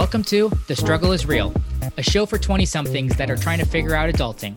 Welcome 0.00 0.24
to 0.24 0.48
The 0.66 0.74
Struggle 0.74 1.12
is 1.12 1.26
Real, 1.26 1.52
a 1.98 2.02
show 2.02 2.24
for 2.24 2.38
20 2.38 2.64
somethings 2.64 3.14
that 3.18 3.30
are 3.30 3.36
trying 3.36 3.58
to 3.58 3.66
figure 3.66 3.94
out 3.94 4.08
adulting. 4.08 4.56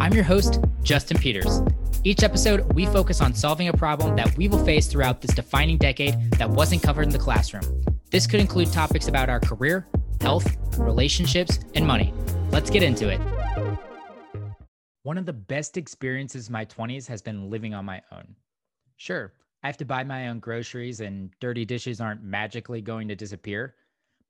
I'm 0.00 0.12
your 0.12 0.22
host, 0.22 0.60
Justin 0.84 1.18
Peters. 1.18 1.62
Each 2.04 2.22
episode, 2.22 2.72
we 2.74 2.86
focus 2.86 3.20
on 3.20 3.34
solving 3.34 3.66
a 3.66 3.72
problem 3.72 4.14
that 4.14 4.36
we 4.36 4.46
will 4.46 4.64
face 4.64 4.86
throughout 4.86 5.20
this 5.20 5.34
defining 5.34 5.78
decade 5.78 6.30
that 6.38 6.48
wasn't 6.48 6.84
covered 6.84 7.02
in 7.02 7.08
the 7.08 7.18
classroom. 7.18 7.64
This 8.12 8.28
could 8.28 8.38
include 8.38 8.72
topics 8.72 9.08
about 9.08 9.28
our 9.28 9.40
career, 9.40 9.88
health, 10.20 10.48
relationships, 10.78 11.58
and 11.74 11.84
money. 11.84 12.14
Let's 12.52 12.70
get 12.70 12.84
into 12.84 13.08
it. 13.08 13.20
One 15.02 15.18
of 15.18 15.26
the 15.26 15.32
best 15.32 15.76
experiences 15.76 16.48
my 16.48 16.64
20s 16.64 17.08
has 17.08 17.20
been 17.20 17.50
living 17.50 17.74
on 17.74 17.84
my 17.84 18.00
own. 18.12 18.36
Sure, 18.96 19.32
I 19.64 19.66
have 19.66 19.76
to 19.78 19.84
buy 19.84 20.04
my 20.04 20.28
own 20.28 20.38
groceries, 20.38 21.00
and 21.00 21.32
dirty 21.40 21.64
dishes 21.64 22.00
aren't 22.00 22.22
magically 22.22 22.80
going 22.80 23.08
to 23.08 23.16
disappear 23.16 23.74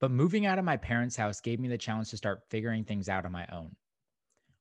but 0.05 0.11
moving 0.11 0.45
out 0.45 0.59
of 0.59 0.67
my 0.67 0.77
parents' 0.77 1.17
house 1.17 1.41
gave 1.41 1.59
me 1.59 1.67
the 1.67 1.79
challenge 1.79 2.11
to 2.11 2.17
start 2.19 2.43
figuring 2.51 2.85
things 2.85 3.09
out 3.09 3.25
on 3.25 3.33
my 3.33 3.47
own. 3.51 3.75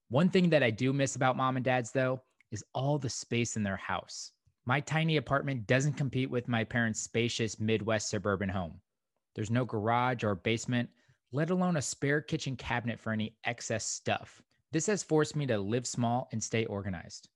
One 0.07 0.29
thing 0.29 0.49
that 0.51 0.63
I 0.63 0.69
do 0.69 0.93
miss 0.93 1.17
about 1.17 1.35
mom 1.35 1.57
and 1.57 1.65
dad's, 1.65 1.91
though, 1.91 2.21
is 2.51 2.63
all 2.73 2.97
the 2.97 3.09
space 3.09 3.57
in 3.57 3.63
their 3.63 3.75
house. 3.75 4.31
My 4.65 4.79
tiny 4.79 5.17
apartment 5.17 5.67
doesn't 5.67 5.97
compete 5.97 6.29
with 6.29 6.47
my 6.47 6.63
parents' 6.63 7.01
spacious 7.01 7.59
Midwest 7.59 8.09
suburban 8.09 8.47
home. 8.47 8.79
There's 9.35 9.51
no 9.51 9.65
garage 9.65 10.23
or 10.23 10.33
basement, 10.33 10.89
let 11.33 11.49
alone 11.49 11.75
a 11.75 11.81
spare 11.81 12.21
kitchen 12.21 12.55
cabinet 12.55 12.97
for 12.97 13.11
any 13.11 13.35
excess 13.43 13.85
stuff. 13.85 14.41
This 14.71 14.85
has 14.87 15.03
forced 15.03 15.35
me 15.35 15.45
to 15.47 15.57
live 15.57 15.85
small 15.85 16.29
and 16.31 16.41
stay 16.41 16.63
organized. 16.63 17.27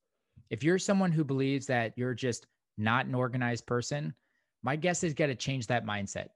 If 0.49 0.63
you're 0.63 0.79
someone 0.79 1.11
who 1.11 1.25
believes 1.25 1.65
that 1.65 1.91
you're 1.97 2.13
just 2.13 2.47
not 2.77 3.05
an 3.05 3.15
organized 3.15 3.65
person, 3.65 4.13
my 4.63 4.77
guess 4.77 5.03
is 5.03 5.13
got 5.13 5.25
to 5.25 5.35
change 5.35 5.67
that 5.67 5.85
mindset. 5.85 6.27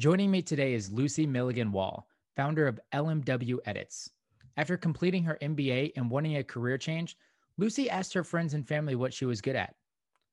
Joining 0.00 0.30
me 0.30 0.40
today 0.40 0.72
is 0.72 0.90
Lucy 0.90 1.26
Milligan 1.26 1.72
Wahl, 1.72 2.08
founder 2.34 2.66
of 2.66 2.80
LMW 2.94 3.58
Edits. 3.66 4.08
After 4.56 4.78
completing 4.78 5.22
her 5.24 5.36
MBA 5.42 5.92
and 5.94 6.10
wanting 6.10 6.38
a 6.38 6.42
career 6.42 6.78
change, 6.78 7.18
Lucy 7.58 7.90
asked 7.90 8.14
her 8.14 8.24
friends 8.24 8.54
and 8.54 8.66
family 8.66 8.94
what 8.94 9.12
she 9.12 9.26
was 9.26 9.42
good 9.42 9.56
at. 9.56 9.74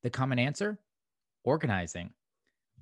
The 0.03 0.09
common 0.09 0.39
answer? 0.39 0.80
Organizing. 1.44 2.11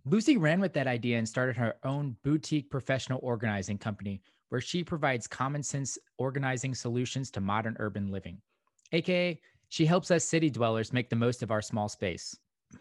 Lucy 0.06 0.38
ran 0.38 0.60
with 0.60 0.74
that 0.74 0.86
idea 0.86 1.18
and 1.18 1.28
started 1.28 1.58
her 1.58 1.74
own 1.84 2.18
boutique 2.24 2.70
professional 2.70 3.20
organizing 3.24 3.80
company 3.80 4.22
where 4.50 4.62
she 4.62 4.84
provides 4.84 5.26
common 5.26 5.64
sense 5.64 5.98
organizing 6.20 6.76
solutions 6.76 7.32
to 7.32 7.42
modern 7.42 7.76
urban 7.80 8.12
living. 8.12 8.40
AKA, 8.92 9.42
she 9.70 9.88
helps 9.88 10.12
us 10.12 10.24
city 10.24 10.52
dwellers 10.52 10.94
make 10.94 11.10
the 11.10 11.16
most 11.16 11.42
of 11.42 11.50
our 11.50 11.64
small 11.64 11.90
space. 11.90 12.38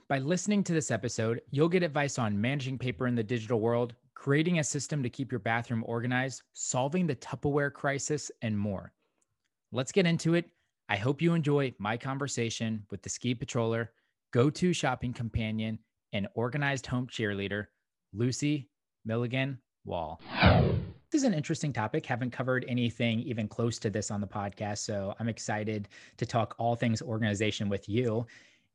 By 0.08 0.18
listening 0.18 0.64
to 0.64 0.72
this 0.72 0.90
episode, 0.90 1.40
you'll 1.50 1.68
get 1.68 1.82
advice 1.82 2.18
on 2.18 2.40
managing 2.40 2.78
paper 2.78 3.06
in 3.06 3.14
the 3.14 3.22
digital 3.22 3.60
world, 3.60 3.94
creating 4.24 4.58
a 4.58 4.64
system 4.64 5.02
to 5.02 5.10
keep 5.10 5.30
your 5.30 5.38
bathroom 5.38 5.84
organized, 5.86 6.40
solving 6.54 7.06
the 7.06 7.14
Tupperware 7.16 7.70
crisis, 7.70 8.30
and 8.40 8.58
more. 8.58 8.90
Let's 9.70 9.92
get 9.92 10.06
into 10.06 10.32
it. 10.32 10.48
I 10.88 10.96
hope 10.96 11.20
you 11.20 11.34
enjoy 11.34 11.74
my 11.78 11.98
conversation 11.98 12.86
with 12.90 13.02
the 13.02 13.10
ski 13.10 13.34
patroller, 13.34 13.88
go 14.32 14.48
to 14.48 14.72
shopping 14.72 15.12
companion, 15.12 15.78
and 16.14 16.26
organized 16.36 16.86
home 16.86 17.06
cheerleader, 17.06 17.66
Lucy 18.14 18.70
Milligan 19.04 19.58
Wahl. 19.84 20.22
This 21.10 21.20
is 21.20 21.24
an 21.24 21.34
interesting 21.34 21.74
topic. 21.74 22.06
Haven't 22.06 22.30
covered 22.30 22.64
anything 22.66 23.20
even 23.20 23.46
close 23.46 23.78
to 23.80 23.90
this 23.90 24.10
on 24.10 24.22
the 24.22 24.26
podcast. 24.26 24.78
So 24.78 25.14
I'm 25.20 25.28
excited 25.28 25.86
to 26.16 26.24
talk 26.24 26.54
all 26.56 26.76
things 26.76 27.02
organization 27.02 27.68
with 27.68 27.90
you 27.90 28.26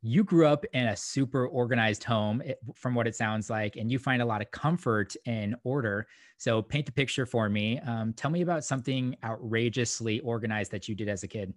you 0.02 0.23
grew 0.23 0.47
up 0.47 0.66
in 0.73 0.88
a 0.88 0.95
super 0.95 1.47
organized 1.47 2.03
home 2.03 2.42
eh, 2.45 2.53
from 2.73 2.95
what 2.95 3.08
it 3.08 3.16
sounds 3.16 3.50
like 3.50 3.75
and 3.75 3.92
you 3.92 4.00
find 4.00 4.22
a 4.22 4.25
lot 4.25 4.41
of 4.41 4.50
comfort 4.52 5.16
in 5.25 5.56
order 5.64 6.08
so 6.38 6.61
paint 6.61 6.86
the 6.86 6.91
picture 6.91 7.25
for 7.25 7.50
me 7.50 7.80
um, 7.80 8.14
tell 8.14 8.31
me 8.31 8.41
about 8.41 8.64
something 8.64 9.16
outrageously 9.23 10.19
organized 10.22 10.72
that 10.72 10.88
you 10.88 10.95
did 10.95 11.09
as 11.09 11.23
a 11.23 11.28
kid 11.28 11.53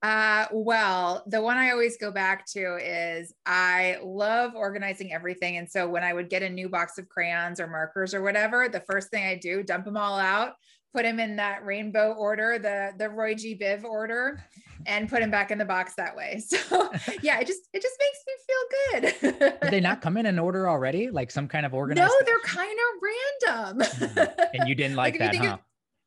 uh, 0.00 0.46
well, 0.52 1.24
the 1.26 1.42
one 1.42 1.56
I 1.56 1.70
always 1.72 1.96
go 1.96 2.12
back 2.12 2.46
to 2.52 2.76
is 2.76 3.34
I 3.44 3.98
love 4.00 4.54
organizing 4.54 5.12
everything. 5.12 5.56
And 5.56 5.68
so 5.68 5.88
when 5.88 6.04
I 6.04 6.12
would 6.12 6.30
get 6.30 6.44
a 6.44 6.48
new 6.48 6.68
box 6.68 6.98
of 6.98 7.08
crayons 7.08 7.58
or 7.58 7.66
markers 7.66 8.14
or 8.14 8.22
whatever, 8.22 8.68
the 8.68 8.84
first 8.88 9.10
thing 9.10 9.24
I 9.26 9.34
do, 9.34 9.64
dump 9.64 9.86
them 9.86 9.96
all 9.96 10.16
out, 10.16 10.52
put 10.94 11.04
him 11.04 11.20
in 11.20 11.36
that 11.36 11.64
rainbow 11.64 12.12
order, 12.12 12.58
the 12.58 12.92
the 12.96 13.08
Roy 13.08 13.34
G. 13.34 13.56
Biv 13.56 13.84
order, 13.84 14.42
and 14.86 15.08
put 15.08 15.22
him 15.22 15.30
back 15.30 15.50
in 15.50 15.58
the 15.58 15.64
box 15.64 15.94
that 15.96 16.16
way. 16.16 16.42
So 16.48 16.90
yeah, 17.22 17.40
it 17.40 17.46
just 17.46 17.68
it 17.72 17.82
just 17.82 17.96
makes 18.00 18.24
me 18.26 18.34
feel 18.46 19.40
good. 19.40 19.60
Did 19.62 19.70
they 19.70 19.80
not 19.80 20.00
come 20.00 20.16
in 20.16 20.26
an 20.26 20.38
order 20.38 20.68
already? 20.68 21.10
Like 21.10 21.30
some 21.30 21.48
kind 21.48 21.64
of 21.64 21.74
organized? 21.74 22.10
No, 22.10 22.26
they're 22.26 22.40
kind 22.40 22.78
of 22.78 23.02
random. 23.02 23.88
Mm-hmm. 23.88 24.40
and 24.54 24.68
you 24.68 24.74
didn't 24.74 24.96
like, 24.96 25.18
like 25.18 25.32
that, 25.32 25.36
huh? 25.36 25.54
Of, 25.54 25.60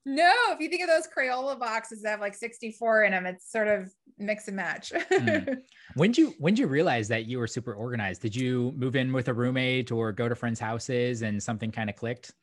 no, 0.06 0.34
if 0.50 0.60
you 0.60 0.70
think 0.70 0.82
of 0.82 0.90
those 0.90 1.08
Crayola 1.08 1.60
boxes 1.60 2.02
that 2.02 2.10
have 2.10 2.22
like 2.22 2.34
64 2.34 3.04
in 3.04 3.12
them, 3.12 3.26
it's 3.26 3.52
sort 3.52 3.68
of 3.68 3.94
mix 4.18 4.48
and 4.48 4.56
match. 4.56 4.92
mm. 4.92 5.58
When 5.96 6.12
did 6.12 6.18
you 6.18 6.34
when 6.40 6.54
did 6.54 6.62
you 6.62 6.68
realize 6.68 7.08
that 7.10 7.26
you 7.26 7.38
were 7.38 7.48
super 7.48 7.74
organized? 7.74 8.22
Did 8.22 8.36
you 8.36 8.74
move 8.76 8.96
in 8.96 9.12
with 9.14 9.28
a 9.28 9.34
roommate 9.34 9.92
or 9.92 10.12
go 10.12 10.30
to 10.30 10.36
friends' 10.36 10.60
houses 10.60 11.22
and 11.22 11.42
something 11.42 11.72
kind 11.72 11.90
of 11.90 11.96
clicked? 11.96 12.34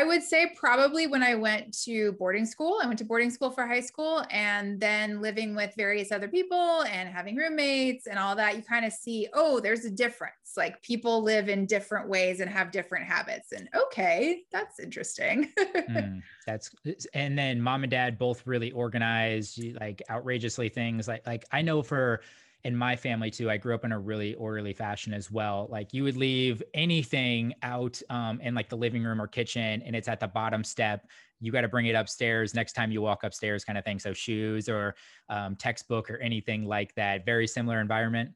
I 0.00 0.04
would 0.04 0.22
say 0.22 0.50
probably 0.56 1.06
when 1.06 1.22
I 1.22 1.34
went 1.34 1.78
to 1.82 2.12
boarding 2.12 2.46
school. 2.46 2.80
I 2.82 2.86
went 2.86 2.98
to 3.00 3.04
boarding 3.04 3.28
school 3.28 3.50
for 3.50 3.66
high 3.66 3.82
school 3.82 4.24
and 4.30 4.80
then 4.80 5.20
living 5.20 5.54
with 5.54 5.74
various 5.76 6.10
other 6.10 6.26
people 6.26 6.84
and 6.84 7.06
having 7.06 7.36
roommates 7.36 8.06
and 8.06 8.18
all 8.18 8.34
that, 8.36 8.56
you 8.56 8.62
kind 8.62 8.86
of 8.86 8.94
see, 8.94 9.28
oh, 9.34 9.60
there's 9.60 9.84
a 9.84 9.90
difference. 9.90 10.54
Like 10.56 10.80
people 10.80 11.22
live 11.22 11.50
in 11.50 11.66
different 11.66 12.08
ways 12.08 12.40
and 12.40 12.50
have 12.50 12.70
different 12.70 13.04
habits. 13.04 13.52
And 13.52 13.68
okay, 13.76 14.44
that's 14.50 14.80
interesting. 14.80 15.52
mm, 15.58 16.22
that's 16.46 16.74
and 17.12 17.38
then 17.38 17.60
mom 17.60 17.84
and 17.84 17.90
dad 17.90 18.16
both 18.16 18.46
really 18.46 18.72
organized, 18.72 19.62
like 19.78 20.00
outrageously 20.08 20.70
things. 20.70 21.08
Like 21.08 21.26
like 21.26 21.44
I 21.52 21.60
know 21.60 21.82
for 21.82 22.22
in 22.64 22.76
my 22.76 22.96
family 22.96 23.30
too, 23.30 23.50
I 23.50 23.56
grew 23.56 23.74
up 23.74 23.84
in 23.84 23.92
a 23.92 23.98
really 23.98 24.34
orderly 24.34 24.72
fashion 24.72 25.14
as 25.14 25.30
well. 25.30 25.66
Like 25.70 25.92
you 25.92 26.02
would 26.04 26.16
leave 26.16 26.62
anything 26.74 27.54
out 27.62 28.00
um, 28.10 28.40
in 28.40 28.54
like 28.54 28.68
the 28.68 28.76
living 28.76 29.02
room 29.02 29.20
or 29.20 29.26
kitchen, 29.26 29.82
and 29.82 29.96
it's 29.96 30.08
at 30.08 30.20
the 30.20 30.28
bottom 30.28 30.62
step. 30.62 31.06
You 31.40 31.52
got 31.52 31.62
to 31.62 31.68
bring 31.68 31.86
it 31.86 31.94
upstairs 31.94 32.54
next 32.54 32.74
time 32.74 32.92
you 32.92 33.00
walk 33.00 33.24
upstairs, 33.24 33.64
kind 33.64 33.78
of 33.78 33.84
thing. 33.84 33.98
So 33.98 34.12
shoes 34.12 34.68
or 34.68 34.94
um, 35.28 35.56
textbook 35.56 36.10
or 36.10 36.18
anything 36.18 36.66
like 36.66 36.94
that. 36.96 37.24
Very 37.24 37.46
similar 37.46 37.80
environment. 37.80 38.30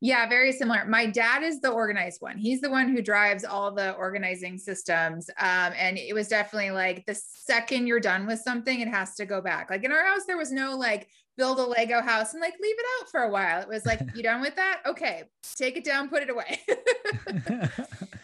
Yeah, 0.00 0.28
very 0.28 0.52
similar. 0.52 0.84
My 0.86 1.06
dad 1.06 1.42
is 1.42 1.60
the 1.60 1.70
organized 1.70 2.20
one. 2.20 2.38
He's 2.38 2.60
the 2.60 2.70
one 2.70 2.88
who 2.88 3.02
drives 3.02 3.44
all 3.44 3.72
the 3.72 3.92
organizing 3.92 4.58
systems. 4.58 5.28
Um, 5.38 5.72
and 5.76 5.98
it 5.98 6.14
was 6.14 6.28
definitely 6.28 6.70
like 6.70 7.06
the 7.06 7.14
second 7.14 7.86
you're 7.86 8.00
done 8.00 8.26
with 8.26 8.40
something, 8.40 8.80
it 8.80 8.88
has 8.88 9.14
to 9.16 9.26
go 9.26 9.40
back. 9.40 9.70
Like 9.70 9.84
in 9.84 9.92
our 9.92 10.04
house, 10.04 10.24
there 10.26 10.38
was 10.38 10.52
no 10.52 10.76
like 10.76 11.08
build 11.36 11.58
a 11.58 11.64
Lego 11.64 12.00
house 12.00 12.34
and 12.34 12.40
like 12.40 12.54
leave 12.60 12.76
it 12.78 12.86
out 13.00 13.10
for 13.10 13.20
a 13.22 13.30
while. 13.30 13.60
It 13.60 13.68
was 13.68 13.86
like, 13.86 14.00
you 14.14 14.22
done 14.22 14.40
with 14.40 14.56
that? 14.56 14.82
Okay, 14.86 15.24
take 15.56 15.76
it 15.76 15.84
down, 15.84 16.08
put 16.08 16.22
it 16.22 16.30
away. 16.30 16.60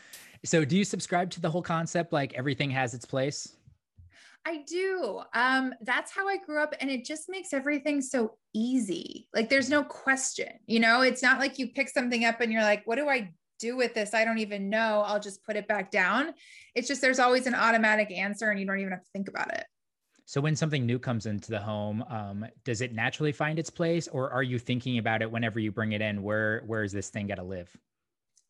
so, 0.45 0.65
do 0.65 0.77
you 0.77 0.85
subscribe 0.85 1.31
to 1.31 1.41
the 1.41 1.51
whole 1.51 1.63
concept 1.63 2.13
like 2.13 2.35
everything 2.35 2.71
has 2.71 2.95
its 2.95 3.05
place? 3.05 3.57
I 4.45 4.63
do. 4.67 5.21
Um, 5.35 5.75
that's 5.83 6.11
how 6.11 6.27
I 6.27 6.39
grew 6.39 6.63
up, 6.63 6.75
and 6.81 6.91
it 6.91 7.05
just 7.05 7.29
makes 7.29 7.53
everything 7.53 8.01
so 8.01 8.37
easy. 8.55 9.29
Like, 9.35 9.51
there's 9.51 9.69
no 9.69 9.85
question, 9.85 10.49
you 10.67 10.81
know, 10.81 11.03
it's 11.03 11.23
not 11.23 11.39
like 11.39 11.59
you 11.59 11.69
pick 11.69 11.89
something 11.89 12.25
up 12.25 12.41
and 12.41 12.51
you're 12.53 12.63
like, 12.63 12.87
what 12.87 12.97
do 12.97 13.09
I 13.09 13.33
do 13.59 13.77
with 13.77 13.93
this? 13.95 14.15
I 14.15 14.25
don't 14.25 14.39
even 14.39 14.71
know. 14.71 15.03
I'll 15.05 15.21
just 15.21 15.45
put 15.45 15.57
it 15.57 15.69
back 15.69 15.91
down. 15.91 16.33
It's 16.75 16.89
just 16.89 17.01
there's 17.01 17.19
always 17.19 17.47
an 17.47 17.55
automatic 17.55 18.11
answer, 18.11 18.51
and 18.51 18.59
you 18.59 18.67
don't 18.67 18.79
even 18.79 18.93
have 18.93 19.03
to 19.03 19.11
think 19.13 19.29
about 19.29 19.53
it. 19.53 19.65
So 20.25 20.41
when 20.41 20.57
something 20.57 20.85
new 20.85 20.99
comes 20.99 21.25
into 21.25 21.51
the 21.51 21.59
home, 21.59 22.05
um, 22.11 22.47
does 22.65 22.83
it 22.83 22.93
naturally 22.93 23.33
find 23.33 23.59
its 23.59 23.71
place, 23.71 24.09
or 24.09 24.31
are 24.31 24.43
you 24.43 24.59
thinking 24.59 24.99
about 24.99 25.23
it 25.23 25.31
whenever 25.31 25.59
you 25.59 25.73
bring 25.73 25.93
it 25.93 26.01
in? 26.01 26.23
Where 26.23 26.63
where 26.67 26.83
is 26.83 26.93
this 26.93 27.09
thing 27.09 27.27
got 27.27 27.37
to 27.37 27.43
live? 27.43 27.75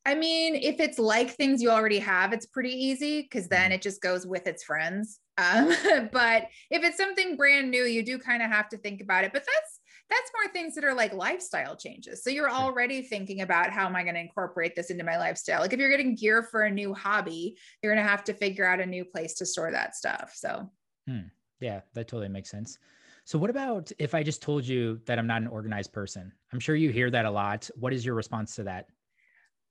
I 0.07 0.15
mean, 0.15 0.55
if 0.55 0.81
it's 0.81 0.99
like 0.99 1.31
things 1.31 1.61
you 1.61 1.71
already 1.71 1.99
have, 1.99 2.33
it's 2.33 2.47
pretty 2.47 2.73
easy 2.73 3.23
because 3.23 3.49
then 3.49 3.65
mm-hmm. 3.65 3.73
it 3.73 3.83
just 3.83 4.01
goes 4.01 4.27
with 4.27 4.47
its 4.47 4.65
friends. 4.65 5.21
Um, 5.37 5.69
but 6.13 6.49
if 6.71 6.83
it's 6.83 6.97
something 6.97 7.37
brand 7.37 7.71
new, 7.71 7.85
you 7.85 8.03
do 8.03 8.19
kind 8.19 8.43
of 8.43 8.51
have 8.51 8.69
to 8.71 8.79
think 8.79 9.01
about 9.01 9.25
it. 9.25 9.33
But 9.33 9.45
that's 9.45 9.81
that's 10.11 10.31
more 10.35 10.51
things 10.53 10.75
that 10.75 10.85
are 10.85 10.95
like 10.95 11.13
lifestyle 11.13 11.77
changes. 11.77 12.25
So 12.25 12.31
you're 12.31 12.51
already 12.51 13.03
thinking 13.03 13.43
about 13.43 13.71
how 13.71 13.85
am 13.85 13.95
I 13.95 14.03
going 14.03 14.15
to 14.15 14.21
incorporate 14.21 14.75
this 14.75 14.91
into 14.91 15.05
my 15.05 15.19
lifestyle? 15.19 15.61
Like 15.61 15.75
if 15.75 15.79
you're 15.79 15.91
getting 15.91 16.15
gear 16.15 16.43
for 16.43 16.63
a 16.63 16.71
new 16.71 16.95
hobby, 16.95 17.59
you're 17.83 17.93
going 17.93 18.03
to 18.03 18.11
have 18.11 18.25
to 18.25 18.33
figure 18.33 18.65
out 18.65 18.81
a 18.81 18.87
new 18.87 19.05
place 19.05 19.35
to 19.35 19.47
store 19.47 19.71
that 19.71 19.95
stuff. 19.95 20.33
So. 20.35 20.71
Hmm. 21.07 21.29
Yeah, 21.61 21.81
that 21.95 22.09
totally 22.09 22.29
makes 22.29 22.51
sense. 22.51 22.79
So, 23.25 23.39
what 23.39 23.51
about 23.51 23.93
if 23.99 24.15
I 24.15 24.23
just 24.23 24.41
told 24.41 24.67
you 24.67 25.01
that 25.05 25.19
I'm 25.19 25.27
not 25.27 25.43
an 25.43 25.49
organized 25.49 25.93
person? 25.93 26.33
I'm 26.53 26.61
sure 26.61 26.75
you 26.75 26.91
hear 26.91 27.11
that 27.11 27.27
a 27.27 27.31
lot. 27.31 27.69
What 27.75 27.93
is 27.93 28.03
your 28.03 28.15
response 28.15 28.55
to 28.55 28.63
that? 28.63 28.87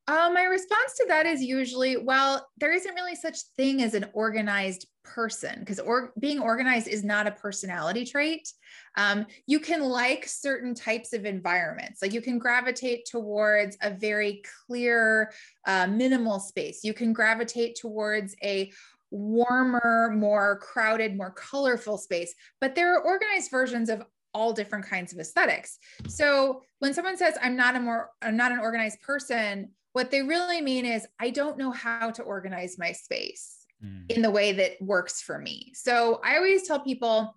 Uh, 0.08 0.30
my 0.34 0.44
response 0.44 0.94
to 0.96 1.06
that 1.10 1.26
is 1.26 1.44
usually, 1.44 1.98
well, 1.98 2.48
there 2.58 2.74
isn't 2.74 2.96
really 2.96 3.16
such 3.16 3.42
thing 3.58 3.82
as 3.82 3.94
an 3.94 4.06
organized 4.14 4.88
person 5.04 5.60
because 5.60 5.80
or, 5.80 6.14
being 6.20 6.40
organized 6.40 6.88
is 6.88 7.04
not 7.04 7.28
a 7.28 7.32
personality 7.32 8.06
trait. 8.06 8.48
Um, 8.96 9.26
you 9.48 9.60
can 9.60 9.82
like 9.82 10.26
certain 10.26 10.74
types 10.74 11.12
of 11.12 11.26
environments, 11.26 12.02
like 12.02 12.14
you 12.14 12.22
can 12.22 12.40
gravitate 12.40 13.06
towards 13.06 13.78
a 13.82 13.92
very 13.92 14.44
clear, 14.66 15.32
uh, 15.66 15.88
minimal 15.88 16.40
space. 16.40 16.84
You 16.84 16.94
can 16.94 17.12
gravitate 17.12 17.76
towards 17.76 18.34
a 18.44 18.72
warmer, 19.12 20.12
more 20.16 20.60
crowded, 20.60 21.18
more 21.18 21.32
colorful 21.32 21.98
space. 21.98 22.34
But 22.62 22.76
there 22.76 22.96
are 22.96 23.02
organized 23.02 23.52
versions 23.52 23.90
of 23.90 24.04
all 24.34 24.54
different 24.54 24.86
kinds 24.86 25.14
of 25.14 25.20
aesthetics. 25.20 25.80
So 26.08 26.62
when 26.80 26.94
someone 26.94 27.18
says 27.18 27.36
I'm 27.42 27.56
not 27.56 27.76
a 27.76 27.80
more 27.80 28.12
I'm 28.22 28.38
not 28.38 28.52
an 28.52 28.60
organized 28.60 29.02
person, 29.02 29.72
what 29.98 30.12
they 30.12 30.22
really 30.22 30.62
mean 30.62 30.86
is 30.86 31.08
I 31.20 31.32
don't 31.32 31.58
know 31.58 31.72
how 31.72 32.12
to 32.12 32.22
organize 32.22 32.78
my 32.78 32.92
space 32.92 33.66
mm. 33.84 34.04
in 34.12 34.22
the 34.22 34.30
way 34.30 34.52
that 34.52 34.80
works 34.80 35.24
for 35.24 35.40
me. 35.40 35.72
So 35.74 36.22
I 36.24 36.36
always 36.36 36.68
tell 36.68 36.80
people 36.80 37.36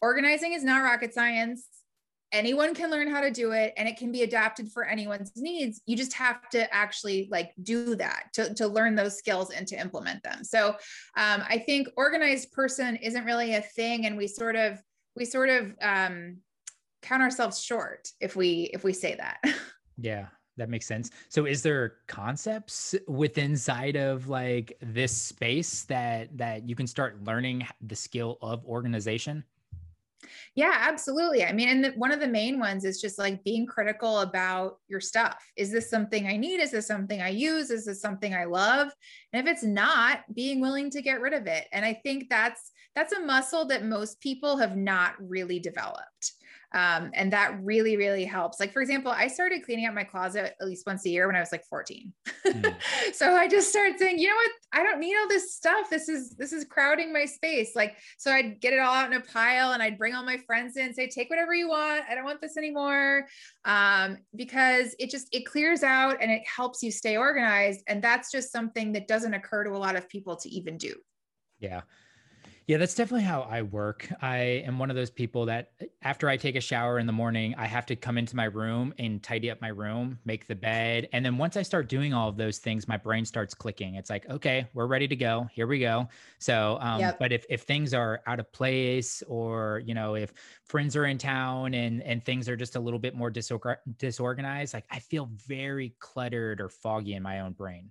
organizing 0.00 0.52
is 0.52 0.64
not 0.64 0.82
rocket 0.82 1.14
science. 1.14 1.64
Anyone 2.32 2.74
can 2.74 2.90
learn 2.90 3.08
how 3.08 3.20
to 3.20 3.30
do 3.30 3.52
it 3.52 3.72
and 3.76 3.88
it 3.88 3.98
can 3.98 4.10
be 4.10 4.22
adapted 4.22 4.72
for 4.72 4.84
anyone's 4.84 5.30
needs. 5.36 5.80
You 5.86 5.96
just 5.96 6.12
have 6.14 6.50
to 6.50 6.74
actually 6.74 7.28
like 7.30 7.52
do 7.62 7.94
that 7.94 8.24
to, 8.32 8.52
to 8.54 8.66
learn 8.66 8.96
those 8.96 9.16
skills 9.16 9.52
and 9.52 9.64
to 9.68 9.76
implement 9.76 10.24
them. 10.24 10.42
So 10.42 10.70
um, 11.16 11.44
i 11.48 11.56
think 11.56 11.86
organized 11.96 12.50
person 12.50 12.96
isn't 12.96 13.24
really 13.24 13.54
a 13.54 13.62
thing 13.62 14.06
and 14.06 14.16
we 14.16 14.26
sort 14.26 14.56
of 14.56 14.82
we 15.14 15.24
sort 15.24 15.50
of 15.50 15.72
um, 15.80 16.38
count 17.00 17.22
ourselves 17.22 17.62
short 17.62 18.08
if 18.20 18.34
we 18.34 18.70
if 18.74 18.82
we 18.82 18.92
say 18.92 19.14
that. 19.14 19.38
Yeah 19.98 20.28
that 20.56 20.68
makes 20.68 20.86
sense 20.86 21.10
so 21.28 21.46
is 21.46 21.62
there 21.62 21.94
concepts 22.06 22.94
within 23.06 23.52
inside 23.52 23.96
of 23.96 24.28
like 24.28 24.78
this 24.80 25.14
space 25.14 25.82
that 25.82 26.36
that 26.38 26.66
you 26.66 26.74
can 26.74 26.86
start 26.86 27.22
learning 27.24 27.66
the 27.82 27.94
skill 27.94 28.38
of 28.40 28.64
organization 28.64 29.44
yeah, 30.54 30.78
absolutely. 30.80 31.44
I 31.44 31.52
mean, 31.52 31.68
and 31.68 31.84
the, 31.84 31.90
one 31.90 32.12
of 32.12 32.20
the 32.20 32.28
main 32.28 32.60
ones 32.60 32.84
is 32.84 33.00
just 33.00 33.18
like 33.18 33.42
being 33.42 33.66
critical 33.66 34.20
about 34.20 34.78
your 34.86 35.00
stuff. 35.00 35.36
Is 35.56 35.72
this 35.72 35.90
something 35.90 36.28
I 36.28 36.36
need? 36.36 36.60
Is 36.60 36.70
this 36.70 36.86
something 36.86 37.20
I 37.20 37.30
use? 37.30 37.70
Is 37.70 37.86
this 37.86 38.00
something 38.00 38.32
I 38.32 38.44
love? 38.44 38.92
And 39.32 39.46
if 39.46 39.52
it's 39.52 39.64
not, 39.64 40.20
being 40.32 40.60
willing 40.60 40.90
to 40.90 41.02
get 41.02 41.20
rid 41.20 41.34
of 41.34 41.48
it. 41.48 41.66
And 41.72 41.84
I 41.84 41.94
think 42.04 42.28
that's 42.30 42.70
that's 42.94 43.12
a 43.12 43.20
muscle 43.20 43.64
that 43.66 43.84
most 43.84 44.20
people 44.20 44.56
have 44.58 44.76
not 44.76 45.14
really 45.18 45.58
developed. 45.58 46.32
Um, 46.74 47.10
and 47.14 47.32
that 47.32 47.58
really, 47.62 47.96
really 47.96 48.24
helps. 48.24 48.58
Like, 48.58 48.72
for 48.72 48.80
example, 48.80 49.12
I 49.12 49.28
started 49.28 49.64
cleaning 49.64 49.84
out 49.84 49.94
my 49.94 50.04
closet 50.04 50.54
at 50.60 50.66
least 50.66 50.86
once 50.86 51.04
a 51.04 51.10
year 51.10 51.26
when 51.26 51.36
I 51.36 51.40
was 51.40 51.52
like 51.52 51.64
14. 51.66 52.12
Mm. 52.46 52.74
so 53.12 53.34
I 53.34 53.46
just 53.46 53.68
started 53.68 53.98
saying, 53.98 54.18
you 54.18 54.28
know 54.28 54.34
what? 54.34 54.50
I 54.72 54.82
don't 54.82 55.00
need 55.00 55.14
all 55.16 55.28
this 55.28 55.54
stuff. 55.54 55.90
This 55.90 56.08
is, 56.08 56.30
this 56.36 56.52
is 56.52 56.64
crowding 56.64 57.12
my 57.12 57.26
space. 57.26 57.76
Like, 57.76 57.96
so 58.16 58.30
I'd 58.30 58.60
get 58.60 58.72
it 58.72 58.78
all 58.78 58.94
out 58.94 59.12
in 59.12 59.20
a 59.20 59.24
pile 59.24 59.72
and 59.72 59.82
I'd 59.82 59.98
bring 59.98 60.14
all 60.14 60.24
my 60.24 60.38
friends 60.38 60.76
in, 60.76 60.94
say, 60.94 61.08
take 61.08 61.28
whatever 61.28 61.54
you 61.54 61.68
want. 61.68 62.04
I 62.08 62.14
don't 62.14 62.24
want 62.24 62.40
this 62.40 62.56
anymore. 62.56 63.26
Um, 63.64 64.18
because 64.34 64.94
it 64.98 65.10
just, 65.10 65.28
it 65.32 65.44
clears 65.44 65.82
out 65.82 66.22
and 66.22 66.30
it 66.30 66.42
helps 66.46 66.82
you 66.82 66.90
stay 66.90 67.16
organized. 67.18 67.82
And 67.86 68.02
that's 68.02 68.30
just 68.30 68.50
something 68.50 68.92
that 68.92 69.08
doesn't 69.08 69.34
occur 69.34 69.64
to 69.64 69.70
a 69.70 69.78
lot 69.78 69.96
of 69.96 70.08
people 70.08 70.36
to 70.36 70.48
even 70.48 70.78
do. 70.78 70.94
Yeah. 71.58 71.82
Yeah, 72.66 72.76
that's 72.76 72.94
definitely 72.94 73.24
how 73.24 73.42
I 73.42 73.62
work. 73.62 74.08
I 74.22 74.36
am 74.36 74.78
one 74.78 74.88
of 74.88 74.96
those 74.96 75.10
people 75.10 75.46
that 75.46 75.72
uh, 75.80 75.86
after 76.02 76.28
I 76.28 76.36
take 76.36 76.54
a 76.54 76.60
shower 76.60 76.98
in 76.98 77.06
the 77.06 77.12
morning, 77.12 77.54
I 77.58 77.66
have 77.66 77.86
to 77.86 77.96
come 77.96 78.18
into 78.18 78.36
my 78.36 78.44
room 78.44 78.94
and 78.98 79.22
tidy 79.22 79.50
up 79.50 79.60
my 79.60 79.68
room, 79.68 80.18
make 80.24 80.46
the 80.46 80.54
bed. 80.54 81.08
And 81.12 81.24
then 81.24 81.38
once 81.38 81.56
I 81.56 81.62
start 81.62 81.88
doing 81.88 82.14
all 82.14 82.28
of 82.28 82.36
those 82.36 82.58
things, 82.58 82.86
my 82.86 82.96
brain 82.96 83.24
starts 83.24 83.54
clicking. 83.54 83.96
It's 83.96 84.10
like, 84.10 84.28
okay, 84.30 84.66
we're 84.74 84.86
ready 84.86 85.08
to 85.08 85.16
go. 85.16 85.48
Here 85.52 85.66
we 85.66 85.80
go. 85.80 86.08
So, 86.38 86.78
um, 86.80 87.00
yep. 87.00 87.18
but 87.18 87.32
if, 87.32 87.44
if 87.50 87.62
things 87.62 87.94
are 87.94 88.22
out 88.26 88.38
of 88.38 88.50
place 88.52 89.22
or, 89.26 89.82
you 89.84 89.94
know, 89.94 90.14
if 90.14 90.32
friends 90.64 90.94
are 90.96 91.06
in 91.06 91.18
town 91.18 91.74
and, 91.74 92.02
and 92.02 92.24
things 92.24 92.48
are 92.48 92.56
just 92.56 92.76
a 92.76 92.80
little 92.80 93.00
bit 93.00 93.16
more 93.16 93.30
disorg- 93.30 93.78
disorganized, 93.98 94.74
like 94.74 94.86
I 94.90 95.00
feel 95.00 95.28
very 95.46 95.94
cluttered 95.98 96.60
or 96.60 96.68
foggy 96.68 97.14
in 97.14 97.22
my 97.22 97.40
own 97.40 97.52
brain. 97.52 97.90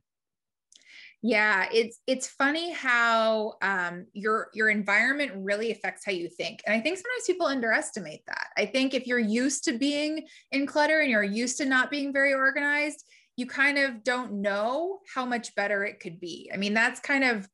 Yeah, 1.23 1.67
it's 1.71 1.99
it's 2.07 2.27
funny 2.27 2.71
how 2.71 3.53
um, 3.61 4.07
your 4.13 4.49
your 4.53 4.69
environment 4.69 5.31
really 5.35 5.71
affects 5.71 6.03
how 6.03 6.11
you 6.11 6.27
think, 6.27 6.63
and 6.65 6.75
I 6.75 6.79
think 6.81 6.97
sometimes 6.97 7.27
people 7.27 7.45
underestimate 7.45 8.25
that. 8.25 8.47
I 8.57 8.65
think 8.65 8.95
if 8.95 9.05
you're 9.05 9.19
used 9.19 9.63
to 9.65 9.77
being 9.77 10.25
in 10.51 10.65
clutter 10.65 10.99
and 10.99 11.11
you're 11.11 11.23
used 11.23 11.57
to 11.57 11.65
not 11.65 11.91
being 11.91 12.11
very 12.11 12.33
organized, 12.33 13.05
you 13.37 13.45
kind 13.45 13.77
of 13.77 14.03
don't 14.03 14.41
know 14.41 14.99
how 15.13 15.23
much 15.23 15.53
better 15.53 15.83
it 15.83 15.99
could 15.99 16.19
be. 16.19 16.49
I 16.51 16.57
mean, 16.57 16.73
that's 16.73 16.99
kind 16.99 17.23
of 17.23 17.47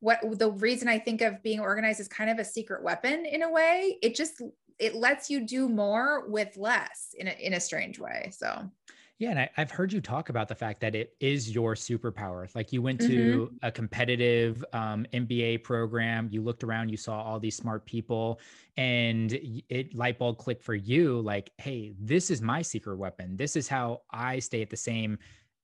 what 0.00 0.20
the 0.38 0.50
reason 0.50 0.86
I 0.86 0.98
think 0.98 1.22
of 1.22 1.42
being 1.42 1.60
organized 1.60 2.00
is 2.00 2.08
kind 2.08 2.28
of 2.28 2.38
a 2.38 2.44
secret 2.44 2.84
weapon 2.84 3.24
in 3.24 3.42
a 3.42 3.50
way. 3.50 3.96
It 4.02 4.14
just 4.14 4.42
it 4.78 4.96
lets 4.96 5.30
you 5.30 5.46
do 5.46 5.68
more 5.68 6.28
with 6.28 6.56
less 6.58 7.14
in 7.16 7.28
a, 7.28 7.30
in 7.30 7.54
a 7.54 7.60
strange 7.60 7.98
way. 7.98 8.32
So 8.36 8.70
yeah, 9.18 9.30
and 9.30 9.38
I, 9.38 9.50
have 9.54 9.70
heard 9.70 9.92
you 9.92 10.00
talk 10.00 10.28
about 10.28 10.48
the 10.48 10.56
fact 10.56 10.80
that 10.80 10.96
it 10.96 11.14
is 11.20 11.54
your 11.54 11.74
superpower. 11.74 12.52
Like 12.54 12.72
you 12.72 12.82
went 12.82 13.00
to 13.02 13.46
mm-hmm. 13.46 13.56
a 13.62 13.70
competitive 13.70 14.64
um, 14.72 15.06
MBA 15.12 15.62
program, 15.62 16.28
you 16.32 16.42
looked 16.42 16.64
around, 16.64 16.88
you 16.88 16.96
saw 16.96 17.22
all 17.22 17.38
these 17.38 17.56
smart 17.56 17.86
people, 17.86 18.40
and 18.76 19.38
it 19.68 19.94
light 19.94 20.18
bulb 20.18 20.38
clicked 20.38 20.64
for 20.64 20.74
you. 20.74 21.20
Like, 21.20 21.52
hey, 21.58 21.94
this 22.00 22.28
is 22.28 22.42
my 22.42 22.60
secret 22.60 22.96
weapon. 22.96 23.36
This 23.36 23.54
is 23.54 23.68
how 23.68 24.02
I 24.10 24.40
stay 24.40 24.62
at 24.62 24.70
the 24.70 24.76
same 24.76 25.18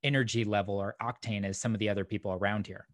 energy 0.05 0.45
level 0.45 0.77
or 0.77 0.95
octane 1.03 1.45
as 1.45 1.59
some 1.59 1.75
of 1.75 1.81
the 1.81 1.89
other 1.89 2.05
people 2.05 2.33
around 2.33 2.69
here. 2.69 2.87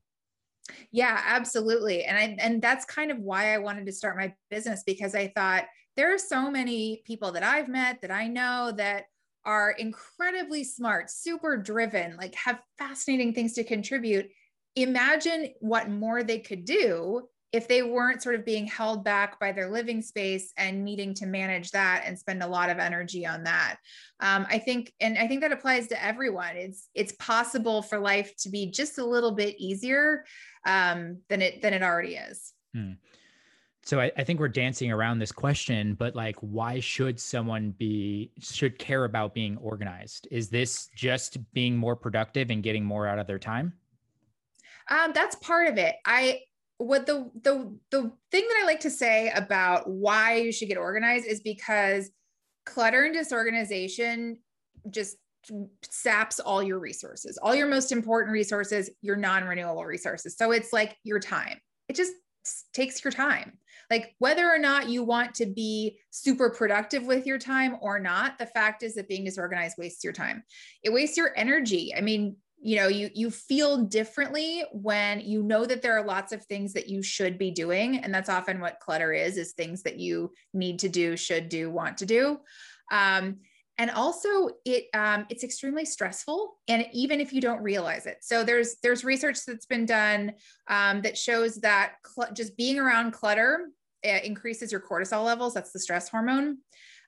Yeah, 0.90 1.20
absolutely. 1.26 2.04
And 2.04 2.16
I 2.16 2.36
and 2.40 2.62
that's 2.62 2.86
kind 2.86 3.10
of 3.10 3.18
why 3.18 3.54
I 3.54 3.58
wanted 3.58 3.84
to 3.86 3.92
start 3.92 4.16
my 4.16 4.34
business 4.50 4.82
because 4.86 5.14
I 5.14 5.28
thought 5.28 5.64
there 5.96 6.14
are 6.14 6.18
so 6.18 6.50
many 6.50 7.02
people 7.04 7.30
that 7.32 7.42
I've 7.42 7.68
met 7.68 8.00
that 8.00 8.10
I 8.10 8.26
know 8.26 8.72
that 8.76 9.04
are 9.46 9.70
incredibly 9.70 10.64
smart, 10.64 11.10
super 11.10 11.56
driven, 11.56 12.16
like 12.16 12.34
have 12.34 12.60
fascinating 12.76 13.32
things 13.32 13.54
to 13.54 13.64
contribute. 13.64 14.28
Imagine 14.74 15.54
what 15.60 15.88
more 15.88 16.22
they 16.22 16.40
could 16.40 16.64
do 16.64 17.28
if 17.52 17.68
they 17.68 17.82
weren't 17.82 18.22
sort 18.22 18.34
of 18.34 18.44
being 18.44 18.66
held 18.66 19.04
back 19.04 19.38
by 19.38 19.52
their 19.52 19.70
living 19.70 20.02
space 20.02 20.52
and 20.58 20.84
needing 20.84 21.14
to 21.14 21.26
manage 21.26 21.70
that 21.70 22.02
and 22.04 22.18
spend 22.18 22.42
a 22.42 22.46
lot 22.46 22.68
of 22.68 22.78
energy 22.78 23.24
on 23.24 23.44
that. 23.44 23.76
Um, 24.20 24.46
i 24.50 24.58
think 24.58 24.92
and 25.00 25.16
i 25.16 25.26
think 25.28 25.42
that 25.42 25.52
applies 25.52 25.86
to 25.88 26.04
everyone. 26.04 26.56
It's 26.56 26.88
it's 26.94 27.12
possible 27.12 27.82
for 27.82 27.98
life 27.98 28.34
to 28.38 28.50
be 28.50 28.70
just 28.70 28.98
a 28.98 29.06
little 29.06 29.32
bit 29.32 29.54
easier 29.58 30.24
um, 30.66 31.18
than 31.28 31.40
it 31.40 31.62
than 31.62 31.72
it 31.72 31.82
already 31.82 32.16
is. 32.16 32.52
Hmm 32.74 32.92
so 33.86 34.00
I, 34.00 34.10
I, 34.16 34.24
think 34.24 34.40
we're 34.40 34.48
dancing 34.48 34.90
around 34.90 35.20
this 35.20 35.30
question 35.30 35.94
but 35.94 36.16
like 36.16 36.36
why 36.40 36.80
should 36.80 37.20
someone 37.20 37.70
be 37.78 38.32
should 38.40 38.78
care 38.78 39.04
about 39.04 39.32
being 39.32 39.56
organized? 39.58 40.28
Is 40.30 40.48
this 40.48 40.90
just 40.94 41.38
being 41.52 41.76
more 41.76 41.94
productive 41.94 42.50
and 42.50 42.62
getting 42.62 42.84
more 42.84 43.06
out 43.06 43.18
of 43.18 43.26
their 43.26 43.38
time? 43.38 43.72
Um, 44.90 45.12
that's 45.14 45.36
part 45.36 45.68
of 45.68 45.78
it. 45.78 45.96
I 46.04 46.40
what 46.78 47.06
the 47.06 47.30
the 47.42 47.74
the 47.90 48.12
thing 48.30 48.46
that 48.46 48.60
i 48.62 48.66
like 48.66 48.80
to 48.80 48.90
say 48.90 49.30
about 49.34 49.88
why 49.88 50.36
you 50.36 50.52
should 50.52 50.68
get 50.68 50.76
organized 50.76 51.26
is 51.26 51.40
because 51.40 52.10
clutter 52.66 53.04
and 53.04 53.14
disorganization 53.14 54.36
just 54.90 55.16
saps 55.82 56.40
all 56.40 56.62
your 56.62 56.78
resources. 56.78 57.38
All 57.40 57.54
your 57.54 57.68
most 57.68 57.92
important 57.92 58.32
resources 58.32 58.90
your 59.00 59.16
non-renewable 59.16 59.84
resources. 59.84 60.36
So 60.36 60.50
it's 60.50 60.72
like 60.72 60.96
your 61.04 61.20
time. 61.20 61.58
It 61.88 61.94
just 61.96 62.12
takes 62.72 63.02
your 63.04 63.12
time. 63.12 63.58
Like 63.90 64.14
whether 64.18 64.48
or 64.48 64.58
not 64.58 64.88
you 64.88 65.04
want 65.04 65.34
to 65.36 65.46
be 65.46 65.98
super 66.10 66.50
productive 66.50 67.04
with 67.04 67.26
your 67.26 67.38
time 67.38 67.76
or 67.80 68.00
not 68.00 68.38
the 68.38 68.46
fact 68.46 68.82
is 68.82 68.94
that 68.94 69.08
being 69.08 69.24
disorganized 69.24 69.76
wastes 69.78 70.02
your 70.02 70.12
time. 70.12 70.42
It 70.82 70.92
wastes 70.92 71.16
your 71.16 71.32
energy. 71.36 71.94
I 71.96 72.00
mean 72.00 72.36
you 72.58 72.76
know 72.76 72.88
you 72.88 73.10
you 73.14 73.30
feel 73.30 73.84
differently 73.84 74.64
when 74.72 75.20
you 75.20 75.42
know 75.42 75.66
that 75.66 75.82
there 75.82 75.96
are 75.96 76.04
lots 76.04 76.32
of 76.32 76.42
things 76.44 76.72
that 76.72 76.88
you 76.88 77.02
should 77.02 77.36
be 77.36 77.50
doing 77.50 77.98
and 77.98 78.12
that's 78.12 78.30
often 78.30 78.60
what 78.60 78.80
clutter 78.80 79.12
is 79.12 79.36
is 79.36 79.52
things 79.52 79.82
that 79.82 79.98
you 79.98 80.32
need 80.54 80.78
to 80.78 80.88
do 80.88 81.16
should 81.16 81.48
do 81.48 81.70
want 81.70 81.98
to 81.98 82.06
do. 82.06 82.38
Um, 82.90 83.38
and 83.78 83.90
also 83.90 84.50
it 84.64 84.86
um, 84.94 85.26
it's 85.28 85.44
extremely 85.44 85.84
stressful 85.84 86.56
and 86.68 86.86
even 86.92 87.20
if 87.20 87.32
you 87.32 87.40
don't 87.40 87.62
realize 87.62 88.06
it. 88.06 88.18
So 88.22 88.44
there's 88.44 88.76
there's 88.82 89.04
research 89.04 89.44
that's 89.46 89.66
been 89.66 89.86
done 89.86 90.32
um, 90.68 91.02
that 91.02 91.18
shows 91.18 91.56
that 91.56 91.94
cl- 92.06 92.32
just 92.32 92.56
being 92.56 92.78
around 92.78 93.12
clutter 93.12 93.68
increases 94.02 94.70
your 94.70 94.80
cortisol 94.80 95.24
levels. 95.24 95.54
That's 95.54 95.72
the 95.72 95.80
stress 95.80 96.08
hormone. 96.08 96.58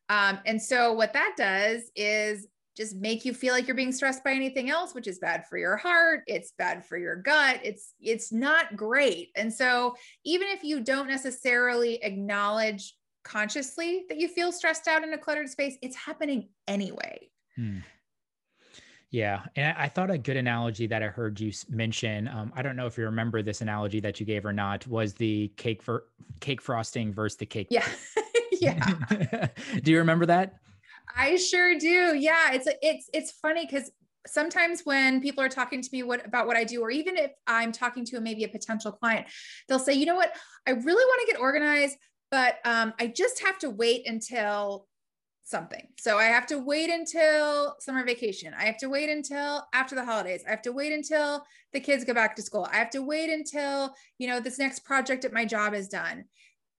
Um, 0.08 0.38
and 0.46 0.60
so 0.60 0.92
what 0.92 1.12
that 1.12 1.34
does 1.37 1.90
is 1.94 2.48
just 2.76 2.96
make 2.96 3.25
you 3.25 3.34
feel 3.34 3.52
like 3.52 3.66
you're 3.66 3.76
being 3.76 3.92
stressed 3.92 4.22
by 4.22 4.30
anything 4.32 4.70
else 4.70 4.94
which 4.94 5.08
is 5.08 5.18
bad 5.18 5.44
for 5.46 5.58
your 5.58 5.76
heart. 5.76 6.22
It's 6.26 6.52
bad 6.56 6.84
for 6.84 6.96
your 6.96 7.16
gut. 7.16 7.60
It's 7.64 7.94
it's 8.00 8.32
not 8.32 8.76
great. 8.76 9.30
And 9.37 9.52
so 9.52 9.96
even 10.25 10.48
if 10.48 10.62
you 10.62 10.80
don't 10.80 11.08
necessarily 11.08 12.02
acknowledge 12.02 12.94
consciously 13.28 14.04
that 14.08 14.18
you 14.18 14.26
feel 14.26 14.50
stressed 14.50 14.88
out 14.88 15.04
in 15.04 15.12
a 15.12 15.18
cluttered 15.18 15.49
space, 15.49 15.76
it's 15.82 15.97
happening 15.97 16.49
anyway. 16.66 17.28
Hmm. 17.56 17.78
Yeah. 19.11 19.42
And 19.56 19.76
I 19.78 19.88
thought 19.88 20.11
a 20.11 20.18
good 20.18 20.37
analogy 20.37 20.87
that 20.87 21.02
I 21.02 21.06
heard 21.06 21.40
you 21.40 21.52
mention, 21.70 22.28
um, 22.28 22.52
I 22.54 22.62
don't 22.62 22.76
know 22.76 22.87
if 22.87 22.99
you 22.99 23.04
remember 23.04 23.42
this 23.42 23.61
analogy 23.61 24.00
that 24.00 24.20
you 24.20 24.26
gave 24.26 24.44
or 24.44 24.52
not, 24.52 24.87
was 24.87 25.14
the 25.14 25.49
cake 25.56 25.82
for 25.82 26.04
cake 26.40 26.61
frosting 26.61 27.12
versus 27.12 27.38
the 27.38 27.47
cake. 27.47 27.68
Yeah. 27.70 27.87
yeah. 28.52 29.49
do 29.82 29.92
you 29.92 29.99
remember 29.99 30.26
that? 30.26 30.56
I 31.16 31.37
sure 31.37 31.78
do. 31.78 32.14
Yeah. 32.16 32.52
It's, 32.52 32.68
it's, 32.82 33.08
it's 33.14 33.30
funny 33.30 33.64
because 33.64 33.90
sometimes 34.26 34.82
when 34.85 35.23
people 35.23 35.42
are 35.42 35.49
talking 35.49 35.80
to 35.80 35.88
me 35.90 36.02
what 36.02 36.26
about 36.26 36.47
what 36.47 36.58
I 36.58 36.64
do, 36.64 36.82
or 36.82 36.90
even 36.90 37.16
if 37.16 37.30
I'm 37.47 37.73
talking 37.73 38.04
to 38.06 38.16
a, 38.16 38.20
maybe 38.20 38.44
a 38.44 38.49
potential 38.49 38.92
client, 38.92 39.26
they'll 39.68 39.78
say, 39.78 39.94
you 39.94 40.04
know 40.04 40.16
what, 40.16 40.35
I 40.66 40.73
really 40.73 40.85
want 41.04 41.26
to 41.26 41.32
get 41.32 41.40
organized, 41.40 41.97
but 42.30 42.56
um, 42.64 42.92
I 42.99 43.06
just 43.08 43.40
have 43.40 43.58
to 43.61 43.70
wait 43.70 44.06
until 44.06 44.87
something. 45.49 45.88
So 45.99 46.18
I 46.18 46.25
have 46.25 46.47
to 46.49 46.58
wait 46.58 46.90
until 46.90 47.75
summer 47.80 48.04
vacation. 48.04 48.52
I 48.58 48.64
have 48.64 48.76
to 48.78 48.88
wait 48.88 49.08
until 49.08 49.66
after 49.73 49.94
the 49.94 50.04
holidays. 50.04 50.44
I 50.47 50.50
have 50.50 50.62
to 50.62 50.73
wait 50.73 50.92
until 50.92 51.42
the 51.73 51.80
kids 51.80 52.04
go 52.04 52.12
back 52.12 52.37
to 52.37 52.42
school. 52.42 52.68
I 52.70 52.76
have 52.76 52.90
to 52.90 53.02
wait 53.02 53.30
until, 53.30 53.94
you 54.18 54.28
know, 54.28 54.40
this 54.40 54.58
next 54.58 54.85
project 54.85 55.25
at 55.25 55.32
my 55.32 55.47
job 55.47 55.73
is 55.73 55.88
done. 55.88 56.25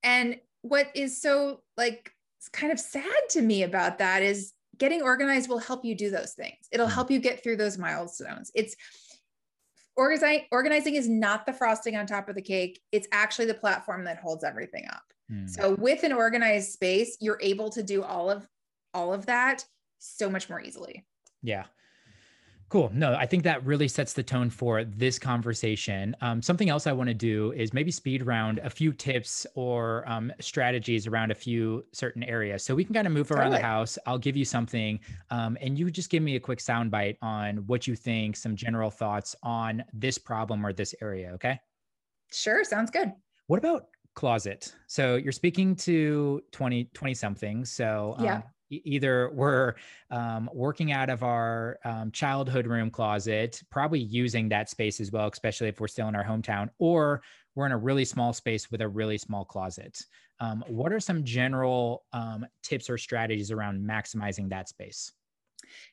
And 0.04 0.38
what 0.62 0.88
is 0.94 1.22
so 1.22 1.62
like 1.78 2.12
kind 2.54 2.72
of 2.72 2.80
sad 2.80 3.04
to 3.32 3.42
me 3.42 3.64
about 3.64 3.98
that 3.98 4.22
is 4.24 4.54
getting 4.78 5.02
organized 5.02 5.50
will 5.50 5.60
help 5.60 5.84
you 5.84 5.96
do 5.96 6.10
those 6.10 6.34
things. 6.34 6.68
It'll 6.72 6.88
mm. 6.88 6.94
help 6.94 7.12
you 7.12 7.20
get 7.20 7.44
through 7.44 7.58
those 7.58 7.78
milestones. 7.78 8.52
It's 8.54 8.76
organizing 9.96 10.46
organizing 10.52 10.96
is 10.96 11.10
not 11.10 11.46
the 11.46 11.54
frosting 11.54 11.96
on 11.96 12.06
top 12.06 12.30
of 12.30 12.36
the 12.36 12.42
cake. 12.42 12.80
It's 12.92 13.08
actually 13.12 13.46
the 13.46 13.56
platform 13.56 14.06
that 14.06 14.20
holds 14.20 14.44
everything 14.44 14.86
up. 14.90 15.04
Mm. 15.32 15.50
So 15.50 15.76
with 15.76 16.04
an 16.04 16.14
organized 16.14 16.72
space, 16.72 17.18
you're 17.20 17.40
able 17.42 17.70
to 17.72 17.84
do 17.84 18.04
all 18.04 18.30
of 18.30 18.48
all 18.94 19.14
of 19.14 19.26
that 19.28 19.66
so 20.00 20.30
much 20.30 20.50
more 20.50 20.62
easily. 20.62 21.06
Yeah. 21.44 21.66
Cool. 22.70 22.92
No, 22.94 23.16
I 23.16 23.26
think 23.26 23.44
that 23.46 23.66
really 23.66 23.88
sets 23.88 24.14
the 24.14 24.22
tone 24.22 24.48
for 24.52 24.84
this 24.84 25.18
conversation. 25.18 26.16
Um, 26.22 26.40
something 26.40 26.70
else 26.70 26.86
I 26.86 26.92
want 26.92 27.08
to 27.08 27.16
do 27.16 27.52
is 27.54 27.74
maybe 27.74 27.90
speed 27.90 28.22
around 28.22 28.60
a 28.60 28.70
few 28.70 28.94
tips 28.94 29.48
or 29.56 30.08
um, 30.08 30.32
strategies 30.40 31.08
around 31.08 31.32
a 31.32 31.36
few 31.36 31.84
certain 31.94 32.22
areas. 32.22 32.64
So 32.64 32.76
we 32.76 32.86
can 32.86 32.94
kind 32.94 33.08
of 33.08 33.14
move 33.14 33.32
around 33.32 33.46
totally. 33.46 33.62
the 33.62 33.68
house. 33.68 33.98
I'll 34.06 34.20
give 34.20 34.38
you 34.38 34.46
something, 34.46 35.00
um, 35.32 35.58
and 35.62 35.80
you 35.80 35.90
just 35.90 36.12
give 36.12 36.22
me 36.22 36.36
a 36.36 36.40
quick 36.40 36.60
soundbite 36.60 37.18
on 37.24 37.58
what 37.66 37.88
you 37.88 37.96
think, 37.96 38.36
some 38.36 38.56
general 38.56 38.92
thoughts 38.92 39.36
on 39.42 39.84
this 39.92 40.20
problem 40.20 40.64
or 40.64 40.72
this 40.72 40.94
area. 41.02 41.32
Okay. 41.32 41.60
Sure. 42.32 42.64
Sounds 42.64 42.92
good. 42.92 43.12
What 43.48 43.58
about 43.58 43.88
closet? 44.20 44.76
So 44.88 45.16
you're 45.16 45.32
speaking 45.32 45.78
to 45.78 46.44
20, 46.52 46.90
20 46.94 47.14
something. 47.14 47.64
So 47.64 48.18
yeah 48.20 48.36
um, 48.36 48.44
either 48.70 49.32
we're 49.34 49.76
um, 50.12 50.50
working 50.54 50.92
out 50.92 51.10
of 51.10 51.24
our 51.24 51.80
um, 51.86 52.12
childhood 52.12 52.68
room 52.68 52.92
closet, 52.92 53.64
probably 53.72 54.00
using 54.00 54.50
that 54.50 54.70
space 54.70 55.00
as 55.00 55.10
well, 55.10 55.30
especially 55.32 55.70
if 55.70 55.80
we're 55.80 55.88
still 55.88 56.10
in 56.10 56.16
our 56.16 56.24
hometown, 56.26 56.70
or 56.80 57.22
we're 57.56 57.66
in 57.66 57.72
a 57.72 57.78
really 57.78 58.04
small 58.04 58.34
space 58.34 58.70
with 58.70 58.82
a 58.82 58.88
really 58.88 59.18
small 59.18 59.46
closet. 59.46 59.98
Um, 60.42 60.66
what 60.68 60.92
are 60.92 61.00
some 61.00 61.24
general 61.24 62.04
um, 62.12 62.46
tips 62.62 62.90
or 62.90 62.98
strategies 62.98 63.52
around 63.52 63.80
maximizing 63.82 64.50
that 64.50 64.68
space? 64.68 65.14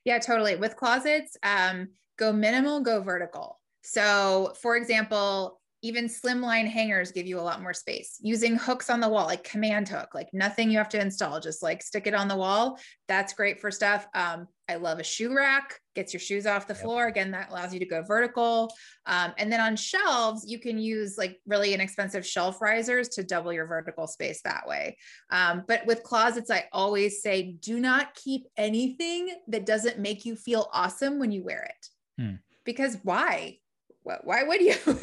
Yeah, 0.04 0.18
totally. 0.18 0.56
With 0.56 0.74
closets, 0.74 1.36
um, 1.44 1.90
go 2.18 2.32
minimal, 2.32 2.80
go 2.80 3.02
vertical. 3.02 3.60
So, 3.82 4.52
for 4.60 4.76
example, 4.76 5.60
even 5.82 6.06
slimline 6.06 6.66
hangers 6.66 7.12
give 7.12 7.26
you 7.26 7.38
a 7.38 7.42
lot 7.42 7.62
more 7.62 7.74
space. 7.74 8.18
Using 8.20 8.56
hooks 8.56 8.88
on 8.88 9.00
the 9.00 9.08
wall 9.08 9.26
like 9.26 9.44
command 9.44 9.88
hook 9.88 10.14
like 10.14 10.28
nothing 10.32 10.70
you 10.70 10.78
have 10.78 10.88
to 10.90 11.00
install 11.00 11.38
just 11.38 11.62
like 11.62 11.82
stick 11.82 12.06
it 12.06 12.14
on 12.14 12.28
the 12.28 12.36
wall. 12.36 12.78
That's 13.08 13.34
great 13.34 13.60
for 13.60 13.70
stuff. 13.70 14.06
Um, 14.14 14.48
i 14.68 14.74
love 14.74 14.98
a 14.98 15.04
shoe 15.04 15.32
rack 15.32 15.78
gets 15.94 16.12
your 16.12 16.20
shoes 16.20 16.46
off 16.46 16.66
the 16.66 16.74
floor. 16.74 17.06
Again 17.06 17.30
that 17.32 17.50
allows 17.50 17.72
you 17.72 17.78
to 17.80 17.86
go 17.86 18.02
vertical. 18.02 18.74
Um, 19.06 19.32
and 19.38 19.52
then 19.52 19.60
on 19.60 19.76
shelves 19.76 20.44
you 20.46 20.58
can 20.58 20.78
use 20.78 21.16
like 21.18 21.38
really 21.46 21.74
inexpensive 21.74 22.26
shelf 22.26 22.60
risers 22.60 23.08
to 23.10 23.22
double 23.22 23.52
your 23.52 23.66
vertical 23.66 24.06
space 24.06 24.40
that 24.42 24.66
way. 24.66 24.96
Um, 25.30 25.64
but 25.68 25.86
with 25.86 26.02
closets 26.02 26.50
i 26.50 26.64
always 26.72 27.22
say 27.22 27.56
do 27.60 27.78
not 27.78 28.14
keep 28.14 28.46
anything 28.56 29.28
that 29.48 29.66
doesn't 29.66 29.98
make 29.98 30.24
you 30.24 30.36
feel 30.36 30.68
awesome 30.72 31.18
when 31.18 31.32
you 31.32 31.44
wear 31.44 31.62
it. 31.62 31.88
Hmm. 32.18 32.36
because 32.64 32.96
why 33.02 33.58
why 34.22 34.42
would 34.42 34.60
you? 34.60 34.74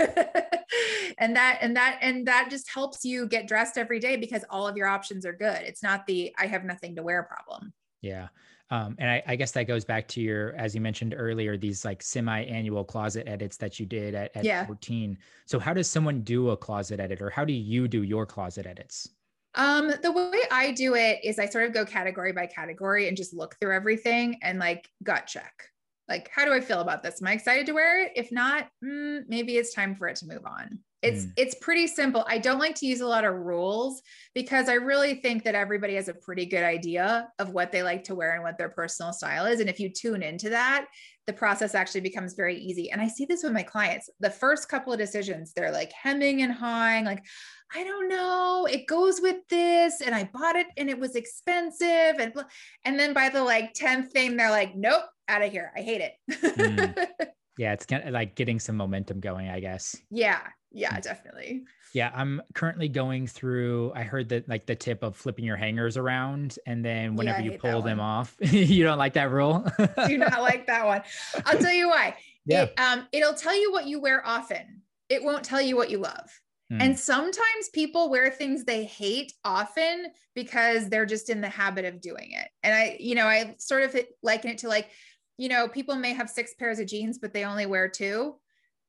And 1.17 1.35
that 1.35 1.59
and 1.61 1.75
that 1.75 1.99
and 2.01 2.27
that 2.27 2.47
just 2.49 2.69
helps 2.69 3.05
you 3.05 3.27
get 3.27 3.47
dressed 3.47 3.77
every 3.77 3.99
day 3.99 4.15
because 4.15 4.43
all 4.49 4.67
of 4.67 4.77
your 4.77 4.87
options 4.87 5.25
are 5.25 5.33
good. 5.33 5.61
It's 5.61 5.83
not 5.83 6.05
the 6.07 6.33
i 6.37 6.47
have 6.47 6.63
nothing 6.63 6.95
to 6.95 7.03
wear 7.03 7.23
problem. 7.23 7.73
Yeah. 8.01 8.27
Um, 8.69 8.95
and 8.97 9.09
I, 9.09 9.23
I, 9.27 9.35
guess 9.35 9.51
that 9.51 9.63
goes 9.67 9.85
back 9.85 10.07
to 10.09 10.21
your 10.21 10.55
as 10.55 10.73
you 10.73 10.81
mentioned 10.81 11.13
earlier 11.15 11.57
these 11.57 11.85
like 11.85 12.01
semi-annual 12.01 12.83
closet 12.85 13.27
edits 13.27 13.55
that 13.57 13.79
you 13.79 13.85
did 13.85 14.15
at, 14.15 14.35
at 14.35 14.45
yeah. 14.45 14.65
14 14.65 15.17
so 15.45 15.59
how 15.59 15.73
does 15.73 15.87
someone 15.87 16.21
do 16.21 16.49
a 16.49 16.57
closet 16.57 16.99
edit 16.99 17.21
or 17.21 17.29
how 17.29 17.45
do 17.45 17.53
you 17.53 17.87
do 17.87 18.03
your 18.03 18.25
closet 18.25 18.65
edits? 18.65 19.09
Um, 19.53 19.91
the 20.01 20.11
way 20.11 20.39
I 20.49 20.71
do 20.71 20.95
it 20.95 21.19
is 21.23 21.37
I 21.37 21.45
sort 21.45 21.65
of 21.65 21.73
go 21.73 21.85
category 21.85 22.31
by 22.31 22.47
category 22.47 23.07
and 23.07 23.15
just 23.15 23.33
look 23.33 23.55
through 23.59 23.75
everything 23.75 24.39
and 24.41 24.57
like 24.57 24.89
gut 25.03 25.27
check 25.27 25.53
like 26.09 26.29
how 26.33 26.45
do 26.45 26.53
i 26.53 26.59
feel 26.59 26.81
about 26.81 27.03
this? 27.03 27.21
Am 27.21 27.27
i 27.27 27.33
excited 27.33 27.65
to 27.67 27.73
wear 27.73 28.03
it? 28.03 28.11
If 28.15 28.31
not 28.31 28.67
mm, 28.83 29.21
maybe 29.27 29.57
it's 29.57 29.73
time 29.73 29.95
for 29.95 30.07
it 30.07 30.17
to 30.17 30.27
move 30.27 30.45
on. 30.45 30.79
It's 31.01 31.25
mm. 31.25 31.33
it's 31.35 31.55
pretty 31.55 31.87
simple. 31.87 32.25
I 32.27 32.37
don't 32.37 32.59
like 32.59 32.75
to 32.75 32.85
use 32.85 33.01
a 33.01 33.07
lot 33.07 33.25
of 33.25 33.35
rules 33.35 34.01
because 34.33 34.69
i 34.69 34.73
really 34.73 35.15
think 35.15 35.43
that 35.43 35.55
everybody 35.55 35.95
has 35.95 36.07
a 36.07 36.13
pretty 36.13 36.45
good 36.45 36.63
idea 36.63 37.27
of 37.39 37.51
what 37.51 37.71
they 37.71 37.83
like 37.83 38.05
to 38.05 38.15
wear 38.15 38.33
and 38.33 38.43
what 38.43 38.57
their 38.57 38.69
personal 38.69 39.13
style 39.13 39.45
is. 39.45 39.59
And 39.59 39.69
if 39.69 39.79
you 39.79 39.89
tune 39.89 40.23
into 40.23 40.49
that 40.49 40.87
the 41.25 41.33
process 41.33 41.73
actually 41.73 42.01
becomes 42.01 42.33
very 42.33 42.57
easy. 42.57 42.91
And 42.91 43.01
i 43.01 43.07
see 43.07 43.25
this 43.25 43.43
with 43.43 43.53
my 43.53 43.63
clients. 43.63 44.09
The 44.19 44.29
first 44.29 44.69
couple 44.69 44.93
of 44.93 44.99
decisions 44.99 45.53
they're 45.53 45.71
like 45.71 45.91
hemming 45.91 46.41
and 46.41 46.51
hawing 46.51 47.05
like 47.05 47.23
I 47.75 47.83
don't 47.83 48.07
know, 48.07 48.67
it 48.69 48.85
goes 48.85 49.19
with 49.19 49.37
this 49.49 50.01
and 50.01 50.13
I 50.13 50.29
bought 50.31 50.55
it 50.55 50.67
and 50.77 50.91
it 50.91 50.99
was 50.99 51.15
expensive 51.15 52.19
and 52.19 52.33
and 52.85 52.99
then 52.99 53.13
by 53.13 53.29
the 53.29 53.43
like 53.43 53.73
10th 53.73 54.11
thing 54.11 54.37
they're 54.37 54.51
like 54.51 54.75
nope, 54.75 55.05
out 55.33 55.41
of 55.41 55.51
here. 55.51 55.71
I 55.75 55.81
hate 55.81 56.01
it. 56.01 56.13
mm. 56.31 57.07
Yeah, 57.57 57.73
it's 57.73 57.85
kind 57.85 58.03
of 58.03 58.13
like 58.13 58.35
getting 58.35 58.59
some 58.59 58.77
momentum 58.77 59.19
going, 59.19 59.47
I 59.49 59.59
guess. 59.59 59.95
Yeah, 60.09 60.39
yeah, 60.71 60.97
mm. 60.97 61.03
definitely. 61.03 61.63
Yeah, 61.93 62.11
I'm 62.15 62.41
currently 62.55 62.89
going 62.89 63.27
through. 63.27 63.93
I 63.95 64.01
heard 64.01 64.29
that 64.29 64.49
like 64.49 64.65
the 64.65 64.75
tip 64.75 65.03
of 65.03 65.15
flipping 65.15 65.45
your 65.45 65.57
hangers 65.57 65.95
around, 65.95 66.57
and 66.65 66.83
then 66.83 67.15
whenever 67.15 67.41
yeah, 67.41 67.51
you 67.51 67.59
pull 67.59 67.83
them 67.83 67.99
off, 67.99 68.35
you 68.41 68.83
don't 68.83 68.97
like 68.97 69.13
that 69.13 69.29
rule. 69.29 69.63
Do 70.07 70.17
not 70.17 70.41
like 70.41 70.65
that 70.65 70.85
one. 70.85 71.03
I'll 71.45 71.59
tell 71.59 71.73
you 71.73 71.89
why. 71.89 72.15
Yeah. 72.45 72.63
It, 72.63 72.77
um, 72.77 73.07
it'll 73.13 73.35
tell 73.35 73.57
you 73.57 73.71
what 73.71 73.87
you 73.87 74.01
wear 74.01 74.21
often. 74.27 74.81
It 75.07 75.23
won't 75.23 75.45
tell 75.45 75.61
you 75.61 75.77
what 75.77 75.89
you 75.89 75.99
love. 75.99 76.29
Mm. 76.69 76.81
And 76.81 76.99
sometimes 76.99 77.69
people 77.73 78.09
wear 78.09 78.29
things 78.31 78.65
they 78.65 78.83
hate 78.83 79.31
often 79.45 80.07
because 80.35 80.89
they're 80.89 81.05
just 81.05 81.29
in 81.29 81.39
the 81.39 81.47
habit 81.47 81.85
of 81.85 82.01
doing 82.01 82.31
it. 82.33 82.49
And 82.61 82.73
I, 82.73 82.97
you 82.99 83.15
know, 83.15 83.27
I 83.27 83.55
sort 83.59 83.83
of 83.83 83.95
liken 84.21 84.51
it 84.51 84.57
to 84.59 84.67
like 84.67 84.89
you 85.37 85.49
know, 85.49 85.67
people 85.67 85.95
may 85.95 86.13
have 86.13 86.29
six 86.29 86.53
pairs 86.53 86.79
of 86.79 86.87
jeans, 86.87 87.17
but 87.17 87.33
they 87.33 87.45
only 87.45 87.65
wear 87.65 87.87
two. 87.89 88.35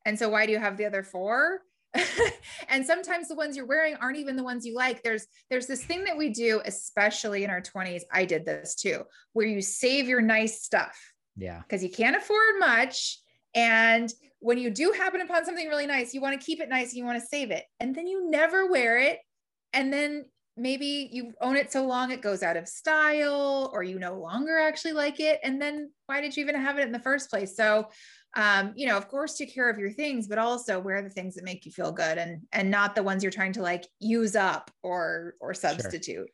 And 0.04 0.18
so 0.18 0.28
why 0.28 0.46
do 0.46 0.52
you 0.52 0.58
have 0.58 0.76
the 0.76 0.84
other 0.84 1.02
four? 1.02 1.60
and 2.68 2.84
sometimes 2.84 3.28
the 3.28 3.34
ones 3.34 3.56
you're 3.56 3.66
wearing 3.66 3.94
aren't 3.96 4.18
even 4.18 4.36
the 4.36 4.42
ones 4.42 4.66
you 4.66 4.74
like. 4.74 5.02
There's 5.02 5.26
there's 5.48 5.66
this 5.66 5.84
thing 5.84 6.04
that 6.04 6.16
we 6.16 6.30
do, 6.30 6.60
especially 6.64 7.44
in 7.44 7.50
our 7.50 7.60
20s. 7.60 8.02
I 8.12 8.24
did 8.24 8.44
this 8.44 8.74
too, 8.74 9.04
where 9.32 9.46
you 9.46 9.62
save 9.62 10.08
your 10.08 10.20
nice 10.20 10.62
stuff. 10.62 10.98
Yeah. 11.36 11.60
Because 11.62 11.82
you 11.82 11.90
can't 11.90 12.16
afford 12.16 12.58
much. 12.58 13.20
And 13.54 14.12
when 14.40 14.58
you 14.58 14.70
do 14.70 14.92
happen 14.92 15.20
upon 15.20 15.44
something 15.44 15.68
really 15.68 15.86
nice, 15.86 16.12
you 16.12 16.20
want 16.20 16.38
to 16.38 16.44
keep 16.44 16.60
it 16.60 16.68
nice 16.68 16.88
and 16.88 16.98
you 16.98 17.04
want 17.04 17.20
to 17.20 17.26
save 17.26 17.50
it. 17.50 17.64
And 17.80 17.94
then 17.94 18.06
you 18.06 18.30
never 18.30 18.70
wear 18.70 18.98
it. 18.98 19.20
And 19.72 19.92
then 19.92 20.26
maybe 20.56 21.08
you 21.12 21.32
own 21.40 21.56
it 21.56 21.73
so 21.73 21.84
long 21.84 22.11
it 22.11 22.23
goes 22.23 22.42
out 22.42 22.56
of 22.56 22.68
style 22.68 23.70
or 23.73 23.82
you 23.82 23.99
no 23.99 24.18
longer 24.18 24.58
actually 24.58 24.92
like 24.92 25.18
it 25.18 25.40
and 25.42 25.61
then 25.61 25.90
why 26.06 26.20
did 26.20 26.37
you 26.37 26.42
even 26.42 26.54
have 26.54 26.78
it 26.78 26.87
in 26.87 26.92
the 26.92 26.99
first 26.99 27.28
place 27.28 27.56
so 27.56 27.88
um, 28.37 28.73
you 28.76 28.87
know 28.87 28.96
of 28.96 29.08
course 29.08 29.37
take 29.37 29.52
care 29.52 29.68
of 29.68 29.78
your 29.78 29.90
things 29.90 30.28
but 30.28 30.38
also 30.38 30.78
wear 30.78 31.02
the 31.02 31.11
things 31.11 31.34
that 31.34 31.44
make 31.44 31.64
you 31.64 31.73
feel 31.73 31.92
good 31.92 32.18
and 32.18 32.40
and 32.52 32.70
not 32.70 32.94
the 32.94 33.02
ones 33.02 33.23
you're 33.23 33.32
trying 33.32 33.52
to 33.52 33.62
like 33.62 33.87
use 33.99 34.37
up 34.37 34.70
or 34.82 35.34
or 35.40 35.54
substitute 35.54 36.04
sure. 36.04 36.26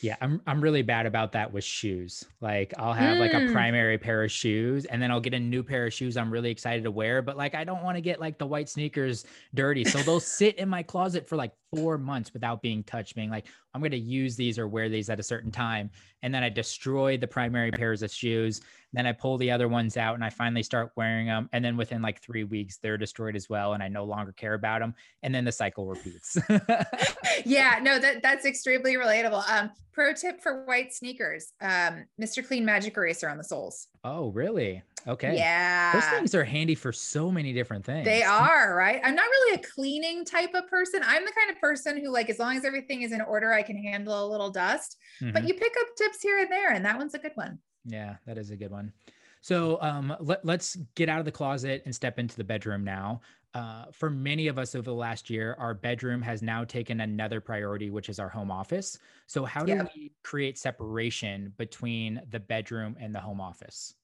Yeah, 0.00 0.14
I'm 0.20 0.40
I'm 0.46 0.60
really 0.60 0.82
bad 0.82 1.06
about 1.06 1.32
that 1.32 1.52
with 1.52 1.64
shoes. 1.64 2.24
Like 2.40 2.72
I'll 2.78 2.92
have 2.92 3.16
mm. 3.16 3.20
like 3.20 3.32
a 3.32 3.46
hmm. 3.46 3.52
primary 3.52 3.98
pair 3.98 4.22
of 4.22 4.30
shoes 4.30 4.84
and 4.84 5.02
then 5.02 5.10
I'll 5.10 5.20
get 5.20 5.34
a 5.34 5.40
new 5.40 5.64
pair 5.64 5.86
of 5.86 5.92
shoes 5.92 6.16
I'm 6.16 6.30
really 6.30 6.50
excited 6.50 6.84
to 6.84 6.90
wear, 6.90 7.20
but 7.20 7.36
like 7.36 7.56
I 7.56 7.64
don't 7.64 7.82
want 7.82 7.96
to 7.96 8.00
get 8.00 8.20
like 8.20 8.38
the 8.38 8.46
white 8.46 8.68
sneakers 8.68 9.24
dirty. 9.54 9.84
So 9.84 9.98
they'll 9.98 10.20
sit 10.20 10.56
in 10.56 10.68
my 10.68 10.84
closet 10.84 11.28
for 11.28 11.34
like 11.34 11.52
4 11.74 11.98
months 11.98 12.32
without 12.32 12.62
being 12.62 12.82
touched, 12.84 13.14
being 13.14 13.30
like 13.30 13.46
I'm 13.74 13.80
going 13.80 13.90
to 13.92 13.98
use 13.98 14.36
these 14.36 14.58
or 14.58 14.68
wear 14.68 14.88
these 14.88 15.10
at 15.10 15.20
a 15.20 15.22
certain 15.22 15.50
time. 15.50 15.90
And 16.22 16.34
then 16.34 16.42
I 16.42 16.48
destroy 16.48 17.16
the 17.16 17.26
primary 17.26 17.70
pairs 17.70 18.02
of 18.02 18.10
shoes 18.10 18.60
then 18.92 19.06
I 19.06 19.12
pull 19.12 19.36
the 19.36 19.50
other 19.50 19.68
ones 19.68 19.96
out 19.96 20.14
and 20.14 20.24
I 20.24 20.30
finally 20.30 20.62
start 20.62 20.92
wearing 20.96 21.26
them. 21.26 21.48
And 21.52 21.64
then 21.64 21.76
within 21.76 22.00
like 22.00 22.22
three 22.22 22.44
weeks, 22.44 22.78
they're 22.78 22.96
destroyed 22.96 23.36
as 23.36 23.48
well. 23.48 23.74
And 23.74 23.82
I 23.82 23.88
no 23.88 24.04
longer 24.04 24.32
care 24.32 24.54
about 24.54 24.80
them. 24.80 24.94
And 25.22 25.34
then 25.34 25.44
the 25.44 25.52
cycle 25.52 25.86
repeats. 25.86 26.38
yeah, 27.44 27.80
no, 27.82 27.98
that, 27.98 28.22
that's 28.22 28.46
extremely 28.46 28.94
relatable. 28.94 29.48
Um, 29.50 29.70
pro 29.92 30.14
tip 30.14 30.40
for 30.40 30.64
white 30.64 30.94
sneakers 30.94 31.52
um, 31.60 32.06
Mr. 32.20 32.46
Clean 32.46 32.64
Magic 32.64 32.96
Eraser 32.96 33.28
on 33.28 33.36
the 33.36 33.44
soles. 33.44 33.88
Oh, 34.04 34.28
really? 34.28 34.82
Okay. 35.08 35.36
Yeah. 35.36 35.92
Those 35.94 36.04
things 36.04 36.34
are 36.34 36.44
handy 36.44 36.74
for 36.74 36.92
so 36.92 37.30
many 37.30 37.54
different 37.54 37.84
things. 37.84 38.04
They 38.04 38.22
are, 38.24 38.76
right? 38.76 39.00
I'm 39.02 39.14
not 39.14 39.24
really 39.24 39.54
a 39.56 39.58
cleaning 39.58 40.24
type 40.24 40.54
of 40.54 40.68
person. 40.68 41.00
I'm 41.04 41.24
the 41.24 41.32
kind 41.32 41.50
of 41.50 41.58
person 41.58 41.98
who, 41.98 42.10
like, 42.10 42.28
as 42.28 42.38
long 42.38 42.56
as 42.56 42.64
everything 42.64 43.02
is 43.02 43.12
in 43.12 43.22
order, 43.22 43.52
I 43.52 43.62
can 43.62 43.82
handle 43.82 44.26
a 44.26 44.28
little 44.28 44.50
dust. 44.50 44.98
Mm-hmm. 45.22 45.32
But 45.32 45.48
you 45.48 45.54
pick 45.54 45.74
up 45.80 45.86
tips 45.96 46.20
here 46.20 46.38
and 46.38 46.52
there, 46.52 46.72
and 46.72 46.84
that 46.84 46.98
one's 46.98 47.14
a 47.14 47.18
good 47.18 47.32
one. 47.34 47.58
Yeah, 47.86 48.16
that 48.26 48.36
is 48.36 48.50
a 48.50 48.56
good 48.56 48.70
one. 48.70 48.92
So 49.40 49.78
um, 49.80 50.14
let, 50.20 50.46
us 50.46 50.76
get 50.94 51.08
out 51.08 51.20
of 51.20 51.24
the 51.24 51.32
closet 51.32 51.82
and 51.84 51.94
step 51.94 52.18
into 52.18 52.36
the 52.36 52.44
bedroom 52.44 52.84
now. 52.84 53.20
Uh, 53.54 53.86
for 53.92 54.10
many 54.10 54.46
of 54.48 54.58
us 54.58 54.74
over 54.74 54.84
the 54.84 54.94
last 54.94 55.30
year, 55.30 55.56
our 55.58 55.72
bedroom 55.72 56.20
has 56.20 56.42
now 56.42 56.64
taken 56.64 57.00
another 57.00 57.40
priority, 57.40 57.88
which 57.88 58.10
is 58.10 58.18
our 58.18 58.28
home 58.28 58.50
office. 58.50 58.98
So, 59.26 59.44
how 59.46 59.64
do 59.64 59.72
yep. 59.72 59.90
we 59.96 60.12
create 60.22 60.58
separation 60.58 61.54
between 61.56 62.20
the 62.30 62.40
bedroom 62.40 62.94
and 63.00 63.14
the 63.14 63.20
home 63.20 63.40
office? 63.40 63.94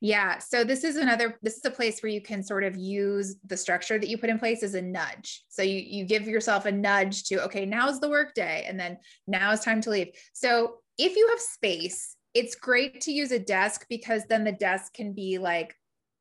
Yeah. 0.00 0.38
So 0.38 0.64
this 0.64 0.84
is 0.84 0.96
another, 0.96 1.38
this 1.42 1.56
is 1.56 1.64
a 1.64 1.70
place 1.70 2.02
where 2.02 2.12
you 2.12 2.20
can 2.20 2.42
sort 2.42 2.64
of 2.64 2.76
use 2.76 3.36
the 3.46 3.56
structure 3.56 3.98
that 3.98 4.08
you 4.08 4.18
put 4.18 4.30
in 4.30 4.38
place 4.38 4.62
as 4.62 4.74
a 4.74 4.82
nudge. 4.82 5.44
So 5.48 5.62
you, 5.62 5.82
you 5.84 6.04
give 6.04 6.26
yourself 6.26 6.66
a 6.66 6.72
nudge 6.72 7.24
to, 7.24 7.42
okay, 7.44 7.66
now's 7.66 8.00
the 8.00 8.10
work 8.10 8.34
day. 8.34 8.64
And 8.68 8.78
then 8.78 8.98
now 9.26 9.52
it's 9.52 9.64
time 9.64 9.80
to 9.82 9.90
leave. 9.90 10.08
So 10.32 10.76
if 10.98 11.16
you 11.16 11.28
have 11.28 11.40
space, 11.40 12.16
it's 12.34 12.54
great 12.54 13.00
to 13.02 13.12
use 13.12 13.30
a 13.30 13.38
desk 13.38 13.86
because 13.88 14.24
then 14.28 14.44
the 14.44 14.52
desk 14.52 14.92
can 14.94 15.12
be 15.12 15.38
like 15.38 15.74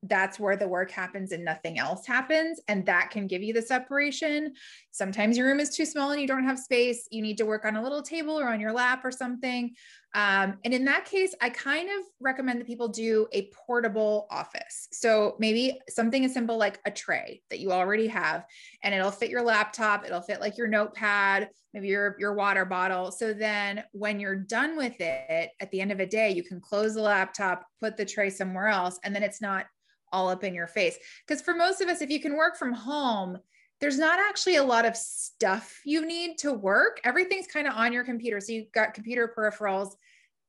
that's 0.04 0.40
where 0.40 0.58
the 0.58 0.68
work 0.68 0.92
happens 0.92 1.32
and 1.32 1.46
nothing 1.46 1.80
else 1.80 2.06
happens. 2.06 2.60
And 2.68 2.86
that 2.86 3.10
can 3.10 3.26
give 3.26 3.42
you 3.42 3.54
the 3.54 3.62
separation. 3.62 4.54
Sometimes 4.92 5.38
your 5.38 5.48
room 5.48 5.62
is 5.62 5.76
too 5.76 5.86
small 5.86 6.12
and 6.12 6.20
you 6.20 6.28
don't 6.28 6.44
have 6.44 6.60
space. 6.60 7.08
You 7.10 7.22
need 7.22 7.38
to 7.38 7.46
work 7.46 7.64
on 7.66 7.78
a 7.78 7.82
little 7.82 8.02
table 8.02 8.38
or 8.38 8.50
on 8.50 8.60
your 8.60 8.74
lap 8.74 9.06
or 9.06 9.12
something. 9.12 9.74
Um, 10.16 10.60
and 10.64 10.74
in 10.74 10.86
that 10.86 11.06
case, 11.06 11.34
I 11.42 11.50
kind 11.50 11.90
of 11.90 12.06
recommend 12.20 12.60
that 12.60 12.68
people 12.68 12.88
do 12.88 13.28
a 13.32 13.50
portable 13.66 14.28
office. 14.30 14.88
So 14.92 15.36
maybe 15.40 15.80
something 15.90 16.24
as 16.24 16.34
simple 16.34 16.58
like 16.58 16.80
a 16.86 16.92
tray 16.92 17.42
that 17.50 17.60
you 17.60 17.72
already 17.72 18.08
have, 18.08 18.46
and 18.84 18.94
it'll 18.94 19.10
fit 19.12 19.32
your 19.32 19.42
laptop, 19.42 20.06
it'll 20.06 20.22
fit 20.22 20.40
like 20.40 20.58
your 20.58 20.68
notepad, 20.68 21.50
maybe 21.74 21.88
your, 21.88 22.16
your 22.20 22.36
water 22.36 22.64
bottle. 22.64 23.12
So 23.12 23.34
then 23.34 23.84
when 23.92 24.20
you're 24.20 24.36
done 24.36 24.78
with 24.78 25.00
it 25.00 25.50
at 25.60 25.72
the 25.72 25.82
end 25.82 25.92
of 25.92 26.00
a 26.00 26.06
day, 26.06 26.30
you 26.30 26.44
can 26.44 26.62
close 26.62 26.94
the 26.94 27.02
laptop, 27.02 27.66
put 27.80 27.98
the 27.98 28.06
tray 28.06 28.30
somewhere 28.30 28.68
else, 28.68 29.00
and 29.04 29.16
then 29.16 29.24
it's 29.24 29.42
not 29.42 29.66
all 30.12 30.30
up 30.30 30.44
in 30.44 30.54
your 30.54 30.68
face. 30.68 30.96
Because 31.28 31.42
for 31.42 31.56
most 31.56 31.82
of 31.82 31.90
us, 31.90 32.02
if 32.02 32.12
you 32.12 32.20
can 32.20 32.38
work 32.38 32.56
from 32.56 32.72
home, 32.72 33.40
there's 33.84 34.00
not 34.00 34.18
actually 34.18 34.56
a 34.56 34.64
lot 34.64 34.86
of 34.86 34.96
stuff 34.96 35.82
you 35.84 36.06
need 36.06 36.38
to 36.38 36.54
work. 36.54 37.02
Everything's 37.04 37.48
kind 37.48 37.68
of 37.68 37.74
on 37.74 37.92
your 37.92 38.06
computer. 38.06 38.40
So 38.40 38.54
you've 38.54 38.72
got 38.72 38.94
computer 38.94 39.34
peripherals, 39.38 39.96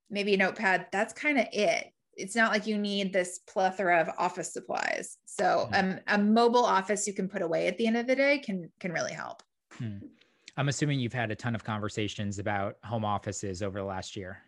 maybe 0.09 0.35
a 0.35 0.37
notepad. 0.37 0.87
That's 0.93 1.13
kind 1.13 1.41
of 1.41 1.47
it. 1.53 1.93
It's 2.17 2.37
not 2.37 2.53
like 2.53 2.69
you 2.69 2.79
need 2.79 3.13
this 3.13 3.41
plethora 3.41 4.01
of 4.01 4.09
office 4.19 4.53
supplies. 4.53 5.19
So 5.25 5.69
um, 5.73 5.99
a 6.07 6.17
mobile 6.17 6.65
office 6.65 7.09
you 7.09 7.13
can 7.13 7.29
put 7.29 7.43
away 7.43 7.67
at 7.67 7.77
the 7.77 7.89
end 7.89 7.97
of 7.97 8.07
the 8.07 8.15
day 8.15 8.39
can 8.39 8.71
can 8.79 8.93
really 8.93 9.13
help. 9.13 9.43
Hmm. 9.73 9.97
I'm 10.57 10.69
assuming 10.69 11.01
you've 11.01 11.13
had 11.13 11.33
a 11.33 11.35
ton 11.35 11.57
of 11.57 11.65
conversations 11.65 12.39
about 12.39 12.77
home 12.85 13.05
offices 13.05 13.65
over 13.65 13.81
the 13.81 13.85
last 13.85 14.15
year. 14.15 14.43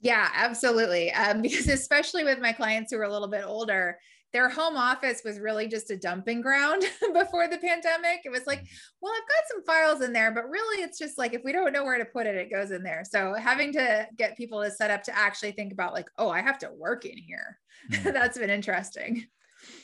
Yeah, 0.00 0.28
absolutely. 0.34 1.12
Um, 1.12 1.42
because 1.42 1.68
especially 1.68 2.24
with 2.24 2.40
my 2.40 2.50
clients 2.50 2.92
who 2.92 2.98
are 2.98 3.04
a 3.04 3.12
little 3.12 3.28
bit 3.28 3.44
older, 3.46 4.00
their 4.32 4.48
home 4.48 4.76
office 4.76 5.22
was 5.24 5.40
really 5.40 5.66
just 5.66 5.90
a 5.90 5.96
dumping 5.96 6.40
ground 6.40 6.84
before 7.12 7.48
the 7.48 7.58
pandemic. 7.58 8.20
It 8.24 8.30
was 8.30 8.46
like, 8.46 8.64
well, 9.00 9.12
I've 9.12 9.28
got 9.28 9.48
some 9.48 9.64
files 9.64 10.02
in 10.02 10.12
there, 10.12 10.32
but 10.32 10.48
really 10.48 10.82
it's 10.82 10.98
just 10.98 11.18
like 11.18 11.34
if 11.34 11.42
we 11.44 11.52
don't 11.52 11.72
know 11.72 11.84
where 11.84 11.98
to 11.98 12.04
put 12.04 12.26
it, 12.26 12.36
it 12.36 12.50
goes 12.50 12.70
in 12.70 12.82
there. 12.82 13.04
So 13.08 13.34
having 13.34 13.72
to 13.72 14.06
get 14.16 14.36
people 14.36 14.62
to 14.62 14.70
set 14.70 14.90
up 14.90 15.02
to 15.04 15.16
actually 15.16 15.52
think 15.52 15.72
about 15.72 15.92
like, 15.92 16.08
oh, 16.18 16.30
I 16.30 16.42
have 16.42 16.58
to 16.58 16.70
work 16.76 17.04
in 17.04 17.16
here. 17.16 17.58
Mm. 17.92 18.04
That's 18.12 18.38
been 18.38 18.50
interesting. 18.50 19.26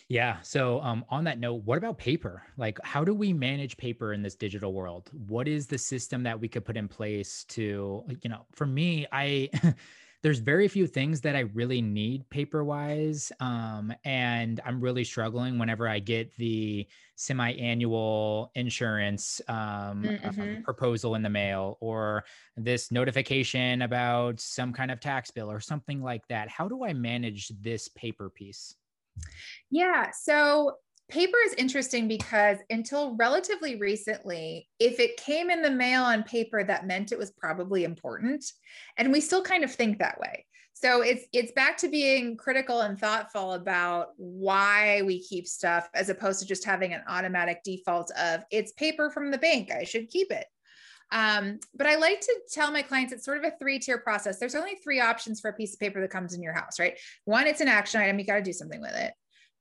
Yeah. 0.09 0.41
So, 0.43 0.81
um, 0.81 1.05
on 1.11 1.25
that 1.25 1.39
note, 1.39 1.63
what 1.65 1.79
about 1.79 1.99
paper? 1.99 2.43
Like, 2.57 2.79
how 2.83 3.05
do 3.05 3.15
we 3.15 3.33
manage 3.33 3.77
paper 3.77 4.13
in 4.13 4.23
this 4.23 4.35
digital 4.35 4.73
world? 4.73 5.11
What 5.13 5.49
is 5.49 5.67
the 5.67 5.79
system 5.79 6.23
that 6.23 6.41
we 6.41 6.49
could 6.49 6.65
put 6.65 6.77
in 6.77 6.89
place 6.89 7.45
to, 7.51 8.05
you 8.23 8.31
know, 8.31 8.47
for 8.53 8.67
me, 8.67 9.07
I, 9.13 9.51
there's 10.27 10.41
very 10.41 10.67
few 10.67 10.89
things 10.89 11.21
that 11.21 11.37
I 11.37 11.43
really 11.55 11.81
need 11.81 12.29
paper 12.31 12.65
wise. 12.65 13.31
Um, 13.39 13.95
and 14.05 14.61
I'm 14.67 14.81
really 14.81 15.05
struggling 15.05 15.57
whenever 15.57 15.87
I 15.89 16.01
get 16.01 16.35
the 16.37 16.85
semi 17.15 17.53
annual 17.53 18.51
insurance 18.57 19.41
um, 19.47 20.03
mm-hmm. 20.03 20.41
uh, 20.41 20.63
proposal 20.65 21.15
in 21.15 21.23
the 21.23 21.31
mail 21.31 21.79
or 21.79 22.25
this 22.57 22.91
notification 22.91 23.83
about 23.83 24.41
some 24.41 24.73
kind 24.73 24.91
of 24.91 24.99
tax 24.99 25.31
bill 25.31 25.49
or 25.49 25.61
something 25.61 26.03
like 26.03 26.27
that. 26.27 26.49
How 26.49 26.67
do 26.67 26.85
I 26.85 26.93
manage 26.93 27.53
this 27.61 27.87
paper 27.87 28.29
piece? 28.29 28.75
Yeah. 29.71 30.11
So 30.11 30.73
paper 31.09 31.37
is 31.47 31.55
interesting 31.55 32.09
because 32.09 32.59
until 32.71 33.17
relatively 33.17 33.77
recently, 33.77 34.69
if 34.79 34.99
it 34.99 35.17
came 35.17 35.51
in 35.51 35.63
the 35.63 35.71
mail 35.71 36.03
on 36.03 36.23
paper, 36.25 36.65
that 36.65 36.87
meant 36.87 37.13
it 37.13 37.19
was 37.19 37.31
probably 37.31 37.85
important. 37.85 38.45
And 38.97 39.13
we 39.13 39.21
still 39.21 39.43
kind 39.43 39.65
of 39.65 39.73
think 39.73 39.99
that 39.99 40.19
way. 40.19 40.45
So 40.75 41.01
it's 41.01 41.25
it's 41.33 41.53
back 41.53 41.79
to 41.79 41.89
being 41.89 42.37
critical 42.37 42.83
and 42.83 42.99
thoughtful 42.99 43.55
about 43.55 44.09
why 44.19 45.01
we 45.07 45.23
keep 45.23 45.47
stuff 45.47 45.89
as 45.95 46.11
opposed 46.11 46.41
to 46.41 46.47
just 46.47 46.67
having 46.67 46.93
an 46.93 47.03
automatic 47.09 47.63
default 47.65 48.11
of 48.11 48.43
it's 48.51 48.73
paper 48.73 49.09
from 49.09 49.31
the 49.31 49.39
bank, 49.39 49.71
I 49.73 49.85
should 49.85 50.11
keep 50.11 50.31
it. 50.31 50.45
Um, 51.13 51.61
but 51.75 51.87
I 51.87 51.97
like 51.97 52.21
to 52.21 52.35
tell 52.53 52.71
my 52.73 52.83
clients 52.83 53.13
it's 53.13 53.25
sort 53.25 53.39
of 53.39 53.45
a 53.45 53.57
three 53.59 53.79
tier 53.79 53.99
process. 53.99 54.39
There's 54.39 54.55
only 54.55 54.75
three 54.75 55.01
options 55.01 55.41
for 55.41 55.49
a 55.49 55.55
piece 55.55 55.73
of 55.73 55.81
paper 55.81 56.01
that 56.01 56.11
comes 56.11 56.35
in 56.35 56.43
your 56.43 56.53
house, 56.53 56.79
right? 56.79 56.99
One, 57.25 57.47
it's 57.47 57.61
an 57.61 57.69
action 57.69 58.03
item, 58.03 58.19
you 58.19 58.27
got 58.27 58.37
to 58.37 58.43
do 58.43 58.53
something 58.53 58.81
with 58.81 58.95
it. 58.95 59.15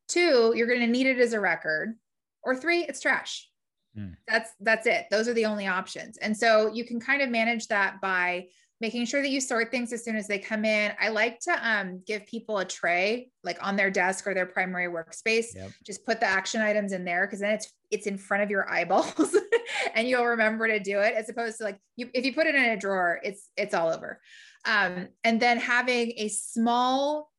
Two, 0.08 0.54
you're 0.56 0.68
going 0.68 0.82
to 0.82 0.88
need 0.88 1.08
it 1.08 1.20
as 1.20 1.34
a 1.34 1.39
record. 1.39 1.96
Or 2.44 2.56
three, 2.56 2.84
it's 2.84 3.02
trash. 3.02 3.50
Mm. 3.98 4.15
That's 4.28 4.52
that's 4.60 4.88
it. 4.88 5.06
Those 5.10 5.28
are 5.28 5.34
the 5.34 5.46
only 5.46 5.68
options. 5.68 6.18
And 6.18 6.36
so 6.36 6.72
you 6.72 6.86
can 6.86 7.00
kind 7.00 7.22
of 7.22 7.30
manage 7.30 7.68
that 7.68 8.02
by 8.02 8.48
making 8.82 9.06
sure 9.06 9.22
that 9.22 9.30
you 9.30 9.39
sort 9.39 9.72
things 9.72 9.94
as 9.94 10.04
soon 10.04 10.18
as 10.18 10.28
they 10.28 10.38
come 10.38 10.65
in. 10.65 10.91
I 11.00 11.10
like 11.10 11.39
to 11.41 11.68
um, 11.68 12.02
give 12.06 12.26
people 12.26 12.58
a 12.58 12.65
tray 12.65 13.30
like 13.44 13.58
on 13.65 13.76
their 13.76 13.89
desk 13.89 14.28
or 14.28 14.34
their 14.34 14.46
primary 14.46 14.88
workspace. 14.88 15.56
Yep. 15.56 15.72
Just 15.86 16.06
put 16.06 16.20
the 16.20 16.26
action 16.26 16.62
items 16.62 16.91
in 16.91 17.06
there 17.06 17.26
because 17.26 17.39
then 17.39 17.54
it's 17.54 17.72
it's 17.89 18.08
in 18.08 18.18
front 18.18 18.44
of 18.44 18.50
your 18.50 18.70
eyeballs 18.70 19.36
and 19.96 20.08
you'll 20.08 20.26
remember 20.26 20.68
to 20.68 20.80
do 20.80 21.00
it 21.00 21.13
as 21.15 21.30
opposed 21.30 21.58
to 21.60 21.63
like 21.63 21.80
you 21.96 22.10
if 22.13 22.26
you 22.26 22.34
put 22.34 22.48
it 22.48 22.56
in 22.56 22.65
a 22.65 22.78
drawer, 22.78 23.20
it's 23.24 23.50
it's 23.56 23.74
all 23.74 23.89
over. 23.89 24.20
Um, 24.65 25.10
and 25.24 25.39
then 25.39 25.58
having 25.58 26.13
a 26.18 26.28
small 26.28 27.32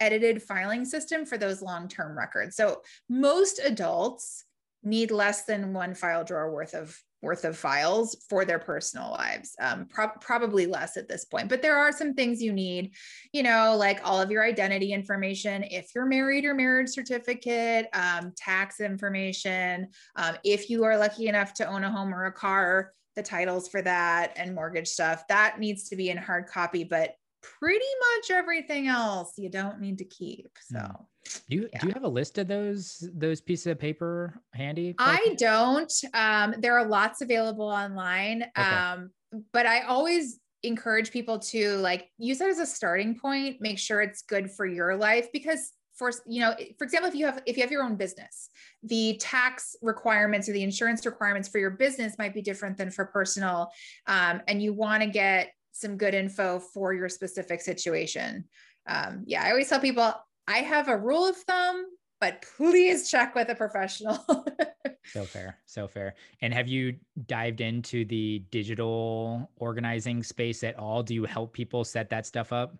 edited 0.00 0.42
filing 0.42 0.84
system 0.84 1.24
for 1.24 1.38
those 1.38 1.62
long-term 1.62 2.16
records. 2.16 2.56
So 2.56 2.82
most 3.08 3.60
adults 3.64 4.44
need 4.84 5.10
less 5.10 5.44
than 5.44 5.72
one 5.72 5.94
file 5.94 6.24
drawer 6.24 6.52
worth 6.52 6.74
of 6.74 6.96
worth 7.24 7.44
of 7.44 7.56
files 7.56 8.22
for 8.28 8.44
their 8.44 8.58
personal 8.58 9.10
lives 9.10 9.56
um, 9.60 9.86
pro- 9.86 10.10
probably 10.20 10.66
less 10.66 10.98
at 10.98 11.08
this 11.08 11.24
point 11.24 11.48
but 11.48 11.62
there 11.62 11.76
are 11.76 11.90
some 11.90 12.12
things 12.12 12.42
you 12.42 12.52
need 12.52 12.92
you 13.32 13.42
know 13.42 13.74
like 13.78 13.98
all 14.04 14.20
of 14.20 14.30
your 14.30 14.44
identity 14.44 14.92
information 14.92 15.64
if 15.64 15.88
you're 15.94 16.04
married 16.04 16.44
your 16.44 16.54
marriage 16.54 16.90
certificate 16.90 17.86
um, 17.94 18.30
tax 18.36 18.78
information 18.78 19.88
um, 20.16 20.36
if 20.44 20.68
you 20.68 20.84
are 20.84 20.98
lucky 20.98 21.26
enough 21.26 21.54
to 21.54 21.66
own 21.66 21.82
a 21.82 21.90
home 21.90 22.14
or 22.14 22.26
a 22.26 22.32
car 22.32 22.92
the 23.16 23.22
titles 23.22 23.68
for 23.68 23.80
that 23.80 24.34
and 24.36 24.54
mortgage 24.54 24.88
stuff 24.88 25.26
that 25.28 25.58
needs 25.58 25.88
to 25.88 25.96
be 25.96 26.10
in 26.10 26.18
hard 26.18 26.46
copy 26.46 26.84
but 26.84 27.14
pretty 27.58 27.84
much 28.16 28.30
everything 28.30 28.88
else 28.88 29.32
you 29.36 29.48
don't 29.48 29.80
need 29.80 29.98
to 29.98 30.04
keep. 30.04 30.50
So 30.60 30.78
hmm. 30.78 31.38
do 31.48 31.56
you 31.56 31.68
yeah. 31.72 31.80
do 31.80 31.86
you 31.88 31.92
have 31.94 32.04
a 32.04 32.08
list 32.08 32.38
of 32.38 32.48
those 32.48 33.08
those 33.14 33.40
pieces 33.40 33.66
of 33.68 33.78
paper 33.78 34.40
handy? 34.54 34.94
I 34.98 35.34
don't. 35.38 35.92
Um, 36.12 36.54
there 36.58 36.78
are 36.78 36.86
lots 36.86 37.20
available 37.20 37.66
online. 37.66 38.44
Okay. 38.56 38.68
Um, 38.68 39.10
but 39.52 39.66
I 39.66 39.82
always 39.82 40.38
encourage 40.62 41.10
people 41.10 41.38
to 41.38 41.76
like 41.76 42.08
use 42.18 42.40
it 42.40 42.48
as 42.48 42.58
a 42.58 42.66
starting 42.66 43.18
point, 43.18 43.60
make 43.60 43.78
sure 43.78 44.00
it's 44.00 44.22
good 44.22 44.50
for 44.50 44.66
your 44.66 44.96
life 44.96 45.28
because 45.32 45.72
for 45.94 46.10
you 46.26 46.40
know 46.40 46.54
for 46.76 46.84
example 46.84 47.08
if 47.08 47.14
you 47.14 47.24
have 47.24 47.40
if 47.46 47.56
you 47.56 47.62
have 47.62 47.70
your 47.70 47.82
own 47.82 47.94
business 47.96 48.50
the 48.82 49.16
tax 49.20 49.76
requirements 49.80 50.48
or 50.48 50.52
the 50.52 50.62
insurance 50.62 51.06
requirements 51.06 51.48
for 51.48 51.58
your 51.58 51.70
business 51.70 52.18
might 52.18 52.34
be 52.34 52.42
different 52.42 52.76
than 52.76 52.90
for 52.90 53.06
personal 53.06 53.70
um, 54.06 54.40
and 54.48 54.60
you 54.60 54.72
want 54.72 55.02
to 55.02 55.08
get 55.08 55.52
some 55.74 55.96
good 55.96 56.14
info 56.14 56.60
for 56.60 56.94
your 56.94 57.08
specific 57.08 57.60
situation. 57.60 58.44
Um, 58.86 59.24
yeah, 59.26 59.42
I 59.44 59.50
always 59.50 59.68
tell 59.68 59.80
people 59.80 60.14
I 60.46 60.58
have 60.58 60.88
a 60.88 60.96
rule 60.96 61.26
of 61.26 61.36
thumb, 61.36 61.86
but 62.20 62.44
please 62.56 63.10
check 63.10 63.34
with 63.34 63.48
a 63.48 63.54
professional. 63.54 64.24
so 65.12 65.24
fair, 65.24 65.58
so 65.66 65.88
fair. 65.88 66.14
And 66.42 66.54
have 66.54 66.68
you 66.68 66.96
dived 67.26 67.60
into 67.60 68.04
the 68.04 68.44
digital 68.50 69.50
organizing 69.56 70.22
space 70.22 70.62
at 70.62 70.78
all? 70.78 71.02
Do 71.02 71.12
you 71.12 71.24
help 71.24 71.52
people 71.52 71.84
set 71.84 72.08
that 72.10 72.24
stuff 72.24 72.52
up? 72.52 72.76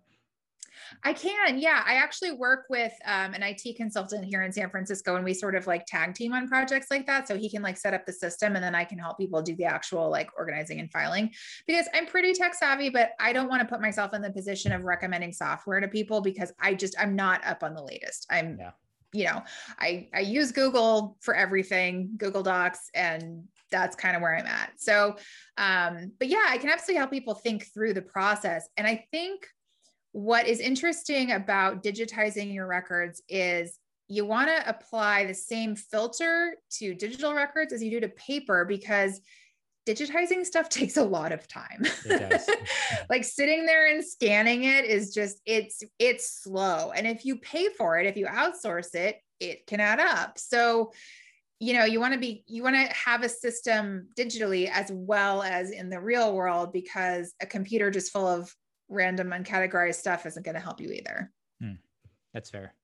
I 1.03 1.13
can. 1.13 1.59
Yeah. 1.59 1.83
I 1.87 1.95
actually 1.95 2.33
work 2.33 2.67
with 2.69 2.93
um, 3.05 3.35
an 3.35 3.43
IT 3.43 3.77
consultant 3.77 4.25
here 4.25 4.43
in 4.43 4.53
San 4.53 4.71
Francisco 4.71 5.17
and 5.17 5.25
we 5.25 5.35
sort 5.35 5.55
of 5.55 5.67
like 5.67 5.87
tag 5.87 6.15
team 6.15 6.33
on 6.33 6.49
projects 6.49 6.87
like 6.91 7.07
that. 7.07 7.29
So 7.29 7.37
he 7.37 7.51
can 7.51 7.63
like 7.63 7.77
set 7.77 7.95
up 7.95 8.07
the 8.07 8.13
system 8.13 8.55
and 8.55 8.65
then 8.65 8.75
I 8.75 8.85
can 8.85 8.99
help 8.99 9.19
people 9.19 9.43
do 9.43 9.55
the 9.57 9.65
actual 9.65 10.11
like 10.11 10.31
organizing 10.37 10.81
and 10.81 10.91
filing 10.91 11.33
because 11.67 11.89
I'm 11.95 12.07
pretty 12.07 12.33
tech 12.33 12.55
savvy, 12.55 12.91
but 12.91 13.11
I 13.21 13.33
don't 13.33 13.49
want 13.49 13.63
to 13.63 13.69
put 13.69 13.81
myself 13.81 14.15
in 14.15 14.23
the 14.23 14.31
position 14.31 14.73
of 14.73 14.85
recommending 14.85 15.33
software 15.33 15.81
to 15.81 15.89
people 15.89 16.21
because 16.21 16.53
I 16.61 16.75
just, 16.75 16.95
I'm 16.99 17.17
not 17.17 17.45
up 17.45 17.63
on 17.63 17.75
the 17.75 17.83
latest. 17.83 18.27
I'm, 18.31 18.57
yeah. 18.59 18.71
you 19.13 19.25
know, 19.25 19.43
I, 19.79 20.09
I 20.15 20.21
use 20.21 20.53
Google 20.53 21.17
for 21.21 21.35
everything, 21.35 22.11
Google 22.17 22.43
Docs, 22.43 22.91
and 22.95 23.45
that's 23.71 23.97
kind 23.97 24.15
of 24.15 24.23
where 24.23 24.37
I'm 24.37 24.47
at. 24.47 24.73
So, 24.77 25.17
um, 25.59 26.13
but 26.19 26.29
yeah, 26.29 26.47
I 26.49 26.59
can 26.59 26.71
absolutely 26.71 26.99
help 26.99 27.11
people 27.11 27.35
think 27.35 27.67
through 27.75 27.95
the 27.95 28.03
process. 28.03 28.69
And 28.77 28.87
I 28.87 29.05
think 29.11 29.49
what 30.15 30.47
is 30.47 30.61
interesting 30.61 31.33
about 31.33 31.83
digitizing 31.83 32.55
your 32.55 32.69
records 32.69 33.21
is 33.29 33.81
you 34.07 34.25
want 34.25 34.49
to 34.49 34.69
apply 34.69 35.25
the 35.25 35.35
same 35.35 35.75
filter 35.75 36.55
to 36.71 36.95
digital 36.95 37.35
records 37.35 37.73
as 37.73 37.83
you 37.83 37.91
do 37.91 37.99
to 37.99 38.09
paper 38.11 38.65
because 38.65 39.21
digitizing 39.89 40.47
stuff 40.47 40.69
takes 40.71 40.99
a 40.99 41.03
lot 41.03 41.33
of 41.33 41.49
time. 41.49 41.83
like 43.11 43.25
sitting 43.25 43.67
there 43.67 43.93
and 43.93 44.05
scanning 44.05 44.63
it 44.63 44.85
is 44.85 45.13
just 45.13 45.41
it's 45.47 45.83
it's 45.99 46.43
slow. 46.45 46.93
And 46.93 47.09
if 47.09 47.25
you 47.25 47.39
pay 47.39 47.71
for 47.71 47.99
it, 47.99 48.07
if 48.07 48.17
you 48.17 48.27
outsource 48.27 48.95
it, 48.95 49.17
it 49.41 49.67
can 49.67 49.81
add 49.81 49.99
up. 49.99 50.39
So, 50.39 50.93
you 51.59 51.73
know, 51.73 51.87
you 51.87 51.99
want 51.99 52.15
to 52.15 52.21
be 52.21 52.45
you 52.47 52.63
want 52.63 52.77
to 52.77 52.95
have 52.95 53.25
a 53.25 53.29
system 53.29 54.07
digitally 54.17 54.71
as 54.71 54.93
well 54.93 55.43
as 55.43 55.73
in 55.73 55.91
the 55.91 55.99
real 55.99 56.37
world 56.37 56.73
because 56.73 57.35
a 57.43 57.47
computer 57.47 57.91
just 57.91 58.13
full 58.13 58.29
of 58.29 58.55
random 58.89 59.31
uncategorized 59.31 59.97
stuff 59.97 60.27
isn't 60.27 60.45
going 60.45 60.55
to 60.55 60.61
help 60.61 60.81
you 60.81 60.91
either. 60.91 61.31
Hmm. 61.61 61.73
That's 62.33 62.51
fair. 62.51 62.75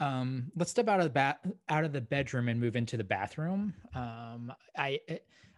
Um, 0.00 0.52
let's 0.56 0.70
step 0.70 0.88
out 0.88 1.00
of 1.00 1.04
the 1.04 1.10
bat 1.10 1.40
out 1.68 1.84
of 1.84 1.92
the 1.92 2.00
bedroom 2.00 2.48
and 2.48 2.60
move 2.60 2.76
into 2.76 2.96
the 2.96 3.04
bathroom. 3.04 3.74
Um, 3.94 4.52
I 4.76 5.00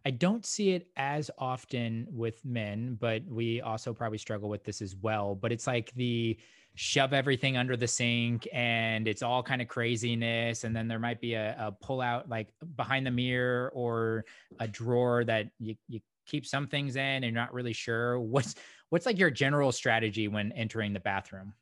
I 0.05 0.11
don't 0.11 0.46
see 0.46 0.70
it 0.70 0.88
as 0.96 1.31
often 1.38 2.07
with 2.11 2.42
men, 2.44 2.96
but 2.98 3.22
we 3.29 3.61
also 3.61 3.92
probably 3.92 4.18
struggle 4.18 4.48
with 4.48 4.64
this 4.64 4.81
as 4.81 4.96
well. 4.96 5.35
But 5.35 5.53
it's 5.53 5.66
like 5.66 5.92
the 5.94 6.38
shove 6.74 7.12
everything 7.12 7.57
under 7.57 7.76
the 7.76 7.87
sink 7.87 8.48
and 8.53 9.07
it's 9.07 9.22
all 9.22 9.42
kind 9.42 9.61
of 9.61 9.68
craziness. 9.68 10.64
And 10.64 10.74
then 10.74 10.88
there 10.88 10.98
might 10.98 11.20
be 11.20 11.35
a, 11.35 11.55
a 11.59 11.72
pull 11.72 12.00
out 12.00 12.29
like 12.29 12.48
behind 12.76 13.07
the 13.07 13.11
mirror 13.11 13.70
or 13.74 14.24
a 14.59 14.66
drawer 14.66 15.24
that 15.24 15.50
you, 15.59 15.74
you 15.88 16.00
keep 16.26 16.46
some 16.46 16.66
things 16.66 16.96
in 16.96 17.03
and 17.03 17.24
you're 17.24 17.33
not 17.33 17.53
really 17.53 17.72
sure. 17.72 18.18
What's 18.20 18.55
what's 18.90 19.07
like 19.07 19.18
your 19.18 19.31
general 19.31 19.72
strategy 19.72 20.29
when 20.29 20.53
entering 20.53 20.92
the 20.92 21.00
bathroom? 21.00 21.55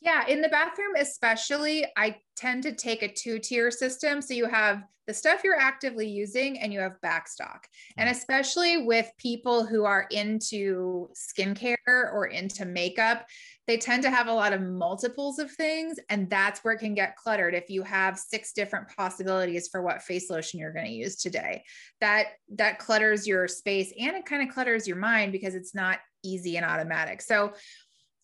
Yeah, 0.00 0.26
in 0.26 0.40
the 0.42 0.48
bathroom, 0.48 0.94
especially, 0.98 1.86
I 1.96 2.16
tend 2.36 2.64
to 2.64 2.72
take 2.72 3.02
a 3.02 3.12
two 3.12 3.38
tier 3.38 3.70
system. 3.70 4.20
So 4.20 4.34
you 4.34 4.46
have 4.46 4.82
the 5.06 5.14
stuff 5.14 5.42
you're 5.42 5.58
actively 5.58 6.08
using 6.08 6.58
and 6.60 6.72
you 6.72 6.78
have 6.78 7.00
backstock. 7.04 7.64
And 7.96 8.08
mm. 8.08 8.12
especially 8.12 8.84
with 8.84 9.10
people 9.18 9.66
who 9.66 9.84
are 9.84 10.06
into 10.10 11.08
skincare 11.14 11.76
or 11.86 12.26
into 12.26 12.64
makeup, 12.64 13.26
they 13.66 13.76
tend 13.76 14.02
to 14.04 14.10
have 14.10 14.28
a 14.28 14.32
lot 14.32 14.52
of 14.52 14.62
multiples 14.62 15.38
of 15.38 15.50
things. 15.50 15.98
And 16.10 16.30
that's 16.30 16.60
where 16.60 16.74
it 16.74 16.78
can 16.78 16.94
get 16.94 17.16
cluttered 17.16 17.54
if 17.54 17.70
you 17.70 17.82
have 17.82 18.18
six 18.18 18.52
different 18.52 18.88
possibilities 18.96 19.68
for 19.68 19.82
what 19.82 20.02
face 20.02 20.30
lotion 20.30 20.60
you're 20.60 20.72
going 20.72 20.86
to 20.86 20.92
use 20.92 21.16
today. 21.16 21.64
That 22.00 22.26
that 22.54 22.78
clutters 22.78 23.26
your 23.26 23.48
space 23.48 23.92
and 23.98 24.16
it 24.16 24.26
kind 24.26 24.46
of 24.46 24.54
clutters 24.54 24.86
your 24.86 24.96
mind 24.96 25.32
because 25.32 25.54
it's 25.54 25.74
not 25.74 25.98
easy 26.22 26.56
and 26.56 26.66
automatic. 26.66 27.22
So 27.22 27.52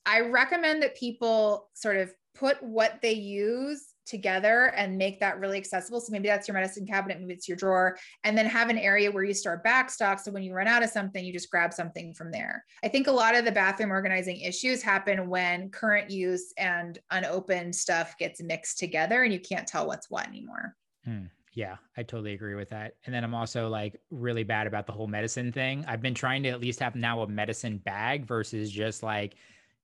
I 0.04 0.20
recommend 0.20 0.82
that 0.82 0.96
people 0.96 1.68
sort 1.74 1.96
of 1.96 2.12
put 2.34 2.62
what 2.62 3.00
they 3.02 3.12
use 3.12 3.94
together 4.06 4.72
and 4.76 4.96
make 4.96 5.18
that 5.20 5.40
really 5.40 5.58
accessible. 5.58 6.00
So 6.00 6.12
maybe 6.12 6.28
that's 6.28 6.46
your 6.46 6.54
medicine 6.54 6.86
cabinet, 6.86 7.18
maybe 7.18 7.34
it's 7.34 7.48
your 7.48 7.56
drawer, 7.56 7.98
and 8.24 8.38
then 8.38 8.46
have 8.46 8.68
an 8.68 8.78
area 8.78 9.10
where 9.10 9.24
you 9.24 9.34
store 9.34 9.58
back 9.58 9.90
stock. 9.90 10.20
So 10.20 10.30
when 10.30 10.44
you 10.44 10.54
run 10.54 10.68
out 10.68 10.84
of 10.84 10.90
something, 10.90 11.24
you 11.24 11.32
just 11.32 11.50
grab 11.50 11.72
something 11.72 12.14
from 12.14 12.30
there. 12.30 12.64
I 12.84 12.88
think 12.88 13.08
a 13.08 13.12
lot 13.12 13.34
of 13.34 13.44
the 13.44 13.52
bathroom 13.52 13.90
organizing 13.90 14.40
issues 14.40 14.82
happen 14.82 15.28
when 15.28 15.70
current 15.70 16.10
use 16.10 16.52
and 16.56 16.98
unopened 17.10 17.74
stuff 17.74 18.16
gets 18.18 18.40
mixed 18.40 18.78
together 18.78 19.24
and 19.24 19.32
you 19.32 19.40
can't 19.40 19.66
tell 19.66 19.86
what's 19.86 20.08
what 20.08 20.28
anymore. 20.28 20.76
Hmm. 21.04 21.24
Yeah, 21.56 21.76
I 21.96 22.02
totally 22.02 22.34
agree 22.34 22.54
with 22.54 22.68
that. 22.68 22.96
And 23.06 23.14
then 23.14 23.24
I'm 23.24 23.34
also 23.34 23.68
like 23.68 23.98
really 24.10 24.44
bad 24.44 24.66
about 24.66 24.86
the 24.86 24.92
whole 24.92 25.06
medicine 25.06 25.50
thing. 25.50 25.84
I've 25.88 26.02
been 26.02 26.14
trying 26.14 26.42
to 26.42 26.50
at 26.50 26.60
least 26.60 26.80
have 26.80 26.94
now 26.94 27.22
a 27.22 27.26
medicine 27.26 27.78
bag 27.78 28.26
versus 28.26 28.70
just 28.70 29.02
like 29.02 29.36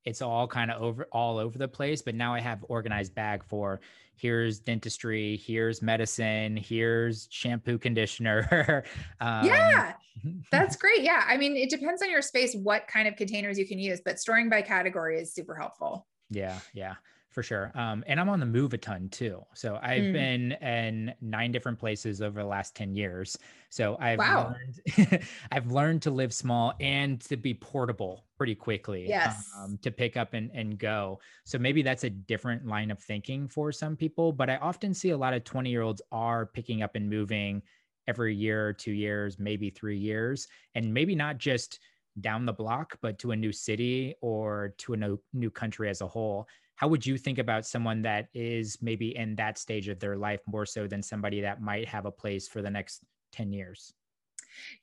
it's 0.04 0.20
all 0.20 0.46
kind 0.46 0.70
of 0.70 0.82
over 0.82 1.06
all 1.12 1.38
over 1.38 1.58
the 1.58 1.68
place 1.68 2.02
but 2.02 2.14
now 2.14 2.34
i 2.34 2.40
have 2.40 2.64
organized 2.68 3.14
bag 3.14 3.44
for 3.44 3.80
here's 4.14 4.58
dentistry 4.58 5.36
here's 5.36 5.80
medicine 5.82 6.56
here's 6.56 7.28
shampoo 7.30 7.78
conditioner 7.78 8.84
um, 9.20 9.46
yeah 9.46 9.94
that's 10.50 10.76
great 10.76 11.02
yeah 11.02 11.24
i 11.26 11.36
mean 11.36 11.56
it 11.56 11.70
depends 11.70 12.02
on 12.02 12.10
your 12.10 12.22
space 12.22 12.54
what 12.54 12.86
kind 12.88 13.08
of 13.08 13.16
containers 13.16 13.58
you 13.58 13.66
can 13.66 13.78
use 13.78 14.00
but 14.04 14.18
storing 14.18 14.48
by 14.48 14.60
category 14.60 15.20
is 15.20 15.32
super 15.32 15.54
helpful 15.54 16.06
yeah 16.30 16.58
yeah 16.74 16.94
for 17.32 17.42
sure. 17.42 17.72
Um, 17.74 18.04
and 18.06 18.20
I'm 18.20 18.28
on 18.28 18.40
the 18.40 18.46
move 18.46 18.74
a 18.74 18.78
ton 18.78 19.08
too. 19.08 19.42
So 19.54 19.78
I've 19.82 20.02
mm. 20.02 20.12
been 20.12 20.52
in 20.52 21.14
nine 21.20 21.50
different 21.50 21.78
places 21.78 22.20
over 22.20 22.42
the 22.42 22.46
last 22.46 22.76
10 22.76 22.94
years. 22.94 23.38
So 23.70 23.96
I've 23.98 24.18
wow. 24.18 24.54
learned 24.54 25.22
I've 25.52 25.72
learned 25.72 26.02
to 26.02 26.10
live 26.10 26.34
small 26.34 26.74
and 26.78 27.20
to 27.22 27.36
be 27.36 27.54
portable 27.54 28.26
pretty 28.36 28.54
quickly. 28.54 29.06
Yes. 29.08 29.50
Um, 29.58 29.78
to 29.82 29.90
pick 29.90 30.16
up 30.16 30.34
and, 30.34 30.50
and 30.52 30.78
go. 30.78 31.20
So 31.44 31.58
maybe 31.58 31.82
that's 31.82 32.04
a 32.04 32.10
different 32.10 32.66
line 32.66 32.90
of 32.90 32.98
thinking 32.98 33.48
for 33.48 33.72
some 33.72 33.96
people. 33.96 34.32
But 34.32 34.50
I 34.50 34.56
often 34.56 34.92
see 34.92 35.10
a 35.10 35.16
lot 35.16 35.32
of 35.32 35.42
20 35.44 35.70
year 35.70 35.82
olds 35.82 36.02
are 36.12 36.46
picking 36.46 36.82
up 36.82 36.96
and 36.96 37.08
moving 37.08 37.62
every 38.06 38.34
year, 38.34 38.72
two 38.72 38.92
years, 38.92 39.38
maybe 39.38 39.70
three 39.70 39.98
years, 39.98 40.48
and 40.74 40.92
maybe 40.92 41.14
not 41.14 41.38
just 41.38 41.78
down 42.20 42.44
the 42.44 42.52
block, 42.52 42.98
but 43.00 43.18
to 43.20 43.30
a 43.30 43.36
new 43.36 43.52
city 43.52 44.14
or 44.20 44.74
to 44.78 44.92
a 44.92 44.96
new, 44.96 45.18
new 45.32 45.50
country 45.50 45.88
as 45.88 46.00
a 46.00 46.06
whole 46.06 46.46
how 46.76 46.88
would 46.88 47.06
you 47.06 47.16
think 47.16 47.38
about 47.38 47.66
someone 47.66 48.02
that 48.02 48.28
is 48.34 48.78
maybe 48.80 49.16
in 49.16 49.36
that 49.36 49.58
stage 49.58 49.88
of 49.88 50.00
their 50.00 50.16
life 50.16 50.40
more 50.46 50.66
so 50.66 50.86
than 50.86 51.02
somebody 51.02 51.40
that 51.42 51.60
might 51.60 51.86
have 51.88 52.06
a 52.06 52.10
place 52.10 52.48
for 52.48 52.62
the 52.62 52.70
next 52.70 53.02
10 53.32 53.52
years 53.52 53.92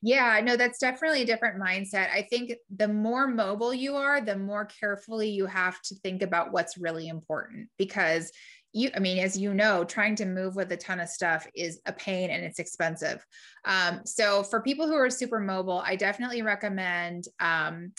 yeah, 0.02 0.40
no, 0.44 0.56
that's 0.56 0.80
definitely 0.80 1.22
a 1.22 1.26
different 1.26 1.62
mindset. 1.62 2.10
I 2.10 2.24
think 2.24 2.54
the 2.76 2.88
more 2.88 3.28
mobile 3.28 3.74
you 3.74 3.96
are, 3.96 4.22
the 4.22 4.36
more 4.36 4.66
carefully 4.66 5.30
you 5.30 5.46
have 5.46 5.82
to 5.84 5.96
think 5.96 6.22
about 6.22 6.52
what's 6.52 6.78
really 6.78 7.08
important 7.08 7.70
because 7.78 8.32
you, 8.72 8.92
I 8.96 9.00
mean, 9.00 9.20
as 9.20 9.38
you 9.38 9.54
know, 9.54 9.84
trying 9.84 10.16
to 10.18 10.26
move 10.26 10.56
with 10.56 10.72
a 10.72 10.78
ton 10.78 11.00
of 11.00 11.10
stuff 11.10 11.48
is 11.56 11.80
a 11.86 11.94
pain 11.94 12.30
and 12.30 12.44
it's 12.44 12.60
expensive. 12.60 13.26
Um, 13.66 14.02
so 14.06 14.44
for 14.44 14.62
people 14.62 14.88
who 14.88 14.96
are 14.96 15.10
super 15.10 15.40
mobile, 15.40 15.82
I 15.86 15.96
definitely 15.96 16.44
recommend 16.44 17.26
um, 17.40 17.94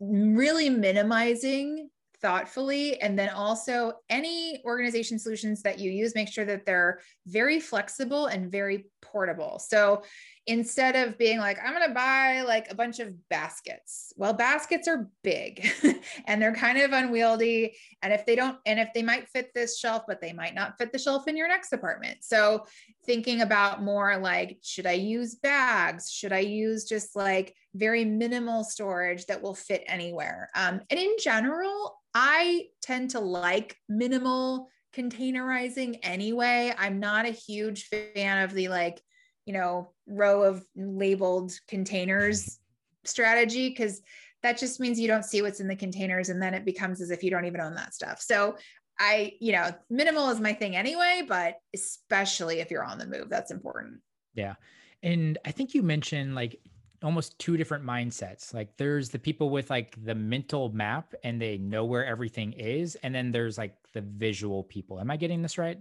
really 0.00 0.68
minimizing 0.68 1.90
thoughtfully. 2.24 2.98
And 3.02 3.18
then 3.18 3.28
also, 3.28 3.92
any 4.08 4.62
organization 4.64 5.18
solutions 5.18 5.60
that 5.60 5.78
you 5.78 5.90
use, 5.90 6.14
make 6.14 6.32
sure 6.32 6.46
that 6.46 6.64
they're 6.64 7.00
very 7.26 7.60
flexible 7.60 8.26
and 8.26 8.50
very 8.50 8.86
portable. 9.02 9.58
So 9.58 10.04
instead 10.46 10.96
of 10.96 11.18
being 11.18 11.38
like, 11.38 11.58
I'm 11.62 11.74
going 11.74 11.86
to 11.86 11.94
buy 11.94 12.40
like 12.40 12.70
a 12.70 12.74
bunch 12.74 12.98
of 12.98 13.12
baskets, 13.28 14.14
well, 14.16 14.32
baskets 14.32 14.88
are 14.88 15.10
big 15.22 15.70
and 16.26 16.40
they're 16.40 16.54
kind 16.54 16.78
of 16.78 16.92
unwieldy. 16.92 17.76
And 18.02 18.10
if 18.10 18.24
they 18.24 18.36
don't, 18.36 18.56
and 18.64 18.80
if 18.80 18.88
they 18.94 19.02
might 19.02 19.28
fit 19.28 19.50
this 19.54 19.78
shelf, 19.78 20.04
but 20.08 20.22
they 20.22 20.32
might 20.32 20.54
not 20.54 20.78
fit 20.78 20.92
the 20.92 20.98
shelf 20.98 21.28
in 21.28 21.36
your 21.36 21.48
next 21.48 21.74
apartment. 21.74 22.18
So 22.22 22.64
thinking 23.04 23.42
about 23.42 23.82
more 23.82 24.16
like, 24.16 24.58
should 24.62 24.86
I 24.86 24.92
use 24.92 25.34
bags? 25.34 26.10
Should 26.10 26.32
I 26.32 26.38
use 26.38 26.84
just 26.84 27.14
like 27.14 27.54
very 27.74 28.06
minimal 28.06 28.64
storage 28.64 29.26
that 29.26 29.42
will 29.42 29.54
fit 29.54 29.84
anywhere? 29.86 30.48
Um, 30.54 30.80
and 30.88 30.98
in 30.98 31.16
general, 31.22 31.98
I 32.14 32.66
tend 32.80 33.10
to 33.10 33.20
like 33.20 33.76
minimal 33.88 34.68
containerizing 34.94 35.98
anyway. 36.02 36.72
I'm 36.78 37.00
not 37.00 37.26
a 37.26 37.30
huge 37.30 37.88
fan 37.88 38.42
of 38.42 38.54
the 38.54 38.68
like, 38.68 39.02
you 39.44 39.52
know, 39.52 39.92
row 40.06 40.42
of 40.42 40.64
labeled 40.76 41.52
containers 41.68 42.58
strategy 43.04 43.68
because 43.68 44.00
that 44.42 44.58
just 44.58 44.78
means 44.78 45.00
you 45.00 45.08
don't 45.08 45.24
see 45.24 45.42
what's 45.42 45.60
in 45.60 45.68
the 45.68 45.76
containers 45.76 46.28
and 46.28 46.40
then 46.40 46.54
it 46.54 46.64
becomes 46.64 47.00
as 47.00 47.10
if 47.10 47.22
you 47.24 47.30
don't 47.30 47.46
even 47.46 47.60
own 47.60 47.74
that 47.74 47.94
stuff. 47.94 48.20
So 48.20 48.56
I, 48.98 49.32
you 49.40 49.52
know, 49.52 49.72
minimal 49.90 50.30
is 50.30 50.40
my 50.40 50.52
thing 50.52 50.76
anyway, 50.76 51.24
but 51.26 51.56
especially 51.74 52.60
if 52.60 52.70
you're 52.70 52.84
on 52.84 52.98
the 52.98 53.06
move, 53.06 53.28
that's 53.28 53.50
important. 53.50 54.00
Yeah. 54.34 54.54
And 55.02 55.38
I 55.44 55.50
think 55.50 55.74
you 55.74 55.82
mentioned 55.82 56.34
like 56.34 56.60
almost 57.04 57.38
two 57.38 57.56
different 57.56 57.84
mindsets. 57.84 58.54
Like 58.54 58.76
there's 58.76 59.10
the 59.10 59.18
people 59.18 59.50
with 59.50 59.70
like 59.70 59.96
the 60.04 60.14
mental 60.14 60.70
map 60.70 61.14
and 61.22 61.40
they 61.40 61.58
know 61.58 61.84
where 61.84 62.04
everything 62.04 62.52
is. 62.52 62.96
And 63.02 63.14
then 63.14 63.30
there's 63.30 63.58
like 63.58 63.76
the 63.92 64.00
visual 64.00 64.64
people. 64.64 65.00
Am 65.00 65.10
I 65.10 65.16
getting 65.16 65.42
this 65.42 65.58
right? 65.58 65.78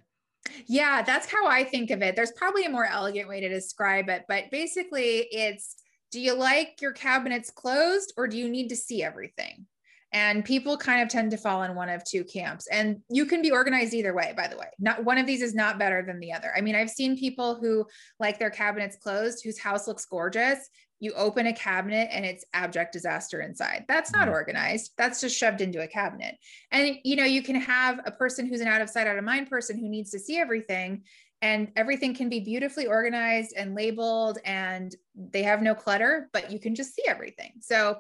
Yeah, 0.68 1.02
that's 1.02 1.32
how 1.32 1.48
I 1.48 1.64
think 1.64 1.90
of 1.90 2.02
it. 2.02 2.16
There's 2.16 2.34
probably 2.34 2.66
a 2.66 2.70
more 2.70 2.86
elegant 2.86 3.30
way 3.30 3.40
to 3.40 3.50
describe 3.50 4.10
it, 4.10 4.26
but 4.28 4.52
basically 4.52 5.28
it's 5.32 5.76
do 6.12 6.20
you 6.20 6.34
like 6.34 6.82
your 6.82 6.92
cabinets 6.92 7.50
closed 7.50 8.14
or 8.18 8.28
do 8.28 8.38
you 8.38 8.50
need 8.50 8.70
to 8.70 8.76
see 8.76 9.02
everything? 9.02 9.66
And 10.12 10.46
people 10.46 10.78
kind 10.78 11.02
of 11.02 11.10
tend 11.10 11.32
to 11.32 11.38
fall 11.38 11.64
in 11.64 11.74
one 11.74 11.90
of 11.90 12.04
two 12.04 12.24
camps. 12.24 12.68
And 12.68 13.00
you 13.10 13.26
can 13.26 13.42
be 13.42 13.50
organized 13.50 13.96
either 13.96 14.14
way, 14.14 14.32
by 14.38 14.48
the 14.48 14.58
way. 14.58 14.68
Not 14.78 15.04
one 15.04 15.18
of 15.18 15.26
these 15.26 15.42
is 15.42 15.56
not 15.56 15.80
better 15.80 16.04
than 16.06 16.20
the 16.20 16.32
other. 16.32 16.52
I 16.56 16.62
mean, 16.62 16.76
I've 16.76 16.92
seen 16.92 17.18
people 17.18 17.56
who 17.56 17.88
like 18.20 18.38
their 18.38 18.52
cabinets 18.52 18.96
closed, 18.96 19.44
whose 19.44 19.58
house 19.58 19.88
looks 19.88 20.06
gorgeous, 20.06 20.70
you 21.04 21.12
open 21.16 21.48
a 21.48 21.54
cabinet 21.54 22.08
and 22.14 22.26
it's 22.26 22.46
abject 22.54 22.94
disaster 22.94 23.42
inside. 23.42 23.84
That's 23.90 24.14
not 24.14 24.24
mm-hmm. 24.24 24.32
organized. 24.32 24.94
That's 24.98 25.20
just 25.20 25.38
shoved 25.38 25.60
into 25.60 25.82
a 25.82 25.88
cabinet. 25.88 26.38
And 26.72 26.98
you 27.04 27.18
know, 27.18 27.26
you 27.26 27.44
can 27.44 27.58
have 27.58 28.00
a 28.06 28.12
person 28.12 28.46
who's 28.46 28.62
an 28.62 28.70
out 28.70 28.82
of 28.82 28.90
sight, 28.90 29.06
out 29.06 29.18
of 29.18 29.24
mind 29.26 29.50
person 29.50 29.78
who 29.78 29.90
needs 29.90 30.12
to 30.12 30.20
see 30.20 30.38
everything 30.38 31.04
and 31.42 31.74
everything 31.76 32.16
can 32.16 32.30
be 32.30 32.40
beautifully 32.40 32.88
organized 32.88 33.54
and 33.58 33.76
labeled 33.76 34.38
and 34.46 34.96
they 35.14 35.44
have 35.44 35.62
no 35.62 35.76
clutter, 35.76 36.30
but 36.32 36.50
you 36.50 36.58
can 36.58 36.74
just 36.74 36.96
see 36.96 37.04
everything. 37.06 37.52
So 37.60 38.00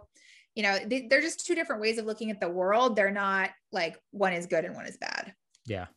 you 0.55 0.63
know, 0.63 0.77
they, 0.85 1.07
they're 1.09 1.19
just 1.19 1.45
two 1.45 1.55
different 1.55 1.81
ways 1.81 1.97
of 1.97 2.05
looking 2.05 2.31
at 2.31 2.39
the 2.39 2.47
world. 2.47 2.95
They're 2.95 3.11
not 3.11 3.49
like 3.73 3.99
one 4.11 4.31
is 4.31 4.45
good 4.45 4.63
and 4.63 4.75
one 4.75 4.85
is 4.85 4.97
bad. 4.97 5.33
Yeah. 5.65 5.87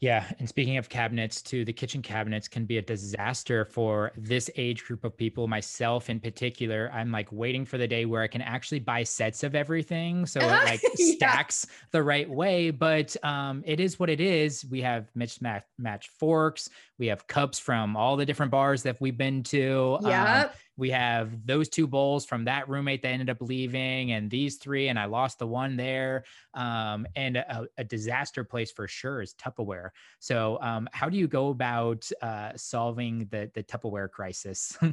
Yeah. 0.00 0.26
And 0.38 0.48
speaking 0.48 0.76
of 0.76 0.88
cabinets, 0.88 1.40
too, 1.40 1.64
the 1.64 1.72
kitchen 1.72 2.02
cabinets 2.02 2.48
can 2.48 2.66
be 2.66 2.78
a 2.78 2.82
disaster 2.82 3.64
for 3.64 4.12
this 4.16 4.50
age 4.56 4.84
group 4.84 5.04
of 5.04 5.16
people, 5.16 5.48
myself 5.48 6.10
in 6.10 6.20
particular. 6.20 6.90
I'm 6.92 7.10
like 7.10 7.32
waiting 7.32 7.64
for 7.64 7.78
the 7.78 7.88
day 7.88 8.04
where 8.04 8.22
I 8.22 8.26
can 8.26 8.42
actually 8.42 8.80
buy 8.80 9.04
sets 9.04 9.42
of 9.42 9.54
everything. 9.54 10.26
So 10.26 10.40
it 10.40 10.46
like 10.64 10.82
yeah. 10.98 11.14
stacks 11.14 11.66
the 11.92 12.02
right 12.02 12.28
way. 12.28 12.70
But 12.70 13.16
um, 13.24 13.62
it 13.64 13.80
is 13.80 13.98
what 13.98 14.10
it 14.10 14.20
is. 14.20 14.66
We 14.66 14.82
have 14.82 15.10
mismatched 15.14 15.66
match 15.78 16.08
forks, 16.08 16.68
we 16.98 17.06
have 17.06 17.26
cups 17.26 17.58
from 17.58 17.96
all 17.96 18.16
the 18.16 18.26
different 18.26 18.52
bars 18.52 18.82
that 18.82 19.00
we've 19.00 19.16
been 19.16 19.42
to. 19.44 19.98
Yeah. 20.02 20.44
Um, 20.44 20.50
we 20.76 20.90
have 20.90 21.46
those 21.46 21.68
two 21.68 21.86
bowls 21.86 22.24
from 22.24 22.44
that 22.44 22.68
roommate 22.68 23.02
that 23.02 23.08
ended 23.08 23.30
up 23.30 23.38
leaving 23.40 24.12
and 24.12 24.30
these 24.30 24.56
three 24.56 24.88
and 24.88 24.98
i 24.98 25.04
lost 25.04 25.38
the 25.38 25.46
one 25.46 25.76
there 25.76 26.24
um, 26.54 27.06
and 27.16 27.36
a, 27.36 27.66
a, 27.78 27.84
disaster 27.84 28.44
place 28.44 28.70
for 28.70 28.88
sure 28.88 29.20
is 29.22 29.34
tupperware 29.34 29.90
so 30.18 30.58
um, 30.60 30.88
how 30.92 31.08
do 31.08 31.16
you 31.16 31.28
go 31.28 31.48
about 31.48 32.08
uh, 32.22 32.52
solving 32.56 33.26
the, 33.30 33.50
the 33.54 33.62
tupperware 33.62 34.10
crisis 34.10 34.76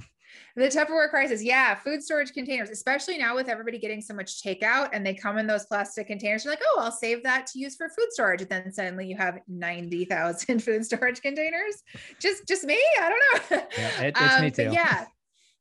the 0.55 0.67
Tupperware 0.67 1.09
crisis. 1.09 1.43
Yeah. 1.43 1.75
Food 1.75 2.03
storage 2.03 2.33
containers, 2.33 2.69
especially 2.69 3.17
now 3.17 3.35
with 3.35 3.47
everybody 3.47 3.79
getting 3.79 4.01
so 4.01 4.13
much 4.13 4.41
takeout 4.41 4.89
and 4.93 5.05
they 5.05 5.13
come 5.13 5.37
in 5.37 5.47
those 5.47 5.65
plastic 5.65 6.07
containers. 6.07 6.43
You're 6.43 6.53
like, 6.53 6.61
oh, 6.65 6.81
I'll 6.81 6.91
save 6.91 7.23
that 7.23 7.47
to 7.47 7.59
use 7.59 7.75
for 7.75 7.89
food 7.89 8.07
storage. 8.11 8.41
And 8.41 8.49
then 8.49 8.71
suddenly 8.71 9.07
you 9.07 9.17
have 9.17 9.39
90,000 9.47 10.59
food 10.63 10.85
storage 10.85 11.21
containers. 11.21 11.83
Just, 12.19 12.47
just 12.47 12.63
me. 12.63 12.81
I 12.99 13.09
don't 13.09 13.51
know. 13.51 13.67
Yeah, 13.77 14.01
it, 14.01 14.15
it's 14.19 14.33
um, 14.35 14.41
me 14.41 14.51
too. 14.51 14.69
Yeah 14.71 15.05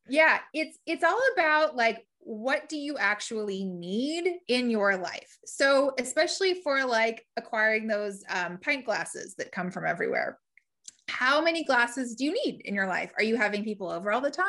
yeah 0.09 0.38
it's 0.53 0.79
it's 0.87 1.05
all 1.05 1.21
about 1.35 1.77
like 1.77 2.05
what 2.25 2.69
do 2.69 2.77
you 2.77 2.97
actually 2.99 3.65
need 3.65 4.38
in 4.49 4.71
your 4.71 4.97
life 4.97 5.38
so 5.45 5.93
especially 5.99 6.55
for 6.55 6.85
like 6.85 7.27
acquiring 7.37 7.87
those 7.87 8.23
um, 8.29 8.59
pint 8.59 8.85
glasses 8.85 9.35
that 9.37 9.51
come 9.51 9.71
from 9.71 9.85
everywhere 9.85 10.38
how 11.12 11.43
many 11.43 11.62
glasses 11.62 12.15
do 12.15 12.25
you 12.25 12.33
need 12.33 12.62
in 12.65 12.75
your 12.75 12.87
life? 12.87 13.12
Are 13.19 13.23
you 13.23 13.37
having 13.37 13.65
people 13.65 13.91
over 13.91 14.11
all 14.11 14.21
the 14.21 14.31
time? 14.31 14.47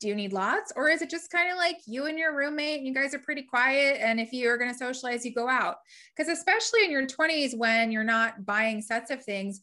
Do 0.00 0.08
you 0.08 0.14
need 0.14 0.32
lots? 0.32 0.72
Or 0.76 0.88
is 0.88 1.02
it 1.02 1.08
just 1.08 1.30
kind 1.30 1.50
of 1.50 1.56
like 1.56 1.78
you 1.86 2.06
and 2.06 2.18
your 2.18 2.36
roommate, 2.36 2.78
and 2.78 2.86
you 2.86 2.92
guys 2.92 3.14
are 3.14 3.20
pretty 3.20 3.42
quiet? 3.42 3.98
And 4.00 4.20
if 4.20 4.32
you're 4.32 4.58
going 4.58 4.70
to 4.70 4.76
socialize, 4.76 5.24
you 5.24 5.32
go 5.32 5.48
out? 5.48 5.76
Because 6.14 6.30
especially 6.30 6.84
in 6.84 6.90
your 6.90 7.06
20s, 7.06 7.56
when 7.56 7.90
you're 7.90 8.04
not 8.04 8.44
buying 8.44 8.82
sets 8.82 9.10
of 9.10 9.24
things, 9.24 9.62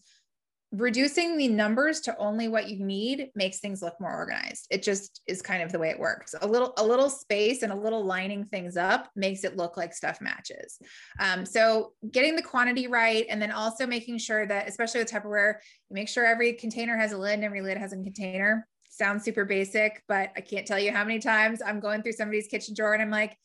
reducing 0.72 1.38
the 1.38 1.50
numbers 1.50 2.00
to 2.02 2.18
only 2.18 2.48
what 2.48 2.70
you 2.70 2.84
need 2.84 3.30
makes 3.36 3.60
things 3.60 3.82
look 3.82 4.00
more 4.00 4.16
organized. 4.16 4.68
It 4.70 4.84
just 4.84 5.22
is 5.28 5.42
kind 5.42 5.62
of 5.62 5.72
the 5.72 5.80
way 5.80 5.90
it 5.90 6.00
works. 6.00 6.34
A 6.42 6.48
little 6.48 6.74
a 6.78 6.86
little 6.86 7.10
space 7.10 7.62
and 7.62 7.72
a 7.72 7.76
little 7.76 8.06
lining 8.06 8.46
things 8.46 8.78
up 8.78 9.10
makes 9.16 9.44
it 9.44 9.58
look 9.58 9.76
like 9.76 9.94
stuff 9.94 10.22
matches. 10.22 10.80
Um, 11.20 11.46
so 11.46 11.92
getting 12.10 12.36
the 12.36 12.42
quantity 12.42 12.88
right 12.88 13.26
and 13.30 13.42
then 13.42 13.52
also 13.52 13.86
making 13.86 14.20
sure 14.20 14.46
that 14.48 14.70
especially 14.70 15.02
with 15.02 15.12
tupperware 15.12 15.56
you 15.90 15.94
make 15.94 16.08
sure 16.08 16.26
every 16.26 16.54
container 16.54 16.96
has 16.98 17.12
a 17.12 17.18
lid 17.18 17.34
and 17.34 17.44
every 17.44 17.62
lid 17.62 17.78
has 17.78 17.92
a 17.92 17.98
container. 17.98 18.68
Sounds 18.90 19.24
super 19.24 19.46
basic 19.46 20.04
but 20.08 20.32
i 20.36 20.42
can't 20.42 20.68
tell 20.68 20.78
you 20.78 20.92
how 20.92 21.04
many 21.04 21.18
times 21.18 21.62
i'm 21.66 21.80
going 21.80 22.04
through 22.04 22.12
somebody's 22.12 22.48
kitchen 22.48 22.76
drawer 22.76 22.94
and 22.94 23.02
i'm 23.02 23.10
like 23.10 23.38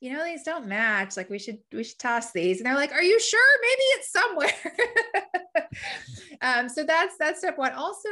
you 0.00 0.12
know 0.12 0.24
these 0.24 0.42
don't 0.42 0.66
match 0.66 1.16
like 1.16 1.30
we 1.30 1.38
should 1.38 1.58
we 1.72 1.84
should 1.84 1.98
toss 1.98 2.32
these. 2.32 2.58
And 2.58 2.66
they're 2.66 2.74
like 2.74 2.92
are 2.92 3.02
you 3.02 3.20
sure? 3.20 3.58
Maybe 3.62 3.82
it's 3.96 4.12
somewhere. 4.12 5.68
Um, 6.42 6.68
so 6.70 6.84
that's 6.84 7.16
that's 7.18 7.40
step 7.40 7.58
one. 7.58 7.72
Also 7.72 8.08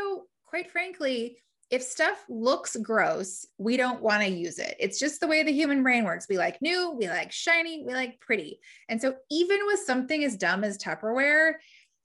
quite 0.46 0.70
frankly 0.70 1.38
if 1.70 1.82
stuff 1.82 2.24
looks 2.28 2.76
gross 2.76 3.46
we 3.58 3.76
don't 3.76 4.02
want 4.02 4.22
to 4.22 4.28
use 4.28 4.58
it. 4.58 4.76
It's 4.78 4.98
just 4.98 5.20
the 5.20 5.26
way 5.26 5.42
the 5.42 5.52
human 5.52 5.82
brain 5.82 6.04
works. 6.04 6.26
We 6.28 6.36
like 6.36 6.60
new 6.60 6.90
we 6.92 7.08
like 7.08 7.32
shiny 7.32 7.84
we 7.86 7.94
like 7.94 8.20
pretty. 8.20 8.60
And 8.88 9.00
so 9.00 9.14
even 9.30 9.60
with 9.66 9.80
something 9.80 10.22
as 10.24 10.36
dumb 10.36 10.62
as 10.64 10.78
tupperware 10.78 11.54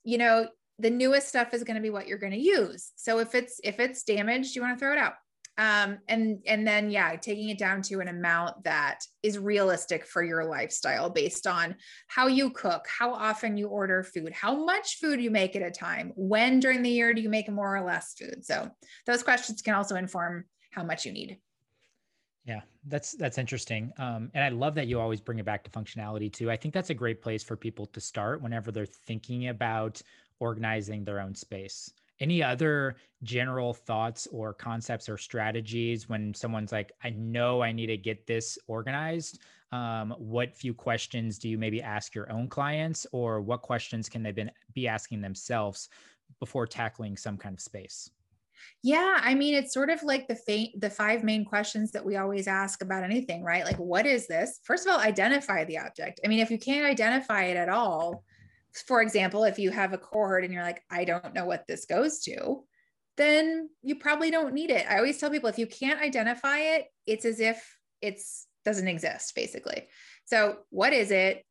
you 0.04 0.18
know 0.18 0.48
the 0.80 0.90
newest 0.90 1.28
stuff 1.28 1.54
is 1.54 1.64
going 1.64 1.76
to 1.76 1.82
be 1.82 1.90
what 1.90 2.08
you're 2.08 2.18
going 2.18 2.34
to 2.34 2.40
use. 2.40 2.92
So 2.96 3.20
if 3.20 3.36
it's 3.36 3.60
if 3.64 3.80
it's 3.80 4.04
damaged 4.04 4.56
you 4.56 4.62
want 4.62 4.78
to 4.78 4.80
throw 4.80 4.94
it 4.94 4.98
out 4.98 5.14
um, 5.58 6.00
and 6.08 6.40
and 6.48 6.68
then 6.68 6.90
yeah 6.90 7.16
taking 7.16 7.50
it 7.50 7.58
down 7.58 7.82
to 7.82 8.00
an 8.00 8.08
amount 8.08 8.64
that 8.64 9.02
is 9.22 9.38
realistic 9.38 10.06
for 10.06 10.24
your 10.24 10.46
lifestyle 10.46 11.10
based 11.10 11.46
on 11.46 11.76
how 12.08 12.28
you 12.28 12.50
cook 12.50 12.86
how 12.88 13.14
often 13.14 13.58
you 13.58 13.68
order 13.68 14.04
food 14.04 14.34
how 14.34 14.66
much 14.66 15.00
food 15.00 15.22
you 15.22 15.30
make 15.30 15.56
at 15.56 15.62
a 15.62 15.72
time 15.72 16.12
when 16.16 16.60
during 16.60 16.82
the 16.82 16.90
year 16.90 17.14
do 17.14 17.22
you 17.22 17.30
make 17.30 17.50
more 17.52 17.76
or 17.76 17.86
less 17.86 18.14
food 18.14 18.44
so 18.44 18.70
those 19.06 19.24
questions 19.24 19.62
can 19.62 19.76
also 19.76 19.96
inform 19.96 20.46
how 20.72 20.84
much 20.84 21.06
you 21.06 21.12
need 21.12 21.38
yeah, 22.46 22.60
that's 22.88 23.14
that's 23.14 23.38
interesting, 23.38 23.94
um, 23.98 24.30
and 24.34 24.44
I 24.44 24.50
love 24.50 24.76
that 24.76 24.88
you 24.88 25.00
always 25.00 25.22
bring 25.22 25.40
it 25.40 25.46
back 25.46 25.64
to 25.64 25.72
functionality 25.72 26.32
too. 26.32 26.52
I 26.52 26.58
think 26.58 26.74
that's 26.74 26.90
a 26.90 26.94
great 26.94 27.22
place 27.22 27.42
for 27.42 27.56
people 27.56 27.86
to 27.88 28.02
start 28.02 28.42
whenever 28.42 28.70
they're 28.70 28.86
thinking 28.86 29.48
about 29.48 30.02
organizing 30.40 31.06
their 31.06 31.22
own 31.22 31.36
space. 31.36 31.94
Any 32.24 32.42
other 32.42 32.96
general 33.22 33.74
thoughts 33.74 34.30
or 34.32 34.54
concepts 34.54 35.10
or 35.10 35.18
strategies 35.18 36.08
when 36.08 36.34
someone's 36.34 36.72
like, 36.72 36.94
I 37.04 37.10
know 37.10 37.62
I 37.62 37.74
need 37.74 37.88
to 37.88 37.98
get 37.98 38.26
this 38.26 38.58
organized? 38.68 39.42
Um, 39.74 40.16
what 40.18 40.56
few 40.56 40.74
questions 40.74 41.38
do 41.38 41.50
you 41.50 41.58
maybe 41.58 41.82
ask 41.82 42.16
your 42.16 42.32
own 42.32 42.48
clients, 42.48 43.06
or 43.12 43.42
what 43.42 43.62
questions 43.62 44.08
can 44.08 44.24
they 44.24 44.32
been, 44.32 44.52
be 44.74 44.88
asking 44.88 45.20
themselves 45.20 45.90
before 46.40 46.66
tackling 46.66 47.18
some 47.18 47.38
kind 47.38 47.56
of 47.56 47.60
space? 47.60 48.10
Yeah, 48.84 49.20
I 49.22 49.36
mean, 49.36 49.54
it's 49.56 49.74
sort 49.74 49.90
of 49.90 50.02
like 50.04 50.30
the 50.30 50.36
fa- 50.36 50.78
the 50.78 50.90
five 50.90 51.26
main 51.26 51.44
questions 51.44 51.92
that 51.92 52.06
we 52.06 52.16
always 52.16 52.48
ask 52.48 52.82
about 52.82 53.04
anything, 53.04 53.44
right? 53.44 53.66
Like, 53.66 53.80
what 53.80 54.06
is 54.06 54.28
this? 54.28 54.62
First 54.64 54.88
of 54.88 54.94
all, 54.94 55.00
identify 55.00 55.66
the 55.66 55.80
object. 55.80 56.22
I 56.24 56.30
mean, 56.30 56.40
if 56.40 56.50
you 56.50 56.58
can't 56.58 56.86
identify 56.86 57.44
it 57.52 57.58
at 57.58 57.68
all, 57.68 58.24
for 58.88 59.02
example, 59.02 59.44
if 59.44 59.60
you 59.60 59.72
have 59.72 59.94
a 59.94 59.98
cord 59.98 60.44
and 60.44 60.54
you're 60.54 60.64
like, 60.64 60.82
I 60.90 61.06
don't 61.06 61.34
know 61.34 61.46
what 61.46 61.66
this 61.68 61.86
goes 61.86 62.20
to, 62.22 62.64
then 63.18 63.70
you 63.82 63.96
probably 63.96 64.32
don't 64.32 64.54
need 64.54 64.72
it. 64.72 64.86
I 64.90 64.98
always 64.98 65.20
tell 65.20 65.30
people 65.30 65.50
if 65.50 65.60
you 65.60 65.68
can't 65.68 66.02
identify 66.02 66.58
it, 66.58 66.86
it's 67.06 67.26
as 67.26 67.40
if 67.40 67.78
it's 68.02 68.48
doesn't 68.66 68.88
exist 68.88 69.36
basically. 69.36 69.88
So, 70.26 70.58
what 70.70 70.94
is 70.94 71.12
it? 71.12 71.46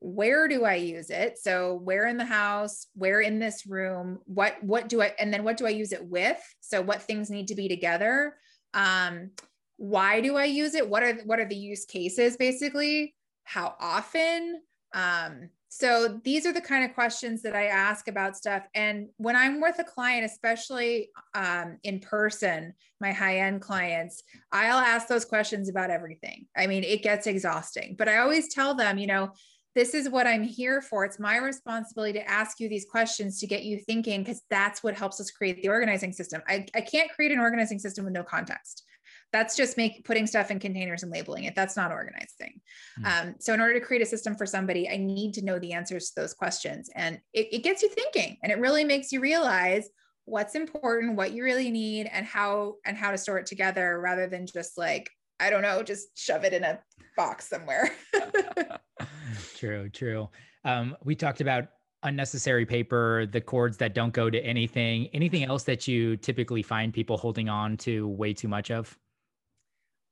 Where 0.00 0.48
do 0.48 0.64
I 0.64 0.74
use 0.74 1.10
it? 1.10 1.38
So, 1.38 1.74
where 1.82 2.06
in 2.06 2.16
the 2.16 2.24
house, 2.24 2.86
where 2.94 3.20
in 3.20 3.38
this 3.38 3.66
room, 3.66 4.18
what 4.26 4.62
what 4.62 4.88
do 4.88 5.02
I 5.02 5.14
and 5.18 5.32
then 5.32 5.44
what 5.44 5.56
do 5.56 5.66
I 5.66 5.70
use 5.70 5.92
it 5.92 6.04
with? 6.04 6.40
So, 6.60 6.82
what 6.82 7.02
things 7.02 7.30
need 7.30 7.48
to 7.48 7.54
be 7.54 7.68
together? 7.68 8.36
Um 8.74 9.30
why 9.78 10.20
do 10.20 10.36
I 10.36 10.44
use 10.44 10.74
it? 10.74 10.88
What 10.88 11.02
are 11.02 11.14
what 11.24 11.40
are 11.40 11.48
the 11.48 11.56
use 11.56 11.84
cases 11.84 12.36
basically? 12.36 13.14
How 13.44 13.74
often? 13.80 14.60
Um 14.94 15.50
so 15.74 16.20
these 16.22 16.44
are 16.44 16.52
the 16.52 16.60
kind 16.60 16.84
of 16.84 16.92
questions 16.92 17.40
that 17.40 17.56
I 17.56 17.68
ask 17.68 18.06
about 18.06 18.36
stuff. 18.36 18.62
And 18.74 19.08
when 19.16 19.34
I'm 19.34 19.58
with 19.58 19.78
a 19.78 19.84
client, 19.84 20.22
especially 20.22 21.08
um, 21.34 21.78
in 21.82 21.98
person, 21.98 22.74
my 23.00 23.10
high 23.10 23.38
end 23.38 23.62
clients, 23.62 24.22
I'll 24.52 24.80
ask 24.80 25.08
those 25.08 25.24
questions 25.24 25.70
about 25.70 25.88
everything. 25.88 26.44
I 26.54 26.66
mean, 26.66 26.84
it 26.84 27.02
gets 27.02 27.26
exhausting, 27.26 27.94
but 27.96 28.06
I 28.06 28.18
always 28.18 28.52
tell 28.52 28.74
them, 28.74 28.98
you 28.98 29.06
know, 29.06 29.32
this 29.74 29.94
is 29.94 30.10
what 30.10 30.26
I'm 30.26 30.42
here 30.42 30.82
for. 30.82 31.06
It's 31.06 31.18
my 31.18 31.38
responsibility 31.38 32.18
to 32.18 32.30
ask 32.30 32.60
you 32.60 32.68
these 32.68 32.84
questions 32.84 33.40
to 33.40 33.46
get 33.46 33.62
you 33.62 33.78
thinking, 33.78 34.22
because 34.22 34.42
that's 34.50 34.82
what 34.82 34.94
helps 34.94 35.22
us 35.22 35.30
create 35.30 35.62
the 35.62 35.70
organizing 35.70 36.12
system. 36.12 36.42
I, 36.46 36.66
I 36.74 36.82
can't 36.82 37.10
create 37.10 37.32
an 37.32 37.38
organizing 37.38 37.78
system 37.78 38.04
with 38.04 38.12
no 38.12 38.24
context 38.24 38.84
that's 39.32 39.56
just 39.56 39.76
make 39.76 40.04
putting 40.04 40.26
stuff 40.26 40.50
in 40.50 40.58
containers 40.58 41.02
and 41.02 41.10
labeling 41.10 41.44
it. 41.44 41.54
That's 41.54 41.76
not 41.76 41.90
organizing 41.90 42.60
mm. 43.00 43.06
um, 43.06 43.34
so 43.38 43.54
in 43.54 43.60
order 43.60 43.74
to 43.74 43.80
create 43.80 44.02
a 44.02 44.06
system 44.06 44.34
for 44.34 44.46
somebody 44.46 44.88
i 44.88 44.96
need 44.96 45.32
to 45.34 45.44
know 45.44 45.58
the 45.58 45.72
answers 45.72 46.10
to 46.10 46.20
those 46.20 46.34
questions. 46.34 46.90
And 46.94 47.20
it, 47.32 47.48
it 47.52 47.62
gets 47.62 47.82
you 47.82 47.88
thinking 47.88 48.38
and 48.42 48.52
it 48.52 48.58
really 48.58 48.84
makes 48.84 49.12
you 49.12 49.20
realize 49.20 49.88
what's 50.24 50.54
important 50.54 51.16
what 51.16 51.32
you 51.32 51.42
really 51.42 51.70
need 51.70 52.08
and 52.12 52.24
how 52.24 52.76
and 52.86 52.96
how 52.96 53.10
to 53.10 53.18
store 53.18 53.38
it 53.38 53.46
together 53.46 54.00
rather 54.00 54.28
than 54.28 54.46
just 54.46 54.78
like 54.78 55.10
i 55.40 55.50
don't 55.50 55.62
know 55.62 55.82
just 55.82 56.16
shove 56.16 56.44
it 56.44 56.52
in 56.52 56.62
a 56.62 56.78
box 57.16 57.48
somewhere. 57.48 57.90
True 59.56 59.88
true. 59.90 60.28
Um, 60.64 60.96
we 61.04 61.14
talked 61.14 61.40
about 61.40 61.68
unnecessary 62.02 62.66
paper, 62.66 63.26
the 63.26 63.40
cords 63.40 63.76
that 63.76 63.94
don't 63.94 64.12
go 64.12 64.28
to 64.28 64.38
anything, 64.40 65.08
anything 65.12 65.44
else 65.44 65.62
that 65.64 65.86
you 65.86 66.16
typically 66.16 66.62
find 66.62 66.92
people 66.92 67.16
holding 67.16 67.48
on 67.48 67.76
to 67.78 68.08
way 68.08 68.32
too 68.32 68.48
much 68.48 68.70
of? 68.70 68.98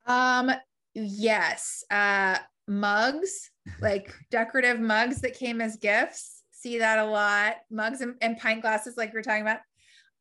Um, 0.07 0.51
yes. 0.95 1.85
Uh, 1.91 2.39
mugs, 2.67 3.51
like 3.81 4.15
decorative 4.31 4.81
mugs 4.81 5.21
that 5.21 5.39
came 5.39 5.61
as 5.61 5.77
gifts. 5.77 6.43
See 6.53 6.79
that 6.79 6.99
a 6.99 7.05
lot. 7.05 7.57
Mugs 7.71 8.01
and, 8.01 8.15
and 8.21 8.39
pint 8.39 8.63
glasses, 8.63 8.97
like 8.97 9.13
we 9.13 9.21
are 9.21 9.23
talking 9.23 9.43
about. 9.43 9.61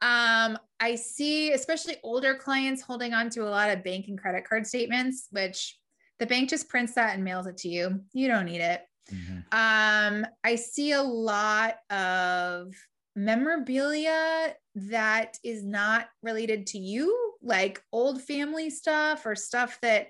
Um, 0.01 0.57
I 0.79 0.95
see, 0.95 1.51
especially 1.51 1.97
older 2.03 2.35
clients 2.35 2.81
holding 2.81 3.13
on 3.13 3.29
to 3.31 3.41
a 3.43 3.49
lot 3.49 3.69
of 3.69 3.83
bank 3.83 4.05
and 4.07 4.17
credit 4.17 4.47
card 4.47 4.65
statements, 4.65 5.27
which 5.31 5.77
the 6.19 6.25
bank 6.25 6.49
just 6.49 6.69
prints 6.69 6.93
that 6.93 7.15
and 7.15 7.23
mails 7.23 7.47
it 7.47 7.57
to 7.57 7.69
you. 7.69 8.01
You 8.13 8.27
don't 8.29 8.45
need 8.45 8.61
it. 8.61 8.81
Mm-hmm. 9.11 9.39
Um, 9.51 10.25
I 10.43 10.55
see 10.55 10.93
a 10.93 11.01
lot 11.01 11.75
of 11.89 12.73
memorabilia 13.15 14.53
that 14.75 15.37
is 15.43 15.63
not 15.63 16.07
related 16.21 16.67
to 16.67 16.77
you, 16.77 17.28
like 17.41 17.82
old 17.91 18.21
family 18.21 18.69
stuff 18.69 19.25
or 19.25 19.36
stuff 19.36 19.80
that 19.82 20.10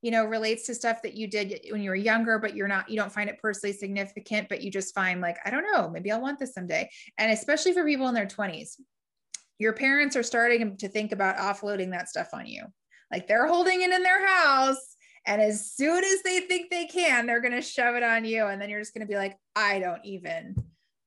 you 0.00 0.10
know, 0.12 0.24
relates 0.24 0.64
to 0.66 0.74
stuff 0.74 1.02
that 1.02 1.14
you 1.14 1.26
did 1.26 1.60
when 1.70 1.82
you 1.82 1.90
were 1.90 1.96
younger, 1.96 2.38
but 2.38 2.54
you're 2.54 2.68
not, 2.68 2.88
you 2.88 2.96
don't 2.96 3.12
find 3.12 3.28
it 3.28 3.40
personally 3.40 3.72
significant, 3.72 4.48
but 4.48 4.62
you 4.62 4.70
just 4.70 4.94
find 4.94 5.20
like, 5.20 5.38
I 5.44 5.50
don't 5.50 5.66
know, 5.72 5.90
maybe 5.90 6.12
I'll 6.12 6.20
want 6.20 6.38
this 6.38 6.54
someday. 6.54 6.88
And 7.18 7.32
especially 7.32 7.72
for 7.72 7.84
people 7.84 8.06
in 8.08 8.14
their 8.14 8.26
20s, 8.26 8.76
your 9.58 9.72
parents 9.72 10.14
are 10.14 10.22
starting 10.22 10.76
to 10.76 10.88
think 10.88 11.10
about 11.10 11.36
offloading 11.36 11.90
that 11.90 12.08
stuff 12.08 12.28
on 12.32 12.46
you. 12.46 12.64
Like 13.10 13.26
they're 13.26 13.48
holding 13.48 13.82
it 13.82 13.90
in 13.90 14.02
their 14.04 14.24
house. 14.24 14.96
And 15.26 15.42
as 15.42 15.72
soon 15.72 16.04
as 16.04 16.22
they 16.22 16.40
think 16.40 16.70
they 16.70 16.86
can, 16.86 17.26
they're 17.26 17.40
going 17.40 17.52
to 17.52 17.60
shove 17.60 17.96
it 17.96 18.04
on 18.04 18.24
you. 18.24 18.46
And 18.46 18.62
then 18.62 18.70
you're 18.70 18.80
just 18.80 18.94
going 18.94 19.06
to 19.06 19.10
be 19.10 19.18
like, 19.18 19.36
I 19.56 19.80
don't 19.80 20.04
even 20.04 20.54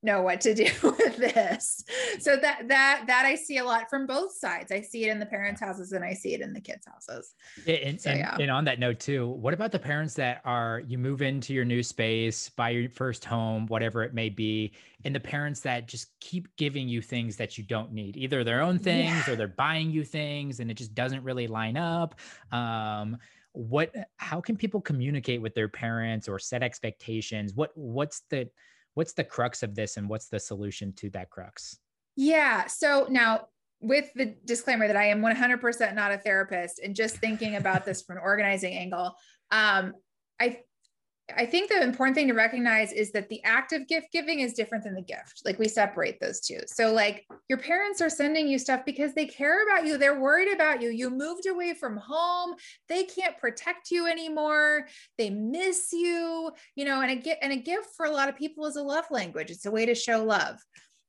know 0.03 0.21
what 0.21 0.41
to 0.41 0.53
do 0.53 0.65
with 0.83 1.17
this. 1.17 1.83
So 2.19 2.35
that 2.37 2.67
that 2.67 3.03
that 3.07 3.25
I 3.25 3.35
see 3.35 3.57
a 3.57 3.63
lot 3.63 3.89
from 3.89 4.07
both 4.07 4.33
sides. 4.33 4.71
I 4.71 4.81
see 4.81 5.05
it 5.05 5.11
in 5.11 5.19
the 5.19 5.25
parents' 5.25 5.61
houses 5.61 5.91
and 5.91 6.03
I 6.03 6.13
see 6.13 6.33
it 6.33 6.41
in 6.41 6.53
the 6.53 6.61
kids' 6.61 6.85
houses. 6.87 7.33
And, 7.67 7.99
so, 7.99 8.11
and, 8.11 8.19
yeah. 8.19 8.37
and 8.39 8.51
on 8.51 8.65
that 8.65 8.79
note 8.79 8.99
too, 8.99 9.27
what 9.27 9.53
about 9.53 9.71
the 9.71 9.79
parents 9.79 10.13
that 10.15 10.41
are 10.45 10.81
you 10.87 10.97
move 10.97 11.21
into 11.21 11.53
your 11.53 11.65
new 11.65 11.83
space, 11.83 12.49
buy 12.49 12.69
your 12.69 12.89
first 12.89 13.25
home, 13.25 13.67
whatever 13.67 14.03
it 14.03 14.13
may 14.13 14.29
be, 14.29 14.73
and 15.05 15.15
the 15.15 15.19
parents 15.19 15.61
that 15.61 15.87
just 15.87 16.07
keep 16.19 16.47
giving 16.57 16.87
you 16.87 17.01
things 17.01 17.35
that 17.37 17.57
you 17.57 17.63
don't 17.63 17.91
need, 17.91 18.17
either 18.17 18.43
their 18.43 18.61
own 18.61 18.79
things 18.79 19.27
yeah. 19.27 19.33
or 19.33 19.35
they're 19.35 19.47
buying 19.47 19.91
you 19.91 20.03
things 20.03 20.59
and 20.59 20.71
it 20.71 20.75
just 20.75 20.95
doesn't 20.95 21.23
really 21.23 21.47
line 21.47 21.77
up. 21.77 22.15
Um, 22.51 23.17
what 23.53 23.93
how 24.17 24.39
can 24.39 24.55
people 24.55 24.79
communicate 24.79 25.41
with 25.41 25.53
their 25.53 25.67
parents 25.67 26.27
or 26.27 26.39
set 26.39 26.63
expectations? 26.63 27.53
What 27.53 27.71
what's 27.75 28.21
the 28.29 28.49
what's 28.93 29.13
the 29.13 29.23
crux 29.23 29.63
of 29.63 29.75
this 29.75 29.97
and 29.97 30.09
what's 30.09 30.27
the 30.27 30.39
solution 30.39 30.93
to 30.93 31.09
that 31.11 31.29
crux? 31.29 31.77
Yeah. 32.15 32.67
So 32.67 33.07
now 33.09 33.47
with 33.79 34.13
the 34.13 34.35
disclaimer 34.45 34.87
that 34.87 34.95
I 34.97 35.05
am 35.05 35.21
100% 35.21 35.95
not 35.95 36.11
a 36.11 36.17
therapist 36.17 36.79
and 36.79 36.95
just 36.95 37.17
thinking 37.17 37.55
about 37.55 37.85
this 37.85 38.01
from 38.01 38.17
an 38.17 38.23
organizing 38.23 38.73
angle, 38.73 39.15
um, 39.51 39.93
I 40.39 40.59
I 41.37 41.45
think 41.45 41.69
the 41.69 41.81
important 41.81 42.15
thing 42.15 42.27
to 42.27 42.33
recognize 42.33 42.91
is 42.91 43.11
that 43.11 43.29
the 43.29 43.43
act 43.43 43.73
of 43.73 43.87
gift 43.87 44.11
giving 44.11 44.39
is 44.39 44.53
different 44.53 44.83
than 44.83 44.95
the 44.95 45.01
gift. 45.01 45.41
Like 45.45 45.59
we 45.59 45.67
separate 45.67 46.19
those 46.19 46.39
two. 46.39 46.59
So, 46.67 46.91
like 46.91 47.25
your 47.49 47.57
parents 47.57 48.01
are 48.01 48.09
sending 48.09 48.47
you 48.47 48.59
stuff 48.59 48.81
because 48.85 49.13
they 49.13 49.25
care 49.25 49.67
about 49.67 49.85
you. 49.85 49.97
They're 49.97 50.19
worried 50.19 50.53
about 50.53 50.81
you. 50.81 50.89
You 50.89 51.09
moved 51.09 51.47
away 51.47 51.73
from 51.73 51.97
home. 51.97 52.55
They 52.87 53.03
can't 53.03 53.37
protect 53.37 53.91
you 53.91 54.07
anymore. 54.07 54.87
They 55.17 55.29
miss 55.29 55.89
you. 55.91 56.51
You 56.75 56.85
know, 56.85 57.01
and 57.01 57.11
a 57.11 57.15
gift 57.15 57.39
and 57.41 57.53
a 57.53 57.57
gift 57.57 57.89
for 57.95 58.05
a 58.05 58.11
lot 58.11 58.29
of 58.29 58.37
people 58.37 58.65
is 58.65 58.75
a 58.75 58.83
love 58.83 59.05
language. 59.11 59.51
It's 59.51 59.65
a 59.65 59.71
way 59.71 59.85
to 59.85 59.95
show 59.95 60.23
love. 60.23 60.57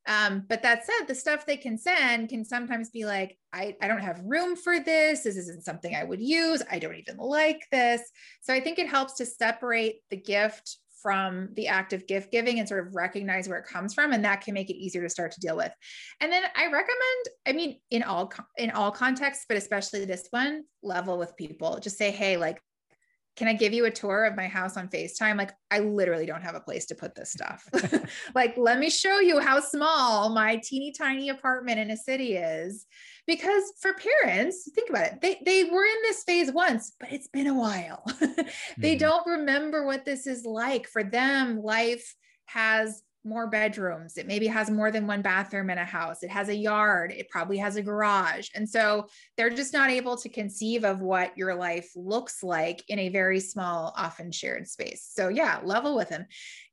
Um, 0.06 0.44
but 0.48 0.62
that 0.62 0.84
said, 0.84 1.06
the 1.06 1.14
stuff 1.14 1.46
they 1.46 1.56
can 1.56 1.78
send 1.78 2.28
can 2.28 2.44
sometimes 2.44 2.90
be 2.90 3.04
like, 3.04 3.38
I, 3.52 3.76
I 3.80 3.88
don't 3.88 4.00
have 4.00 4.22
room 4.24 4.56
for 4.56 4.80
this. 4.80 5.22
This 5.22 5.36
isn't 5.36 5.64
something 5.64 5.94
I 5.94 6.04
would 6.04 6.20
use. 6.20 6.62
I 6.70 6.78
don't 6.78 6.96
even 6.96 7.18
like 7.18 7.66
this. 7.70 8.02
So 8.40 8.52
I 8.52 8.60
think 8.60 8.78
it 8.78 8.88
helps 8.88 9.14
to 9.14 9.26
separate 9.26 10.00
the 10.10 10.16
gift 10.16 10.78
from 11.02 11.48
the 11.54 11.66
act 11.66 11.92
of 11.92 12.06
gift 12.06 12.30
giving 12.30 12.60
and 12.60 12.68
sort 12.68 12.86
of 12.86 12.94
recognize 12.94 13.48
where 13.48 13.58
it 13.58 13.66
comes 13.66 13.92
from 13.92 14.12
and 14.12 14.24
that 14.24 14.40
can 14.40 14.54
make 14.54 14.70
it 14.70 14.76
easier 14.76 15.02
to 15.02 15.10
start 15.10 15.32
to 15.32 15.40
deal 15.40 15.56
with 15.56 15.72
and 16.20 16.30
then 16.30 16.44
i 16.54 16.64
recommend 16.66 17.26
i 17.44 17.52
mean 17.52 17.76
in 17.90 18.04
all 18.04 18.32
in 18.56 18.70
all 18.70 18.92
contexts 18.92 19.44
but 19.48 19.56
especially 19.56 20.04
this 20.04 20.28
one 20.30 20.62
level 20.82 21.18
with 21.18 21.36
people 21.36 21.80
just 21.80 21.98
say 21.98 22.12
hey 22.12 22.36
like 22.36 22.62
can 23.37 23.49
I 23.49 23.55
give 23.55 23.73
you 23.73 23.87
a 23.87 23.90
tour 23.90 24.25
of 24.25 24.37
my 24.37 24.47
house 24.47 24.77
on 24.77 24.88
FaceTime? 24.88 25.38
Like, 25.38 25.53
I 25.71 25.79
literally 25.79 26.27
don't 26.27 26.42
have 26.42 26.55
a 26.55 26.61
place 26.61 26.85
to 26.87 26.95
put 26.95 27.14
this 27.14 27.33
stuff. 27.33 27.66
like, 28.35 28.57
let 28.57 28.79
me 28.79 28.90
show 28.90 29.21
you 29.21 29.40
how 29.40 29.61
small 29.61 30.29
my 30.31 30.57
teeny 30.62 30.92
tiny 30.92 31.31
apartment 31.31 31.79
in 31.79 31.90
a 31.90 31.97
city 31.97 32.37
is. 32.37 32.87
Because 33.27 33.62
for 33.81 33.95
parents, 33.95 34.68
think 34.75 34.90
about 34.90 35.07
it, 35.07 35.21
they, 35.23 35.38
they 35.45 35.64
were 35.64 35.85
in 35.85 36.03
this 36.03 36.25
phase 36.25 36.53
once, 36.53 36.92
but 37.01 37.12
it's 37.12 37.29
been 37.29 37.47
a 37.47 37.55
while. 37.55 38.03
they 38.77 38.97
mm-hmm. 38.97 38.99
don't 38.99 39.27
remember 39.27 39.87
what 39.87 40.05
this 40.05 40.27
is 40.27 40.45
like. 40.45 40.87
For 40.88 41.05
them, 41.05 41.62
life 41.62 42.14
has 42.47 43.03
more 43.24 43.46
bedrooms. 43.46 44.16
It 44.16 44.26
maybe 44.26 44.46
has 44.46 44.70
more 44.70 44.90
than 44.90 45.06
one 45.06 45.22
bathroom 45.22 45.70
in 45.70 45.78
a 45.78 45.85
house. 45.85 46.22
It 46.22 46.30
has 46.30 46.48
a 46.48 46.56
yard. 46.56 47.12
It 47.16 47.28
probably 47.28 47.58
has 47.58 47.76
a 47.76 47.82
garage. 47.82 48.48
And 48.54 48.68
so 48.68 49.06
they're 49.37 49.50
just 49.50 49.72
not 49.72 49.90
able 49.90 50.16
to 50.16 50.28
conceive 50.28 50.85
of 50.85 51.00
what 51.00 51.37
your 51.37 51.54
life 51.54 51.90
looks 51.94 52.42
like 52.42 52.82
in 52.88 52.98
a 52.98 53.08
very 53.08 53.40
small, 53.40 53.94
often 53.96 54.32
shared 54.32 54.68
space. 54.68 55.08
So, 55.12 55.28
yeah, 55.28 55.61
level 55.62 55.96
with 55.96 56.08
them. 56.08 56.26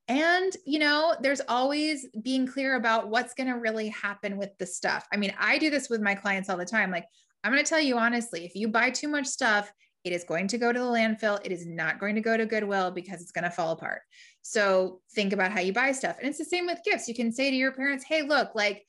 And, 0.07 0.51
you 0.65 0.79
know, 0.79 1.15
there's 1.21 1.41
always 1.47 2.07
being 2.23 2.47
clear 2.47 2.75
about 2.75 3.09
what's 3.09 3.35
going 3.35 3.47
to 3.47 3.59
really 3.59 3.89
happen 3.89 4.37
with 4.37 4.57
the 4.57 4.65
stuff. 4.65 5.07
I 5.13 5.17
mean, 5.17 5.33
I 5.39 5.59
do 5.59 5.69
this 5.69 5.87
with 5.87 6.01
my 6.01 6.15
clients 6.15 6.49
all 6.49 6.57
the 6.57 6.65
time. 6.65 6.89
Like, 6.89 7.05
I'm 7.43 7.51
going 7.51 7.63
to 7.63 7.69
tell 7.69 7.79
you 7.79 7.97
honestly, 7.97 8.43
if 8.43 8.55
you 8.55 8.69
buy 8.69 8.89
too 8.89 9.07
much 9.07 9.27
stuff, 9.27 9.71
it 10.03 10.13
is 10.13 10.23
going 10.23 10.47
to 10.47 10.57
go 10.57 10.71
to 10.71 10.79
the 10.79 10.85
landfill. 10.85 11.39
It 11.43 11.51
is 11.51 11.65
not 11.65 11.99
going 11.99 12.15
to 12.15 12.21
go 12.21 12.37
to 12.37 12.45
Goodwill 12.45 12.91
because 12.91 13.21
it's 13.21 13.31
going 13.31 13.43
to 13.43 13.49
fall 13.49 13.71
apart. 13.71 14.01
So 14.41 15.01
think 15.13 15.33
about 15.33 15.51
how 15.51 15.59
you 15.59 15.73
buy 15.73 15.91
stuff. 15.91 16.17
And 16.19 16.27
it's 16.27 16.37
the 16.37 16.45
same 16.45 16.65
with 16.65 16.83
gifts. 16.83 17.07
You 17.07 17.13
can 17.13 17.31
say 17.31 17.49
to 17.49 17.55
your 17.55 17.73
parents, 17.73 18.05
hey, 18.05 18.21
look, 18.21 18.55
like, 18.55 18.85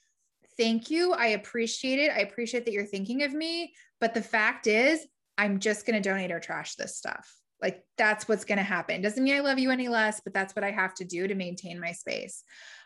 thank 0.57 0.91
you. 0.91 1.13
I 1.13 1.29
appreciate 1.29 1.99
it. 1.99 2.13
I 2.13 2.21
appreciate 2.21 2.65
that 2.65 2.73
you're 2.73 2.87
thinking 2.87 3.23
of 3.23 3.33
me. 3.33 3.75
But 4.01 4.15
the 4.15 4.23
fact 4.23 4.67
is, 4.67 5.07
I'm 5.37 5.59
just 5.59 5.87
going 5.87 6.01
to 6.01 6.09
donate 6.09 6.31
or 6.31 6.41
trash 6.41 6.77
this 6.77 6.97
stuff. 6.97 7.35
Like, 7.61 7.83
that's 7.99 8.29
what's 8.29 8.45
going 8.45 8.59
to 8.59 8.65
happen. 8.65 9.03
Doesn't 9.03 9.23
mean 9.23 9.37
I 9.37 9.41
love 9.41 9.59
you 9.59 9.71
any 9.71 9.89
less, 9.89 10.21
but 10.21 10.33
that's 10.33 10.55
what 10.55 10.65
I 10.65 10.71
have 10.71 10.95
to 10.95 11.05
do 11.05 11.27
to 11.27 11.35
maintain 11.35 11.81
my 11.81 11.93
space. 11.93 12.45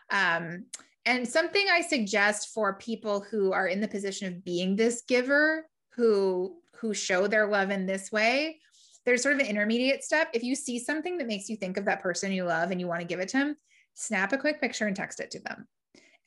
Um, 0.09 0.65
and 1.05 1.27
something 1.27 1.65
I 1.71 1.81
suggest 1.81 2.53
for 2.53 2.73
people 2.73 3.21
who 3.21 3.53
are 3.53 3.67
in 3.67 3.79
the 3.79 3.87
position 3.87 4.27
of 4.27 4.43
being 4.43 4.75
this 4.75 5.03
giver, 5.07 5.67
who 5.95 6.57
who 6.79 6.93
show 6.93 7.27
their 7.27 7.47
love 7.47 7.71
in 7.71 7.85
this 7.85 8.11
way 8.11 8.59
there's 9.05 9.21
sort 9.21 9.35
of 9.35 9.41
an 9.41 9.45
intermediate 9.45 10.03
step. 10.03 10.29
If 10.33 10.43
you 10.43 10.55
see 10.55 10.79
something 10.79 11.17
that 11.17 11.27
makes 11.27 11.47
you 11.47 11.55
think 11.55 11.77
of 11.77 11.85
that 11.85 12.01
person 12.01 12.31
you 12.31 12.43
love 12.43 12.71
and 12.71 12.79
you 12.79 12.87
want 12.87 13.01
to 13.01 13.07
give 13.07 13.19
it 13.19 13.29
to 13.29 13.37
them, 13.37 13.55
snap 13.93 14.33
a 14.33 14.37
quick 14.37 14.59
picture 14.59 14.87
and 14.87 14.95
text 14.95 15.19
it 15.19 15.31
to 15.31 15.39
them. 15.39 15.67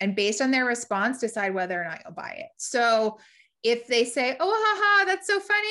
And 0.00 0.14
based 0.14 0.40
on 0.40 0.52
their 0.52 0.64
response, 0.64 1.18
decide 1.18 1.54
whether 1.54 1.80
or 1.80 1.84
not 1.84 2.02
you'll 2.04 2.14
buy 2.14 2.36
it. 2.38 2.50
So 2.56 3.18
if 3.64 3.88
they 3.88 4.04
say, 4.04 4.36
oh, 4.38 4.64
haha, 4.64 5.06
that's 5.06 5.26
so 5.26 5.40
funny, 5.40 5.68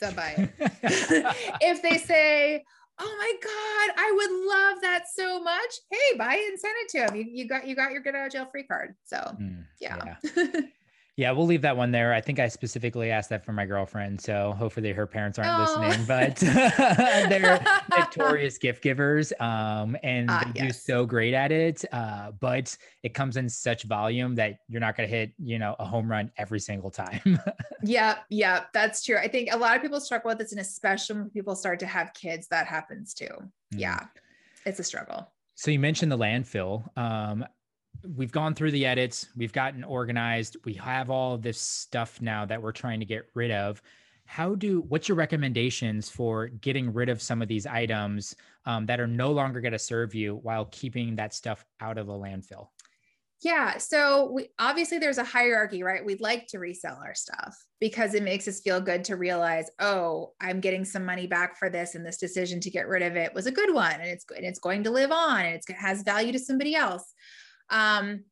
they'll 0.00 0.12
buy 0.12 0.34
it. 0.38 0.50
if 1.60 1.82
they 1.82 1.98
say, 1.98 2.64
oh 2.98 3.16
my 3.18 3.32
God, 3.42 3.94
I 3.98 4.12
would 4.16 4.30
love 4.48 4.82
that 4.82 5.04
so 5.14 5.42
much, 5.42 5.74
hey, 5.90 6.16
buy 6.16 6.34
it 6.34 6.48
and 6.48 6.58
send 6.58 6.74
it 6.78 6.88
to 6.90 6.98
them. 6.98 7.16
You, 7.16 7.26
you 7.30 7.46
got 7.46 7.66
you 7.66 7.76
got 7.76 7.92
your 7.92 8.00
get 8.00 8.14
out 8.14 8.26
of 8.26 8.32
jail 8.32 8.48
free 8.50 8.64
card. 8.64 8.94
So 9.04 9.18
mm, 9.18 9.64
yeah. 9.80 10.14
yeah. 10.24 10.46
Yeah, 11.18 11.32
we'll 11.32 11.46
leave 11.46 11.62
that 11.62 11.76
one 11.76 11.90
there. 11.90 12.14
I 12.14 12.20
think 12.20 12.38
I 12.38 12.46
specifically 12.46 13.10
asked 13.10 13.28
that 13.30 13.44
for 13.44 13.52
my 13.52 13.66
girlfriend, 13.66 14.20
so 14.20 14.54
hopefully 14.56 14.92
her 14.92 15.04
parents 15.04 15.36
aren't 15.36 15.50
oh. 15.50 15.80
listening. 15.80 16.06
But 16.06 16.36
they're 17.28 17.58
victorious 17.96 18.56
gift 18.56 18.84
givers, 18.84 19.32
um, 19.40 19.96
and 20.04 20.30
uh, 20.30 20.44
they 20.54 20.60
yes. 20.60 20.66
do 20.68 20.72
so 20.92 21.06
great 21.06 21.34
at 21.34 21.50
it. 21.50 21.84
Uh, 21.90 22.30
but 22.38 22.78
it 23.02 23.14
comes 23.14 23.36
in 23.36 23.48
such 23.48 23.82
volume 23.82 24.36
that 24.36 24.60
you're 24.68 24.80
not 24.80 24.96
going 24.96 25.08
to 25.08 25.16
hit, 25.16 25.32
you 25.42 25.58
know, 25.58 25.74
a 25.80 25.84
home 25.84 26.08
run 26.08 26.30
every 26.38 26.60
single 26.60 26.88
time. 26.88 27.40
yeah, 27.82 28.18
yeah, 28.30 28.66
that's 28.72 29.04
true. 29.04 29.16
I 29.16 29.26
think 29.26 29.48
a 29.52 29.56
lot 29.56 29.74
of 29.74 29.82
people 29.82 30.00
struggle 30.00 30.28
with 30.28 30.38
this, 30.38 30.52
and 30.52 30.60
especially 30.60 31.16
when 31.16 31.30
people 31.30 31.56
start 31.56 31.80
to 31.80 31.86
have 31.86 32.14
kids, 32.14 32.46
that 32.52 32.68
happens 32.68 33.12
too. 33.12 33.26
Mm. 33.26 33.80
Yeah, 33.80 34.06
it's 34.64 34.78
a 34.78 34.84
struggle. 34.84 35.32
So 35.56 35.72
you 35.72 35.80
mentioned 35.80 36.12
the 36.12 36.18
landfill. 36.18 36.96
Um, 36.96 37.44
we've 38.16 38.32
gone 38.32 38.54
through 38.54 38.70
the 38.70 38.86
edits, 38.86 39.26
we've 39.36 39.52
gotten 39.52 39.84
organized, 39.84 40.56
we 40.64 40.74
have 40.74 41.10
all 41.10 41.36
this 41.36 41.60
stuff 41.60 42.20
now 42.20 42.44
that 42.46 42.60
we're 42.60 42.72
trying 42.72 43.00
to 43.00 43.06
get 43.06 43.28
rid 43.34 43.50
of. 43.50 43.82
How 44.24 44.54
do 44.54 44.82
what's 44.88 45.08
your 45.08 45.16
recommendations 45.16 46.10
for 46.10 46.48
getting 46.48 46.92
rid 46.92 47.08
of 47.08 47.22
some 47.22 47.40
of 47.40 47.48
these 47.48 47.66
items 47.66 48.36
um, 48.66 48.84
that 48.86 49.00
are 49.00 49.06
no 49.06 49.32
longer 49.32 49.60
going 49.60 49.72
to 49.72 49.78
serve 49.78 50.14
you 50.14 50.36
while 50.36 50.66
keeping 50.66 51.16
that 51.16 51.32
stuff 51.32 51.64
out 51.80 51.96
of 51.96 52.06
the 52.06 52.12
landfill? 52.12 52.68
Yeah. 53.40 53.78
So 53.78 54.30
we 54.32 54.48
obviously 54.58 54.98
there's 54.98 55.18
a 55.18 55.24
hierarchy, 55.24 55.82
right? 55.84 56.04
We'd 56.04 56.20
like 56.20 56.48
to 56.48 56.58
resell 56.58 57.00
our 57.02 57.14
stuff 57.14 57.56
because 57.80 58.14
it 58.14 58.24
makes 58.24 58.48
us 58.48 58.60
feel 58.60 58.80
good 58.80 59.04
to 59.04 59.16
realize, 59.16 59.70
oh, 59.78 60.32
I'm 60.40 60.60
getting 60.60 60.84
some 60.84 61.04
money 61.04 61.28
back 61.28 61.56
for 61.56 61.70
this, 61.70 61.94
and 61.94 62.04
this 62.04 62.18
decision 62.18 62.60
to 62.60 62.70
get 62.70 62.88
rid 62.88 63.02
of 63.02 63.16
it 63.16 63.32
was 63.32 63.46
a 63.46 63.52
good 63.52 63.72
one, 63.72 63.92
and 63.92 64.08
it's 64.08 64.26
and 64.36 64.44
it's 64.44 64.58
going 64.58 64.82
to 64.84 64.90
live 64.90 65.12
on, 65.12 65.40
and 65.40 65.54
it 65.54 65.72
has 65.72 66.02
value 66.02 66.32
to 66.32 66.38
somebody 66.38 66.74
else. 66.74 67.14
Um, 67.70 68.24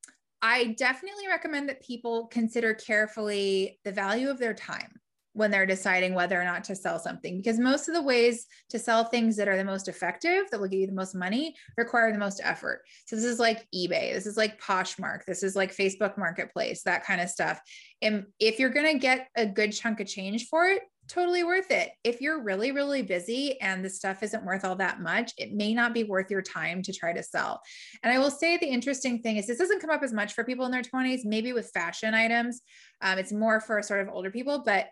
I 0.42 0.74
definitely 0.78 1.28
recommend 1.28 1.68
that 1.68 1.82
people 1.82 2.26
consider 2.26 2.74
carefully 2.74 3.78
the 3.84 3.92
value 3.92 4.30
of 4.30 4.38
their 4.38 4.54
time 4.54 5.00
when 5.36 5.50
they're 5.50 5.66
deciding 5.66 6.14
whether 6.14 6.40
or 6.40 6.44
not 6.44 6.64
to 6.64 6.74
sell 6.74 6.98
something 6.98 7.36
because 7.36 7.58
most 7.58 7.88
of 7.88 7.94
the 7.94 8.02
ways 8.02 8.46
to 8.70 8.78
sell 8.78 9.04
things 9.04 9.36
that 9.36 9.48
are 9.48 9.58
the 9.58 9.64
most 9.64 9.86
effective 9.86 10.44
that 10.50 10.58
will 10.58 10.66
give 10.66 10.80
you 10.80 10.86
the 10.86 10.94
most 10.94 11.14
money 11.14 11.54
require 11.76 12.10
the 12.10 12.18
most 12.18 12.40
effort. 12.42 12.80
So 13.04 13.16
this 13.16 13.24
is 13.26 13.38
like 13.38 13.66
ebay 13.74 14.14
this 14.14 14.24
is 14.24 14.38
like 14.38 14.58
poshmark 14.58 15.26
this 15.26 15.42
is 15.42 15.54
like 15.54 15.76
facebook 15.76 16.16
marketplace 16.16 16.82
that 16.84 17.04
kind 17.04 17.20
of 17.20 17.28
stuff. 17.28 17.60
And 18.00 18.24
if 18.40 18.58
you're 18.58 18.70
going 18.70 18.90
to 18.90 18.98
get 18.98 19.28
a 19.36 19.44
good 19.44 19.72
chunk 19.72 20.00
of 20.00 20.06
change 20.06 20.46
for 20.48 20.64
it 20.64 20.82
totally 21.08 21.44
worth 21.44 21.70
it. 21.70 21.90
If 22.04 22.20
you're 22.20 22.42
really, 22.42 22.72
really 22.72 23.02
busy 23.02 23.60
and 23.60 23.84
the 23.84 23.90
stuff 23.90 24.22
isn't 24.22 24.44
worth 24.44 24.64
all 24.64 24.76
that 24.76 25.00
much, 25.00 25.32
it 25.38 25.52
may 25.52 25.74
not 25.74 25.94
be 25.94 26.04
worth 26.04 26.30
your 26.30 26.42
time 26.42 26.82
to 26.82 26.92
try 26.92 27.12
to 27.12 27.22
sell. 27.22 27.60
And 28.02 28.12
I 28.12 28.18
will 28.18 28.30
say 28.30 28.56
the 28.56 28.66
interesting 28.66 29.22
thing 29.22 29.36
is 29.36 29.46
this 29.46 29.58
doesn't 29.58 29.80
come 29.80 29.90
up 29.90 30.02
as 30.02 30.12
much 30.12 30.32
for 30.32 30.44
people 30.44 30.66
in 30.66 30.72
their 30.72 30.82
20s, 30.82 31.20
maybe 31.24 31.52
with 31.52 31.70
fashion 31.72 32.14
items. 32.14 32.62
Um, 33.00 33.18
it's 33.18 33.32
more 33.32 33.60
for 33.60 33.82
sort 33.82 34.00
of 34.00 34.12
older 34.12 34.30
people, 34.30 34.62
but 34.64 34.86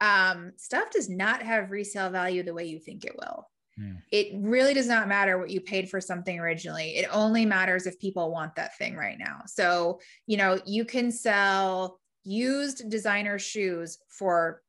um, 0.00 0.52
stuff 0.56 0.90
does 0.90 1.10
not 1.10 1.42
have 1.42 1.70
resale 1.70 2.10
value 2.10 2.42
the 2.42 2.54
way 2.54 2.64
you 2.64 2.78
think 2.78 3.04
it 3.04 3.16
will. 3.16 3.46
Hmm. 3.76 3.94
It 4.10 4.28
really 4.34 4.74
does 4.74 4.88
not 4.88 5.08
matter 5.08 5.38
what 5.38 5.50
you 5.50 5.60
paid 5.60 5.88
for 5.90 6.00
something 6.00 6.38
originally. 6.38 6.96
It 6.96 7.08
only 7.12 7.44
matters 7.44 7.86
if 7.86 7.98
people 7.98 8.30
want 8.30 8.56
that 8.56 8.76
thing 8.76 8.96
right 8.96 9.18
now. 9.18 9.42
So, 9.46 10.00
you 10.26 10.36
know, 10.36 10.60
you 10.64 10.84
can 10.84 11.10
sell 11.10 12.00
used 12.24 12.90
designer 12.90 13.38
shoes 13.38 13.98
for 14.08 14.62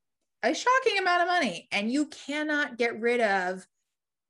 a 0.44 0.54
shocking 0.54 0.98
amount 1.00 1.22
of 1.22 1.28
money 1.28 1.68
and 1.72 1.92
you 1.92 2.08
cannot 2.08 2.78
get 2.78 3.00
rid 3.00 3.22
of 3.22 3.66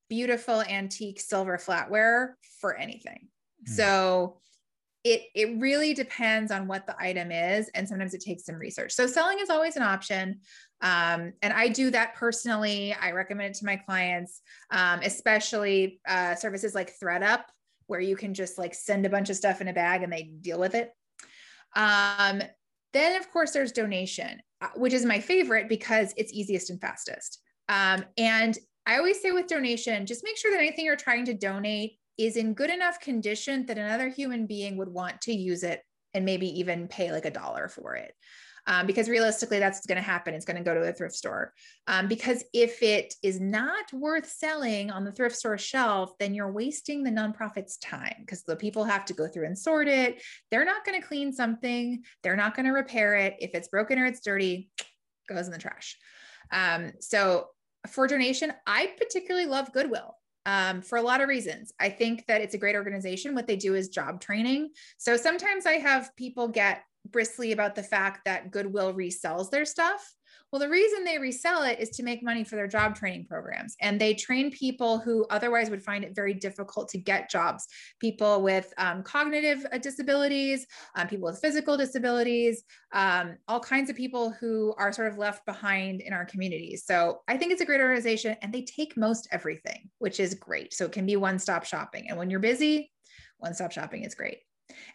beautiful 0.10 0.62
antique 0.62 1.20
silver 1.20 1.58
flatware 1.58 2.34
for 2.60 2.76
anything. 2.76 3.28
Hmm. 3.66 3.72
So, 3.72 4.42
it 5.04 5.24
it 5.34 5.60
really 5.60 5.94
depends 5.94 6.52
on 6.52 6.68
what 6.68 6.86
the 6.86 6.96
item 7.00 7.32
is 7.32 7.70
and 7.74 7.88
sometimes 7.88 8.14
it 8.14 8.22
takes 8.22 8.46
some 8.46 8.56
research 8.56 8.92
so 8.92 9.08
selling 9.08 9.40
is 9.40 9.50
always 9.50 9.76
an 9.76 9.84
option 9.84 10.40
um, 10.82 11.34
and 11.42 11.54
i 11.54 11.68
do 11.68 11.90
that 11.90 12.14
personally 12.16 12.96
i 13.02 13.12
recommend 13.12 13.56
it 13.56 13.58
to 13.58 13.66
my 13.66 13.76
clients 13.76 14.42
um, 14.70 15.00
especially 15.04 16.00
uh, 16.08 16.36
services 16.36 16.76
like 16.76 16.94
thredup 17.00 17.48
where 17.88 18.00
you 18.00 18.16
can 18.16 18.34
just 18.34 18.58
like 18.58 18.74
send 18.74 19.06
a 19.06 19.10
bunch 19.10 19.30
of 19.30 19.36
stuff 19.36 19.60
in 19.60 19.68
a 19.68 19.74
bag 19.74 20.04
and 20.04 20.14
they 20.14 20.32
deal 20.42 20.60
with 20.60 20.76
it 20.76 20.92
um, 21.76 22.42
then 22.94 23.20
of 23.20 23.32
course 23.32 23.52
there's 23.52 23.72
donation 23.72 24.40
which 24.76 24.94
is 24.94 25.06
my 25.06 25.20
favorite 25.20 25.68
because 25.70 26.14
it's 26.18 26.34
easiest 26.34 26.70
and 26.70 26.80
fastest 26.82 27.42
um, 27.70 28.04
and 28.18 28.58
i 28.86 28.98
always 28.98 29.22
say 29.22 29.32
with 29.32 29.48
donation 29.48 30.06
just 30.06 30.24
make 30.24 30.38
sure 30.38 30.52
that 30.52 30.60
anything 30.60 30.86
you're 30.86 30.96
trying 30.96 31.26
to 31.26 31.34
donate 31.34 31.94
is 32.18 32.38
in 32.38 32.54
good 32.54 32.70
enough 32.70 33.00
condition 33.00 33.66
that 33.66 33.78
another 33.78 34.10
human 34.10 34.46
being 34.46 34.78
would 34.78 34.90
want 34.90 35.20
to 35.22 35.34
use 35.34 35.64
it 35.64 35.82
and 36.14 36.26
maybe 36.26 36.60
even 36.60 36.88
pay 36.88 37.12
like 37.12 37.26
a 37.26 37.32
dollar 37.32 37.68
for 37.68 37.96
it. 37.96 38.14
Um, 38.68 38.86
because 38.86 39.10
realistically, 39.10 39.60
that's 39.60 39.86
going 39.86 39.98
to 39.98 40.02
happen. 40.02 40.34
It's 40.34 40.46
going 40.46 40.58
to 40.58 40.64
go 40.64 40.74
to 40.74 40.82
a 40.82 40.94
thrift 40.94 41.16
store. 41.16 41.54
Um, 41.88 42.08
because 42.08 42.44
if 42.54 42.84
it 42.84 43.14
is 43.24 43.40
not 43.40 43.92
worth 43.92 44.30
selling 44.30 44.92
on 44.92 45.04
the 45.04 45.12
thrift 45.12 45.36
store 45.36 45.58
shelf, 45.58 46.18
then 46.20 46.34
you're 46.34 46.52
wasting 46.52 47.04
the 47.04 47.10
nonprofit's 47.10 47.78
time 47.78 48.16
because 48.20 48.44
the 48.44 48.56
people 48.56 48.84
have 48.84 49.06
to 49.06 49.14
go 49.14 49.28
through 49.28 49.48
and 49.48 49.58
sort 49.58 49.88
it. 49.88 50.22
They're 50.52 50.66
not 50.66 50.86
going 50.86 51.02
to 51.02 51.08
clean 51.08 51.34
something, 51.34 52.04
they're 52.24 52.36
not 52.36 52.56
going 52.56 52.68
to 52.68 52.72
repair 52.72 53.16
it. 53.16 53.36
If 53.40 53.52
it's 53.56 53.68
broken 53.68 53.98
or 53.98 54.06
it's 54.06 54.22
dirty, 54.22 54.70
goes 55.30 55.48
in 55.48 55.52
the 55.52 55.58
trash. 55.58 55.98
Um, 56.52 56.92
so 57.00 57.48
for 57.88 58.08
donation, 58.08 58.54
I 58.68 58.92
particularly 58.98 59.48
love 59.48 59.72
Goodwill 59.74 60.16
um, 60.46 60.82
for 60.82 60.98
a 60.98 61.02
lot 61.02 61.22
of 61.22 61.30
reasons. 61.30 61.72
I 61.80 61.90
think 61.90 62.26
that 62.28 62.42
it's 62.42 62.54
a 62.54 62.58
great 62.58 62.76
organization. 62.76 63.36
What 63.36 63.48
they 63.48 63.56
do 63.56 63.76
is 63.76 63.90
job 63.90 64.22
training. 64.22 64.70
So 64.98 65.18
sometimes 65.18 65.66
I 65.66 65.74
have 65.74 66.16
people 66.16 66.48
get 66.48 66.84
bristly 67.10 67.52
about 67.52 67.76
the 67.76 67.84
fact 67.84 68.26
that 68.26 68.52
Goodwill 68.52 68.94
resells 68.94 69.50
their 69.50 69.66
stuff. 69.66 70.16
Well, 70.52 70.60
the 70.60 70.70
reason 70.70 71.06
they 71.06 71.18
resell 71.18 71.64
it 71.64 71.80
is 71.80 71.92
to 71.92 72.04
make 72.04 72.22
money 72.22 72.44
for 72.44 72.58
their 72.58 72.68
job 72.68 72.94
training 72.94 73.26
programs. 73.26 73.78
And 73.80 74.00
they 74.00 74.14
train 74.14 74.52
people 74.52 75.00
who 75.00 75.26
otherwise 75.30 75.70
would 75.70 75.82
find 75.82 76.04
it 76.04 76.14
very 76.14 76.34
difficult 76.34 76.90
to 76.90 76.98
get 76.98 77.30
jobs 77.30 77.68
people 78.00 78.42
with 78.42 78.74
um, 78.78 79.02
cognitive 79.02 79.66
uh, 79.72 79.78
disabilities, 79.78 80.66
um, 80.98 81.08
people 81.08 81.30
with 81.30 81.40
physical 81.40 81.78
disabilities, 81.78 82.64
um, 82.92 83.38
all 83.48 83.62
kinds 83.62 83.90
of 83.90 83.96
people 83.96 84.32
who 84.32 84.74
are 84.78 84.92
sort 84.92 85.08
of 85.08 85.18
left 85.18 85.46
behind 85.46 86.02
in 86.02 86.12
our 86.12 86.26
communities. 86.26 86.84
So 86.86 87.22
I 87.30 87.38
think 87.38 87.54
it's 87.54 87.62
a 87.62 87.66
great 87.66 87.80
organization 87.80 88.36
and 88.42 88.52
they 88.52 88.64
take 88.64 88.98
most 88.98 89.30
everything, 89.32 89.90
which 90.00 90.20
is 90.20 90.34
great. 90.34 90.74
So 90.74 90.84
it 90.84 90.92
can 90.92 91.06
be 91.06 91.16
one 91.16 91.40
stop 91.40 91.64
shopping. 91.64 92.10
And 92.10 92.18
when 92.18 92.30
you're 92.30 92.42
busy, 92.42 92.92
one 93.38 93.54
stop 93.54 93.72
shopping 93.72 94.04
is 94.04 94.16
great. 94.16 94.40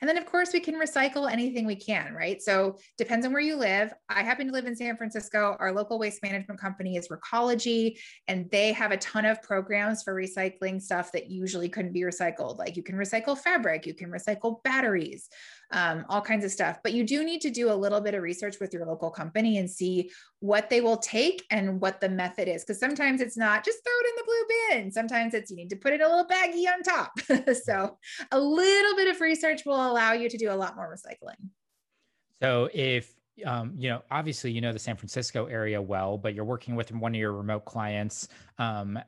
And 0.00 0.08
then, 0.08 0.16
of 0.16 0.26
course, 0.26 0.52
we 0.52 0.60
can 0.60 0.74
recycle 0.74 1.30
anything 1.30 1.66
we 1.66 1.76
can, 1.76 2.14
right? 2.14 2.42
So, 2.42 2.78
depends 2.98 3.26
on 3.26 3.32
where 3.32 3.42
you 3.42 3.56
live. 3.56 3.92
I 4.08 4.22
happen 4.22 4.46
to 4.46 4.52
live 4.52 4.66
in 4.66 4.76
San 4.76 4.96
Francisco. 4.96 5.56
Our 5.58 5.72
local 5.72 5.98
waste 5.98 6.22
management 6.22 6.60
company 6.60 6.96
is 6.96 7.08
Recology, 7.08 7.98
and 8.28 8.50
they 8.50 8.72
have 8.72 8.92
a 8.92 8.96
ton 8.98 9.24
of 9.24 9.42
programs 9.42 10.02
for 10.02 10.14
recycling 10.14 10.80
stuff 10.80 11.12
that 11.12 11.30
usually 11.30 11.68
couldn't 11.68 11.92
be 11.92 12.02
recycled. 12.02 12.58
Like 12.58 12.76
you 12.76 12.82
can 12.82 12.96
recycle 12.96 13.38
fabric, 13.38 13.86
you 13.86 13.94
can 13.94 14.10
recycle 14.10 14.62
batteries, 14.62 15.28
um, 15.72 16.04
all 16.08 16.20
kinds 16.20 16.44
of 16.44 16.50
stuff. 16.50 16.78
But 16.82 16.92
you 16.92 17.04
do 17.04 17.24
need 17.24 17.40
to 17.42 17.50
do 17.50 17.70
a 17.70 17.74
little 17.74 18.00
bit 18.00 18.14
of 18.14 18.22
research 18.22 18.56
with 18.60 18.72
your 18.72 18.86
local 18.86 19.10
company 19.10 19.58
and 19.58 19.70
see 19.70 20.10
what 20.40 20.70
they 20.70 20.80
will 20.80 20.96
take 20.96 21.44
and 21.50 21.80
what 21.80 22.00
the 22.00 22.08
method 22.08 22.48
is. 22.48 22.64
Because 22.64 22.80
sometimes 22.80 23.20
it's 23.20 23.36
not 23.36 23.64
just 23.64 23.78
throw 23.84 23.92
it 23.92 24.08
in 24.08 24.14
the 24.16 24.24
blue 24.24 24.80
bin. 24.82 24.92
Sometimes 24.92 25.34
it's 25.34 25.50
you 25.50 25.56
need 25.56 25.70
to 25.70 25.76
put 25.76 25.92
it 25.92 26.00
a 26.00 26.08
little 26.08 26.26
baggy 26.26 26.66
on 26.68 26.82
top. 26.82 27.18
so 27.64 27.98
a 28.30 28.38
little 28.38 28.96
bit 28.96 29.08
of 29.08 29.20
research 29.20 29.64
will 29.64 29.90
allow 29.90 30.12
you 30.12 30.28
to 30.28 30.38
do 30.38 30.50
a 30.50 30.54
lot 30.54 30.76
more 30.76 30.94
recycling. 30.94 31.50
So 32.40 32.68
if 32.72 33.12
um, 33.44 33.74
you 33.76 33.90
know, 33.90 34.02
obviously 34.10 34.50
you 34.50 34.60
know 34.60 34.72
the 34.72 34.78
San 34.78 34.96
Francisco 34.96 35.46
area 35.46 35.80
well, 35.80 36.16
but 36.16 36.34
you're 36.34 36.44
working 36.44 36.74
with 36.74 36.90
one 36.92 37.14
of 37.14 37.18
your 37.18 37.32
remote 37.32 37.64
clients. 37.64 38.28
Um, 38.58 38.98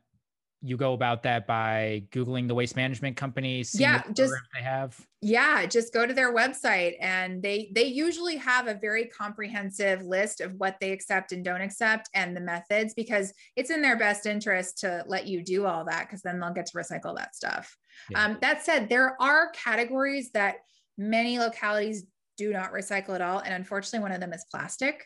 you 0.61 0.77
go 0.77 0.93
about 0.93 1.23
that 1.23 1.47
by 1.47 2.03
googling 2.11 2.49
the 2.49 2.55
waste 2.55 2.75
management 2.75 3.17
companies 3.17 3.79
yeah 3.79 4.03
just 4.13 4.33
they 4.55 4.63
have? 4.63 4.99
Yeah 5.21 5.67
just 5.67 5.93
go 5.93 6.05
to 6.05 6.13
their 6.13 6.35
website 6.35 6.95
and 7.01 7.43
they 7.43 7.71
they 7.75 7.85
usually 7.85 8.37
have 8.37 8.67
a 8.67 8.75
very 8.75 9.07
comprehensive 9.07 10.03
list 10.03 10.41
of 10.41 10.53
what 10.55 10.77
they 10.81 10.91
accept 10.91 11.33
and 11.33 11.45
don't 11.45 11.61
accept 11.61 12.09
and 12.15 12.37
the 12.37 12.41
methods 12.41 12.95
because 12.95 13.33
it's 13.55 13.71
in 13.71 13.83
their 13.83 13.97
best 13.97 14.27
interest 14.27 14.79
to 14.79 15.05
let 15.07 15.27
you 15.27 15.43
do 15.43 15.65
all 15.65 15.85
that 15.85 16.07
because 16.07 16.23
then 16.23 16.41
they'll 16.41 16.53
get 16.53 16.67
to 16.67 16.77
recycle 16.77 17.17
that 17.17 17.37
stuff. 17.37 17.77
Yeah. 18.11 18.25
um, 18.25 18.39
that 18.41 18.65
said 18.65 18.89
there 18.89 19.21
are 19.21 19.51
categories 19.53 20.31
that 20.35 20.57
many 20.97 21.39
localities 21.39 22.05
do 22.37 22.53
not 22.53 22.73
recycle 22.73 23.15
at 23.15 23.21
all 23.21 23.41
and 23.41 23.55
unfortunately 23.55 24.01
one 24.01 24.13
of 24.13 24.21
them 24.21 24.33
is 24.33 24.45
plastic. 24.51 25.05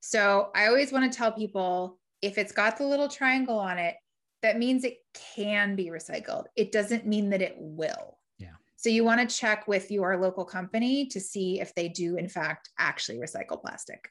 So 0.00 0.50
i 0.56 0.66
always 0.66 0.92
want 0.92 1.10
to 1.10 1.16
tell 1.16 1.30
people 1.30 1.98
if 2.20 2.36
it's 2.36 2.52
got 2.52 2.78
the 2.78 2.86
little 2.86 3.08
triangle 3.08 3.58
on 3.58 3.78
it 3.78 3.94
that 4.42 4.58
means 4.58 4.84
it 4.84 4.98
can 5.34 5.76
be 5.76 5.86
recycled. 5.86 6.44
It 6.56 6.72
doesn't 6.72 7.06
mean 7.06 7.30
that 7.30 7.42
it 7.42 7.56
will. 7.58 8.18
Yeah. 8.38 8.54
So 8.76 8.88
you 8.88 9.04
want 9.04 9.28
to 9.28 9.36
check 9.36 9.66
with 9.66 9.90
your 9.90 10.16
local 10.16 10.44
company 10.44 11.06
to 11.06 11.20
see 11.20 11.60
if 11.60 11.74
they 11.74 11.88
do 11.88 12.16
in 12.16 12.28
fact 12.28 12.70
actually 12.78 13.18
recycle 13.18 13.60
plastic. 13.60 14.10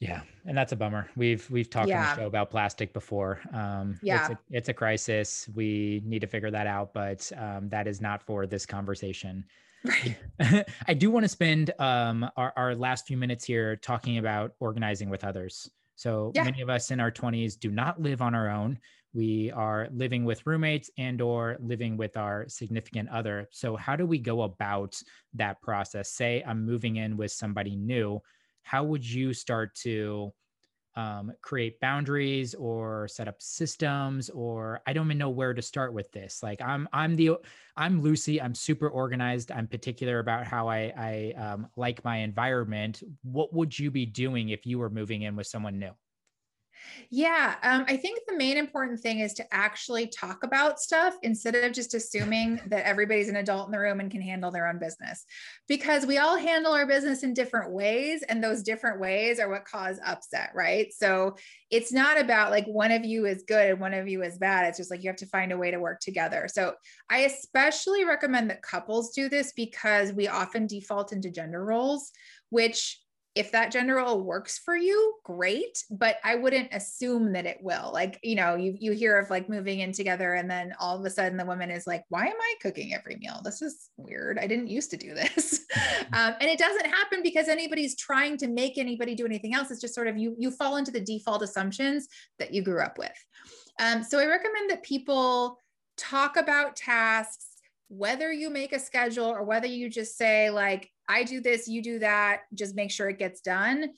Yeah, 0.00 0.22
and 0.44 0.56
that's 0.56 0.72
a 0.72 0.76
bummer. 0.76 1.08
We've 1.16 1.48
we've 1.50 1.70
talked 1.70 1.88
yeah. 1.88 2.10
on 2.10 2.16
the 2.16 2.22
show 2.22 2.26
about 2.26 2.50
plastic 2.50 2.92
before. 2.92 3.40
Um, 3.52 3.98
yeah, 4.02 4.24
it's 4.24 4.30
a, 4.30 4.38
it's 4.50 4.68
a, 4.68 4.74
crisis. 4.74 5.48
We 5.54 6.02
need 6.04 6.18
to 6.20 6.26
figure 6.26 6.50
that 6.50 6.66
out, 6.66 6.92
but 6.92 7.30
um, 7.38 7.68
that 7.70 7.86
is 7.86 8.00
not 8.00 8.22
for 8.22 8.46
this 8.46 8.66
conversation. 8.66 9.44
Right. 9.84 10.16
I 10.88 10.94
do 10.94 11.10
want 11.10 11.24
to 11.24 11.28
spend 11.28 11.72
um, 11.78 12.28
our, 12.36 12.52
our 12.56 12.74
last 12.74 13.06
few 13.06 13.16
minutes 13.16 13.44
here 13.44 13.76
talking 13.76 14.18
about 14.18 14.52
organizing 14.58 15.10
with 15.10 15.24
others. 15.24 15.70
So 15.96 16.32
yeah. 16.34 16.44
many 16.44 16.60
of 16.60 16.70
us 16.70 16.90
in 16.90 17.00
our 17.00 17.10
20s 17.10 17.58
do 17.58 17.70
not 17.70 18.00
live 18.00 18.22
on 18.22 18.34
our 18.34 18.50
own. 18.50 18.78
We 19.12 19.52
are 19.52 19.88
living 19.92 20.24
with 20.24 20.44
roommates 20.44 20.90
and 20.98 21.20
or 21.20 21.56
living 21.60 21.96
with 21.96 22.16
our 22.16 22.48
significant 22.48 23.08
other. 23.10 23.48
So 23.52 23.76
how 23.76 23.94
do 23.94 24.06
we 24.06 24.18
go 24.18 24.42
about 24.42 24.96
that 25.34 25.60
process? 25.62 26.10
Say 26.10 26.42
I'm 26.46 26.66
moving 26.66 26.96
in 26.96 27.16
with 27.16 27.30
somebody 27.30 27.76
new. 27.76 28.20
How 28.62 28.82
would 28.82 29.08
you 29.08 29.32
start 29.32 29.74
to 29.82 30.32
um, 30.96 31.32
create 31.42 31.80
boundaries 31.80 32.54
or 32.54 33.08
set 33.08 33.28
up 33.28 33.42
systems 33.42 34.30
or 34.30 34.80
i 34.86 34.92
don't 34.92 35.06
even 35.06 35.18
know 35.18 35.30
where 35.30 35.54
to 35.54 35.62
start 35.62 35.92
with 35.92 36.10
this. 36.12 36.42
Like 36.42 36.60
i'm 36.62 36.88
i'm 36.92 37.16
the 37.16 37.32
i'm 37.76 38.00
lucy 38.02 38.40
i'm 38.40 38.54
super 38.54 38.88
organized 38.88 39.50
i'm 39.50 39.66
particular 39.66 40.20
about 40.20 40.46
how 40.46 40.68
i 40.68 40.92
i 40.96 41.40
um, 41.40 41.68
like 41.76 42.04
my 42.04 42.18
environment. 42.18 43.02
What 43.22 43.52
would 43.52 43.78
you 43.78 43.90
be 43.90 44.06
doing 44.06 44.50
if 44.50 44.66
you 44.66 44.78
were 44.78 44.90
moving 44.90 45.22
in 45.22 45.36
with 45.36 45.46
someone 45.46 45.78
new 45.78 45.92
yeah, 47.10 47.54
um, 47.62 47.84
I 47.88 47.96
think 47.96 48.20
the 48.26 48.36
main 48.36 48.56
important 48.56 49.00
thing 49.00 49.20
is 49.20 49.34
to 49.34 49.54
actually 49.54 50.06
talk 50.08 50.42
about 50.42 50.80
stuff 50.80 51.14
instead 51.22 51.54
of 51.54 51.72
just 51.72 51.94
assuming 51.94 52.60
that 52.66 52.86
everybody's 52.86 53.28
an 53.28 53.36
adult 53.36 53.66
in 53.66 53.72
the 53.72 53.78
room 53.78 54.00
and 54.00 54.10
can 54.10 54.20
handle 54.20 54.50
their 54.50 54.66
own 54.66 54.78
business. 54.78 55.24
Because 55.68 56.06
we 56.06 56.18
all 56.18 56.36
handle 56.36 56.72
our 56.72 56.86
business 56.86 57.22
in 57.22 57.34
different 57.34 57.72
ways, 57.72 58.22
and 58.28 58.42
those 58.42 58.62
different 58.62 59.00
ways 59.00 59.38
are 59.38 59.48
what 59.48 59.64
cause 59.64 59.98
upset, 60.04 60.50
right? 60.54 60.92
So 60.92 61.36
it's 61.70 61.92
not 61.92 62.20
about 62.20 62.50
like 62.50 62.66
one 62.66 62.92
of 62.92 63.04
you 63.04 63.26
is 63.26 63.44
good 63.46 63.70
and 63.70 63.80
one 63.80 63.94
of 63.94 64.08
you 64.08 64.22
is 64.22 64.38
bad. 64.38 64.66
It's 64.66 64.78
just 64.78 64.90
like 64.90 65.02
you 65.02 65.10
have 65.10 65.16
to 65.16 65.26
find 65.26 65.52
a 65.52 65.58
way 65.58 65.70
to 65.70 65.80
work 65.80 66.00
together. 66.00 66.48
So 66.48 66.74
I 67.10 67.20
especially 67.20 68.04
recommend 68.04 68.50
that 68.50 68.62
couples 68.62 69.12
do 69.12 69.28
this 69.28 69.52
because 69.54 70.12
we 70.12 70.28
often 70.28 70.66
default 70.66 71.12
into 71.12 71.30
gender 71.30 71.64
roles, 71.64 72.12
which 72.50 73.00
if 73.34 73.50
that 73.50 73.72
general 73.72 74.22
works 74.22 74.58
for 74.58 74.76
you, 74.76 75.14
great. 75.24 75.82
But 75.90 76.18
I 76.22 76.36
wouldn't 76.36 76.72
assume 76.72 77.32
that 77.32 77.46
it 77.46 77.58
will. 77.60 77.90
Like, 77.92 78.20
you 78.22 78.36
know, 78.36 78.54
you 78.54 78.76
you 78.78 78.92
hear 78.92 79.18
of 79.18 79.30
like 79.30 79.48
moving 79.48 79.80
in 79.80 79.92
together, 79.92 80.34
and 80.34 80.50
then 80.50 80.72
all 80.78 80.98
of 80.98 81.04
a 81.04 81.10
sudden 81.10 81.36
the 81.36 81.44
woman 81.44 81.70
is 81.70 81.86
like, 81.86 82.04
"Why 82.08 82.26
am 82.26 82.40
I 82.40 82.54
cooking 82.62 82.94
every 82.94 83.16
meal? 83.16 83.40
This 83.44 83.60
is 83.60 83.90
weird. 83.96 84.38
I 84.38 84.46
didn't 84.46 84.68
used 84.68 84.90
to 84.92 84.96
do 84.96 85.14
this." 85.14 85.64
um, 86.12 86.34
and 86.40 86.50
it 86.50 86.58
doesn't 86.58 86.86
happen 86.86 87.20
because 87.22 87.48
anybody's 87.48 87.96
trying 87.96 88.36
to 88.38 88.48
make 88.48 88.78
anybody 88.78 89.14
do 89.14 89.26
anything 89.26 89.54
else. 89.54 89.70
It's 89.70 89.80
just 89.80 89.94
sort 89.94 90.08
of 90.08 90.16
you 90.16 90.34
you 90.38 90.50
fall 90.50 90.76
into 90.76 90.90
the 90.90 91.00
default 91.00 91.42
assumptions 91.42 92.08
that 92.38 92.52
you 92.52 92.62
grew 92.62 92.80
up 92.80 92.98
with. 92.98 93.12
Um, 93.80 94.02
so 94.02 94.18
I 94.18 94.26
recommend 94.26 94.70
that 94.70 94.82
people 94.82 95.58
talk 95.96 96.36
about 96.36 96.76
tasks 96.76 97.53
whether 97.88 98.32
you 98.32 98.50
make 98.50 98.72
a 98.72 98.78
schedule 98.78 99.26
or 99.26 99.42
whether 99.44 99.66
you 99.66 99.88
just 99.88 100.16
say 100.16 100.50
like 100.50 100.90
I 101.08 101.24
do 101.24 101.40
this, 101.40 101.68
you 101.68 101.82
do 101.82 101.98
that, 102.00 102.42
just 102.54 102.74
make 102.74 102.90
sure 102.90 103.08
it 103.08 103.18
gets 103.18 103.40
done. 103.40 103.90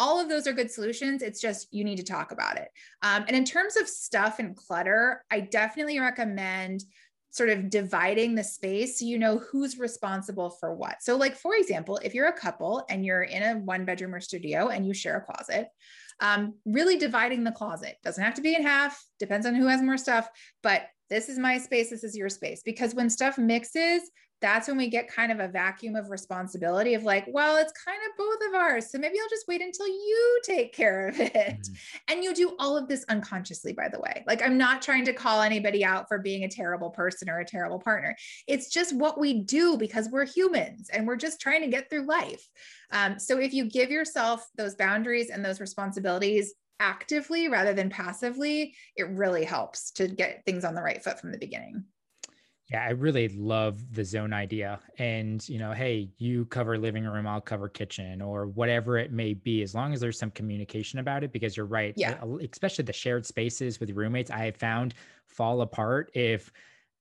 all 0.00 0.18
of 0.18 0.30
those 0.30 0.46
are 0.46 0.54
good 0.54 0.70
solutions. 0.70 1.22
It's 1.22 1.42
just 1.42 1.68
you 1.70 1.84
need 1.84 1.98
to 1.98 2.02
talk 2.02 2.32
about 2.32 2.56
it. 2.56 2.68
Um, 3.02 3.24
and 3.28 3.36
in 3.36 3.44
terms 3.44 3.76
of 3.76 3.86
stuff 3.86 4.38
and 4.38 4.56
clutter, 4.56 5.22
I 5.30 5.40
definitely 5.40 6.00
recommend 6.00 6.82
sort 7.32 7.50
of 7.50 7.70
dividing 7.70 8.34
the 8.34 8.42
space 8.42 8.98
so 8.98 9.04
you 9.04 9.18
know 9.18 9.38
who's 9.38 9.78
responsible 9.78 10.50
for 10.50 10.74
what. 10.74 11.02
So, 11.02 11.16
like, 11.16 11.36
for 11.36 11.54
example, 11.54 12.00
if 12.02 12.14
you're 12.14 12.28
a 12.28 12.32
couple 12.32 12.84
and 12.88 13.04
you're 13.04 13.22
in 13.22 13.42
a 13.42 13.60
one 13.60 13.84
bedroom 13.84 14.14
or 14.14 14.20
studio 14.20 14.68
and 14.68 14.86
you 14.86 14.94
share 14.94 15.18
a 15.18 15.20
closet, 15.20 15.68
um, 16.20 16.54
really 16.64 16.96
dividing 16.96 17.44
the 17.44 17.52
closet 17.52 17.96
doesn't 18.02 18.24
have 18.24 18.34
to 18.34 18.42
be 18.42 18.54
in 18.54 18.62
half, 18.62 19.04
depends 19.18 19.46
on 19.46 19.54
who 19.54 19.66
has 19.66 19.82
more 19.82 19.98
stuff, 19.98 20.28
but 20.62 20.82
this 21.10 21.28
is 21.28 21.38
my 21.38 21.58
space, 21.58 21.90
this 21.90 22.04
is 22.04 22.16
your 22.16 22.28
space. 22.28 22.62
Because 22.64 22.94
when 22.94 23.10
stuff 23.10 23.36
mixes, 23.36 24.02
that's 24.40 24.68
when 24.68 24.78
we 24.78 24.88
get 24.88 25.08
kind 25.08 25.30
of 25.30 25.38
a 25.38 25.48
vacuum 25.48 25.96
of 25.96 26.10
responsibility 26.10 26.94
of 26.94 27.02
like, 27.02 27.26
well, 27.28 27.56
it's 27.56 27.72
kind 27.84 27.98
of 28.08 28.16
both 28.16 28.48
of 28.48 28.54
ours. 28.54 28.90
So 28.90 28.98
maybe 28.98 29.16
I'll 29.20 29.28
just 29.28 29.46
wait 29.46 29.60
until 29.60 29.86
you 29.86 30.40
take 30.44 30.72
care 30.72 31.08
of 31.08 31.20
it. 31.20 31.34
Mm-hmm. 31.34 31.74
And 32.08 32.24
you 32.24 32.34
do 32.34 32.54
all 32.58 32.76
of 32.76 32.88
this 32.88 33.04
unconsciously, 33.08 33.72
by 33.72 33.88
the 33.88 34.00
way. 34.00 34.24
Like, 34.26 34.42
I'm 34.42 34.56
not 34.56 34.82
trying 34.82 35.04
to 35.06 35.12
call 35.12 35.42
anybody 35.42 35.84
out 35.84 36.08
for 36.08 36.18
being 36.18 36.44
a 36.44 36.48
terrible 36.48 36.90
person 36.90 37.28
or 37.28 37.40
a 37.40 37.44
terrible 37.44 37.78
partner. 37.78 38.16
It's 38.46 38.70
just 38.70 38.96
what 38.96 39.18
we 39.18 39.42
do 39.42 39.76
because 39.76 40.08
we're 40.08 40.26
humans 40.26 40.88
and 40.90 41.06
we're 41.06 41.16
just 41.16 41.40
trying 41.40 41.60
to 41.62 41.68
get 41.68 41.90
through 41.90 42.06
life. 42.06 42.46
Um, 42.92 43.18
so 43.18 43.38
if 43.38 43.52
you 43.52 43.66
give 43.66 43.90
yourself 43.90 44.46
those 44.56 44.74
boundaries 44.74 45.30
and 45.30 45.44
those 45.44 45.60
responsibilities, 45.60 46.54
actively 46.80 47.48
rather 47.48 47.72
than 47.72 47.90
passively, 47.90 48.74
it 48.96 49.08
really 49.10 49.44
helps 49.44 49.92
to 49.92 50.08
get 50.08 50.42
things 50.44 50.64
on 50.64 50.74
the 50.74 50.82
right 50.82 51.02
foot 51.04 51.20
from 51.20 51.30
the 51.30 51.38
beginning. 51.38 51.84
Yeah, 52.72 52.84
I 52.84 52.90
really 52.90 53.26
love 53.28 53.80
the 53.92 54.04
zone 54.04 54.32
idea. 54.32 54.78
And, 54.96 55.46
you 55.48 55.58
know, 55.58 55.72
hey, 55.72 56.10
you 56.18 56.44
cover 56.46 56.78
living 56.78 57.04
room, 57.04 57.26
I'll 57.26 57.40
cover 57.40 57.68
kitchen 57.68 58.22
or 58.22 58.46
whatever 58.46 58.96
it 58.96 59.12
may 59.12 59.34
be, 59.34 59.62
as 59.62 59.74
long 59.74 59.92
as 59.92 59.98
there's 59.98 60.18
some 60.20 60.30
communication 60.30 61.00
about 61.00 61.24
it, 61.24 61.32
because 61.32 61.56
you're 61.56 61.66
right. 61.66 61.92
Yeah. 61.96 62.22
Especially 62.48 62.84
the 62.84 62.92
shared 62.92 63.26
spaces 63.26 63.80
with 63.80 63.90
roommates, 63.90 64.30
I 64.30 64.44
have 64.44 64.56
found 64.56 64.94
fall 65.26 65.62
apart 65.62 66.12
if 66.14 66.52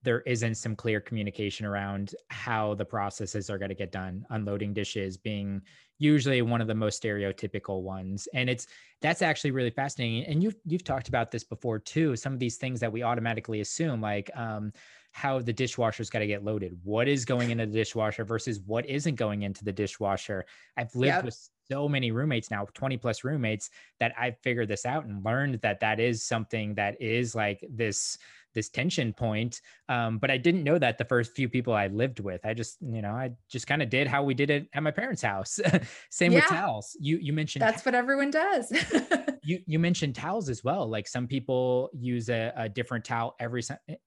there 0.01 0.21
isn't 0.21 0.55
some 0.55 0.75
clear 0.75 0.99
communication 0.99 1.67
around 1.67 2.15
how 2.29 2.73
the 2.73 2.85
processes 2.85 3.49
are 3.51 3.59
going 3.59 3.69
to 3.69 3.75
get 3.75 3.91
done. 3.91 4.25
Unloading 4.31 4.73
dishes 4.73 5.17
being 5.17 5.61
usually 5.99 6.41
one 6.41 6.61
of 6.61 6.67
the 6.67 6.75
most 6.75 7.01
stereotypical 7.01 7.81
ones. 7.81 8.27
And 8.33 8.49
it's, 8.49 8.65
that's 9.01 9.21
actually 9.21 9.51
really 9.51 9.69
fascinating. 9.69 10.25
And 10.25 10.41
you've, 10.41 10.55
you've 10.65 10.83
talked 10.83 11.09
about 11.09 11.29
this 11.29 11.43
before 11.43 11.77
too. 11.77 12.15
Some 12.15 12.33
of 12.33 12.39
these 12.39 12.57
things 12.57 12.79
that 12.79 12.91
we 12.91 13.03
automatically 13.03 13.61
assume, 13.61 14.01
like, 14.01 14.31
um, 14.35 14.71
how 15.11 15.39
the 15.39 15.53
dishwasher's 15.53 16.09
got 16.09 16.19
to 16.19 16.27
get 16.27 16.43
loaded. 16.43 16.77
What 16.83 17.07
is 17.07 17.25
going 17.25 17.51
into 17.51 17.65
the 17.65 17.73
dishwasher 17.73 18.23
versus 18.23 18.59
what 18.65 18.85
isn't 18.85 19.15
going 19.15 19.43
into 19.43 19.63
the 19.63 19.73
dishwasher? 19.73 20.45
I've 20.77 20.93
lived 20.95 21.07
yep. 21.07 21.25
with 21.25 21.49
so 21.69 21.87
many 21.87 22.11
roommates 22.11 22.51
now, 22.51 22.67
20 22.73 22.97
plus 22.97 23.23
roommates, 23.23 23.69
that 23.99 24.13
I've 24.17 24.37
figured 24.39 24.67
this 24.67 24.85
out 24.85 25.05
and 25.05 25.23
learned 25.23 25.61
that 25.61 25.79
that 25.81 25.99
is 25.99 26.23
something 26.23 26.75
that 26.75 27.01
is 27.01 27.35
like 27.35 27.63
this 27.69 28.17
this 28.53 28.69
tension 28.69 29.13
point. 29.13 29.61
Um, 29.87 30.17
but 30.17 30.31
I 30.31 30.37
didn't 30.37 30.63
know 30.63 30.77
that 30.77 30.97
the 30.97 31.05
first 31.05 31.35
few 31.35 31.49
people 31.49 31.73
I 31.73 31.87
lived 31.87 32.19
with. 32.19 32.45
I 32.45 32.53
just, 32.53 32.77
you 32.81 33.01
know, 33.01 33.11
I 33.11 33.31
just 33.49 33.67
kind 33.67 33.81
of 33.81 33.89
did 33.89 34.07
how 34.07 34.23
we 34.23 34.33
did 34.33 34.49
it 34.49 34.67
at 34.73 34.83
my 34.83 34.91
parents' 34.91 35.21
house. 35.21 35.59
Same 36.09 36.31
yeah. 36.31 36.39
with 36.39 36.45
towels. 36.45 36.95
You 36.99 37.17
you 37.21 37.33
mentioned 37.33 37.61
that's 37.61 37.85
what 37.85 37.95
everyone 37.95 38.31
does. 38.31 38.71
you 39.43 39.59
you 39.65 39.79
mentioned 39.79 40.15
towels 40.15 40.49
as 40.49 40.63
well. 40.63 40.87
Like 40.87 41.07
some 41.07 41.27
people 41.27 41.89
use 41.93 42.29
a, 42.29 42.53
a 42.55 42.69
different 42.69 43.05
towel 43.05 43.35
every 43.39 43.61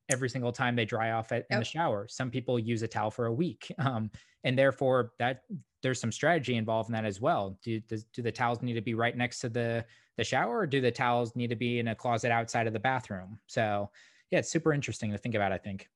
every 0.09 0.29
single 0.29 0.53
time 0.53 0.77
they 0.77 0.85
dry 0.85 1.13
off 1.13 1.33
at, 1.33 1.39
yep. 1.39 1.47
in 1.51 1.59
the 1.59 1.65
shower. 1.65 2.07
Some 2.09 2.31
people 2.31 2.59
use 2.59 2.83
a 2.83 2.89
towel 2.89 3.11
for 3.11 3.27
a 3.27 3.33
week, 3.33 3.73
um, 3.79 4.11
and 4.45 4.59
therefore 4.59 5.13
that 5.19 5.43
there's 5.83 6.01
some 6.01 6.13
strategy 6.13 6.57
involved 6.57 6.89
in 6.89 6.93
that 6.95 7.05
as 7.05 7.21
well. 7.21 7.59
Do 7.63 7.81
does, 7.81 8.05
do 8.05 8.23
the 8.23 8.33
towels 8.33 8.63
need 8.63 8.75
to 8.75 8.81
be 8.81 8.95
right 8.95 9.17
next 9.17 9.41
to 9.41 9.49
the 9.49 9.85
the 10.17 10.25
shower, 10.25 10.59
or 10.59 10.67
do 10.67 10.81
the 10.81 10.91
towels 10.91 11.35
need 11.35 11.51
to 11.51 11.57
be 11.57 11.79
in 11.79 11.89
a 11.89 11.95
closet 11.95 12.31
outside 12.31 12.67
of 12.67 12.73
the 12.73 12.79
bathroom? 12.79 13.39
So 13.47 13.91
yeah, 14.33 14.41
it's 14.41 14.51
super 14.51 14.73
interesting 14.73 15.13
to 15.13 15.19
think 15.19 15.37
about. 15.37 15.53
I 15.53 15.59
think 15.59 15.89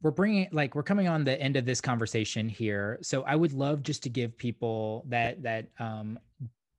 we're 0.00 0.10
bringing 0.10 0.48
like 0.50 0.74
we're 0.74 0.82
coming 0.82 1.08
on 1.08 1.24
the 1.24 1.38
end 1.38 1.56
of 1.56 1.64
this 1.64 1.80
conversation 1.80 2.48
here 2.48 2.98
so 3.02 3.22
i 3.22 3.36
would 3.36 3.52
love 3.52 3.84
just 3.84 4.02
to 4.02 4.08
give 4.08 4.36
people 4.36 5.04
that 5.06 5.40
that 5.44 5.68
um, 5.78 6.18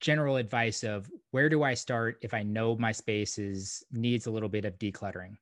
general 0.03 0.35
advice 0.35 0.83
of 0.83 1.09
where 1.31 1.47
do 1.47 1.63
I 1.63 1.73
start 1.73 2.17
if 2.21 2.33
I 2.33 2.43
know 2.43 2.75
my 2.75 2.91
space 2.91 3.39
is 3.39 3.83
needs 3.91 4.27
a 4.27 4.31
little 4.31 4.49
bit 4.49 4.65
of 4.65 4.77
decluttering? 4.77 5.37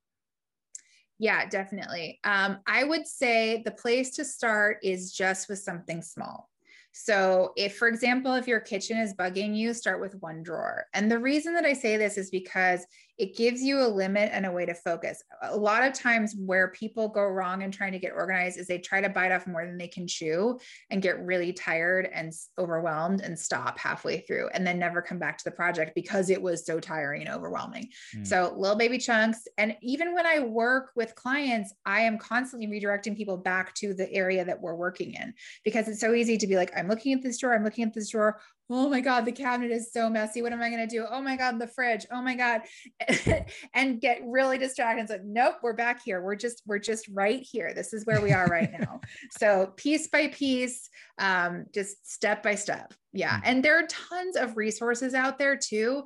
Yeah, 1.18 1.49
definitely. 1.49 2.20
Um, 2.24 2.59
I 2.68 2.84
would 2.84 3.07
say 3.07 3.64
the 3.66 3.72
place 3.72 4.12
to 4.12 4.24
start 4.24 4.78
is 4.84 5.12
just 5.12 5.49
with 5.49 5.59
something 5.59 6.01
small. 6.01 6.47
So, 6.93 7.53
if, 7.55 7.78
for 7.78 7.88
example, 7.88 8.34
if 8.36 8.47
your 8.47 8.59
kitchen 8.59 8.97
is 8.97 9.14
bugging 9.14 9.55
you, 9.55 9.74
start 9.74 10.01
with 10.01 10.22
one 10.22 10.43
drawer. 10.43 10.86
And 10.93 11.09
the 11.09 11.20
reason 11.20 11.53
that 11.53 11.66
I 11.66 11.74
say 11.74 11.95
this 11.97 12.18
is 12.18 12.30
because 12.30 12.86
it 13.22 13.38
gives 13.38 13.61
you 13.61 13.80
a 13.80 13.86
limit 13.88 14.32
and 14.34 14.47
a 14.47 14.51
way 14.51 14.65
to 14.65 14.74
focus. 14.74 15.24
A 15.43 15.55
lot 15.55 15.84
of 15.84 15.93
times, 15.93 16.34
where 16.36 16.69
people 16.69 17.07
go 17.07 17.22
wrong 17.22 17.61
in 17.61 17.69
trying 17.69 17.91
to 17.91 17.99
get 17.99 18.13
organized 18.13 18.57
is 18.57 18.65
they 18.65 18.80
try 18.80 18.99
to 18.99 19.09
bite 19.09 19.32
off 19.32 19.45
more 19.45 19.63
than 19.63 19.78
they 19.78 19.88
can 19.88 20.07
chew 20.07 20.59
and 20.89 21.03
get 21.03 21.24
really 21.24 21.53
tired 21.53 22.09
and 22.11 22.34
overwhelmed 22.57 23.22
and 23.22 23.38
stop 23.38 23.78
halfway 23.78 24.22
through 24.22 24.49
and 24.55 24.65
then 24.65 24.80
never 24.80 25.03
come 25.03 25.19
back 25.19 25.38
to 25.38 25.43
the 25.43 25.51
project 25.51 25.91
because 25.93 26.32
it 26.32 26.41
was 26.41 26.65
so 26.65 26.80
tiring 26.80 27.22
and 27.22 27.30
overwhelming. 27.30 27.89
Mm. 28.17 28.26
So, 28.26 28.55
little 28.57 28.76
baby 28.76 28.97
chunks. 28.97 29.47
And 29.59 29.78
even 29.84 30.15
when 30.15 30.26
I 30.26 30.39
work 30.39 30.89
with 30.95 31.13
clients, 31.13 31.72
I 31.86 32.01
am 32.01 32.17
constantly 32.17 32.67
redirecting 32.67 33.15
people 33.15 33.38
back 33.38 33.76
to 33.76 33.93
the 33.93 34.11
area 34.11 34.43
that 34.43 34.59
we're 34.59 34.74
working 34.74 35.13
in 35.13 35.36
because 35.63 35.88
it's 35.88 36.01
so 36.01 36.15
easy 36.15 36.39
to 36.39 36.47
be 36.47 36.55
like, 36.55 36.72
I'm 36.76 36.88
looking 36.88 37.13
at 37.13 37.22
this 37.22 37.38
drawer, 37.38 37.53
I'm 37.53 37.63
looking 37.63 37.84
at 37.84 37.93
this 37.93 38.09
drawer 38.09 38.39
oh 38.72 38.89
my 38.89 39.01
god 39.01 39.26
the 39.26 39.32
cabinet 39.32 39.72
is 39.72 39.91
so 39.91 40.09
messy. 40.09 40.41
What 40.41 40.53
am 40.53 40.61
i 40.61 40.69
going 40.69 40.88
to 40.88 40.95
do? 40.95 41.05
Oh 41.09 41.22
my 41.22 41.36
god 41.36 41.59
the 41.59 41.67
fridge. 41.67 42.05
Oh 42.11 42.22
my 42.22 42.36
god. 42.36 42.61
And 43.74 44.01
get 44.01 44.22
really 44.26 44.57
distracted. 44.57 45.07
So 45.07 45.19
nope 45.24 45.55
we're 45.61 45.74
back 45.74 46.01
here. 46.03 46.22
We're 46.22 46.36
just 46.36 46.61
we're 46.65 46.80
just 46.80 47.07
right 47.13 47.41
here. 47.41 47.74
This 47.74 47.93
is 47.93 48.05
where 48.05 48.22
we 48.22 48.32
are 48.32 48.47
right 48.47 48.72
now. 48.80 49.01
So 49.38 49.74
piece 49.76 50.07
by 50.07 50.28
piece 50.28 50.89
um, 51.17 51.65
just 51.74 52.11
step 52.11 52.43
by 52.43 52.55
step. 52.55 52.93
Yeah. 53.13 53.38
Mm-hmm. 53.38 53.41
and 53.45 53.63
there 53.63 53.78
are 53.78 53.88
tons 53.88 54.36
of 54.36 54.57
resources 54.57 55.13
out 55.13 55.38
there 55.38 55.57
too. 55.57 56.05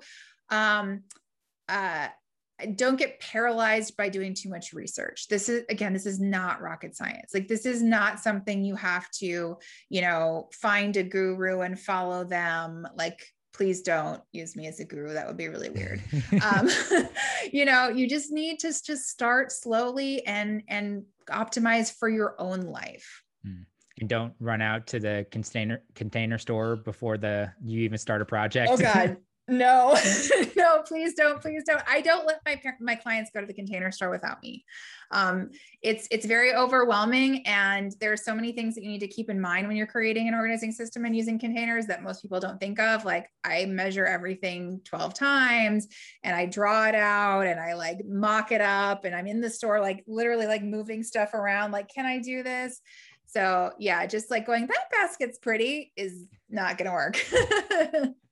Um, 0.49 1.03
uh, 1.70 2.07
don't 2.76 2.97
get 2.97 3.20
paralyzed 3.20 3.97
by 3.97 4.10
doing 4.10 4.34
too 4.34 4.49
much 4.49 4.74
research. 4.74 5.28
This 5.28 5.49
is 5.49 5.64
again, 5.70 5.93
this 5.93 6.06
is 6.06 6.20
not 6.20 6.62
rocket 6.62 6.95
science. 6.95 7.34
Like 7.34 7.47
this 7.47 7.66
is 7.66 7.82
not 7.82 8.20
something 8.20 8.64
you 8.64 8.76
have 8.76 9.10
to, 9.20 9.58
you 9.89 10.01
know, 10.01 10.49
find 10.53 10.95
a 10.95 11.03
guru 11.03 11.62
and 11.62 11.80
follow 11.80 12.24
them. 12.24 12.88
Like, 12.95 13.26
please 13.53 13.82
don't 13.82 14.22
use 14.32 14.56
me 14.56 14.68
as 14.68 14.80
a 14.80 14.86
guru. 14.86 15.14
That 15.14 15.28
would 15.28 15.38
be 15.38 15.47
really 15.47 15.70
weird. 15.70 16.01
um, 16.41 16.70
you 17.51 17.66
know, 17.66 17.89
you 17.89 18.08
just 18.08 18.32
need 18.32 18.60
to 18.60 18.68
just 18.68 19.10
start 19.10 19.51
slowly 19.51 20.26
and 20.26 20.64
and 20.68 21.03
optimize 21.30 21.93
for 21.93 22.10
your 22.10 22.39
own 22.39 22.62
life. 22.62 23.22
Hmm. 23.43 23.64
And 23.99 24.10
don't 24.10 24.34
run 24.39 24.62
out 24.62 24.88
to 24.88 24.99
the 24.99 25.26
container 25.32 25.84
container 25.93 26.38
store 26.38 26.78
before 26.78 27.18
the 27.18 27.51
you 27.64 27.82
even 27.82 27.97
start 27.97 28.22
a 28.22 28.26
project. 28.26 28.72
Oh 28.72 28.78
God. 28.78 29.18
no 29.47 29.95
no 30.55 30.81
please 30.83 31.13
don't 31.13 31.39
please 31.39 31.63
don't. 31.65 31.81
I 31.87 32.01
don't 32.01 32.25
let 32.25 32.39
my 32.45 32.59
my 32.79 32.95
clients 32.95 33.29
go 33.31 33.41
to 33.41 33.47
the 33.47 33.53
container 33.53 33.91
store 33.91 34.09
without 34.09 34.41
me. 34.41 34.65
Um, 35.11 35.51
it's 35.83 36.07
it's 36.09 36.25
very 36.25 36.55
overwhelming 36.55 37.45
and 37.45 37.95
there 37.99 38.11
are 38.11 38.17
so 38.17 38.33
many 38.33 38.53
things 38.53 38.73
that 38.73 38.83
you 38.83 38.89
need 38.89 39.01
to 39.01 39.07
keep 39.07 39.29
in 39.29 39.39
mind 39.39 39.67
when 39.67 39.77
you're 39.77 39.85
creating 39.85 40.27
an 40.27 40.33
organizing 40.33 40.71
system 40.71 41.05
and 41.05 41.15
using 41.15 41.37
containers 41.37 41.85
that 41.85 42.01
most 42.01 42.23
people 42.23 42.39
don't 42.39 42.59
think 42.59 42.79
of. 42.79 43.05
Like 43.05 43.29
i 43.43 43.65
measure 43.65 44.05
everything 44.05 44.81
12 44.83 45.13
times 45.13 45.87
and 46.23 46.35
i 46.35 46.45
draw 46.45 46.87
it 46.87 46.95
out 46.95 47.41
and 47.41 47.59
i 47.59 47.73
like 47.73 48.03
mock 48.05 48.51
it 48.51 48.61
up 48.61 49.05
and 49.05 49.15
i'm 49.15 49.27
in 49.27 49.41
the 49.41 49.49
store 49.49 49.79
like 49.79 50.03
literally 50.07 50.47
like 50.47 50.63
moving 50.63 51.03
stuff 51.03 51.33
around 51.33 51.71
like 51.71 51.87
can 51.87 52.05
i 52.05 52.19
do 52.19 52.41
this? 52.41 52.81
So 53.27 53.73
yeah 53.77 54.05
just 54.07 54.31
like 54.31 54.47
going 54.47 54.65
that 54.65 54.85
basket's 54.91 55.37
pretty 55.37 55.91
is 55.95 56.25
not 56.49 56.77
to 56.79 56.91
work 56.91 57.23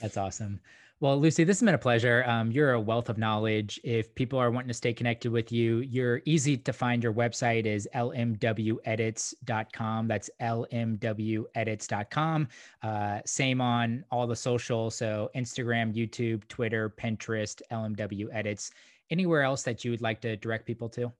That's 0.00 0.16
awesome. 0.16 0.60
Well, 1.00 1.18
Lucy, 1.18 1.42
this 1.44 1.60
has 1.60 1.64
been 1.64 1.74
a 1.74 1.78
pleasure. 1.78 2.22
Um, 2.26 2.52
you're 2.52 2.72
a 2.72 2.80
wealth 2.80 3.08
of 3.08 3.16
knowledge. 3.16 3.80
If 3.82 4.14
people 4.14 4.38
are 4.38 4.50
wanting 4.50 4.68
to 4.68 4.74
stay 4.74 4.92
connected 4.92 5.32
with 5.32 5.50
you, 5.50 5.78
you're 5.78 6.20
easy 6.26 6.58
to 6.58 6.74
find. 6.74 7.02
Your 7.02 7.14
website 7.14 7.64
is 7.64 7.88
lmwedits.com. 7.94 10.08
That's 10.08 10.30
lmwedits.com. 10.42 12.48
Uh, 12.82 13.20
same 13.24 13.62
on 13.62 14.04
all 14.10 14.26
the 14.26 14.36
social. 14.36 14.90
So 14.90 15.30
Instagram, 15.34 15.94
YouTube, 15.94 16.46
Twitter, 16.48 16.90
Pinterest, 16.90 17.62
LMW 17.72 18.26
Edits. 18.30 18.72
Anywhere 19.10 19.42
else 19.42 19.62
that 19.62 19.86
you 19.86 19.92
would 19.92 20.02
like 20.02 20.20
to 20.20 20.36
direct 20.36 20.66
people 20.66 20.90
to? 20.90 21.10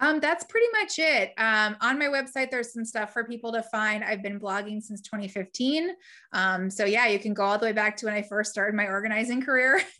Um, 0.00 0.20
that's 0.20 0.44
pretty 0.44 0.66
much 0.72 0.98
it. 0.98 1.32
Um, 1.38 1.76
on 1.80 1.98
my 1.98 2.06
website, 2.06 2.50
there's 2.50 2.72
some 2.72 2.84
stuff 2.84 3.12
for 3.12 3.24
people 3.24 3.52
to 3.52 3.62
find. 3.62 4.04
I've 4.04 4.22
been 4.22 4.38
blogging 4.38 4.82
since 4.82 5.00
2015. 5.02 5.90
Um, 6.32 6.70
so 6.70 6.84
yeah, 6.84 7.06
you 7.06 7.18
can 7.18 7.34
go 7.34 7.44
all 7.44 7.58
the 7.58 7.66
way 7.66 7.72
back 7.72 7.96
to 7.98 8.06
when 8.06 8.14
I 8.14 8.22
first 8.22 8.52
started 8.52 8.76
my 8.76 8.86
organizing 8.86 9.42
career. 9.42 9.80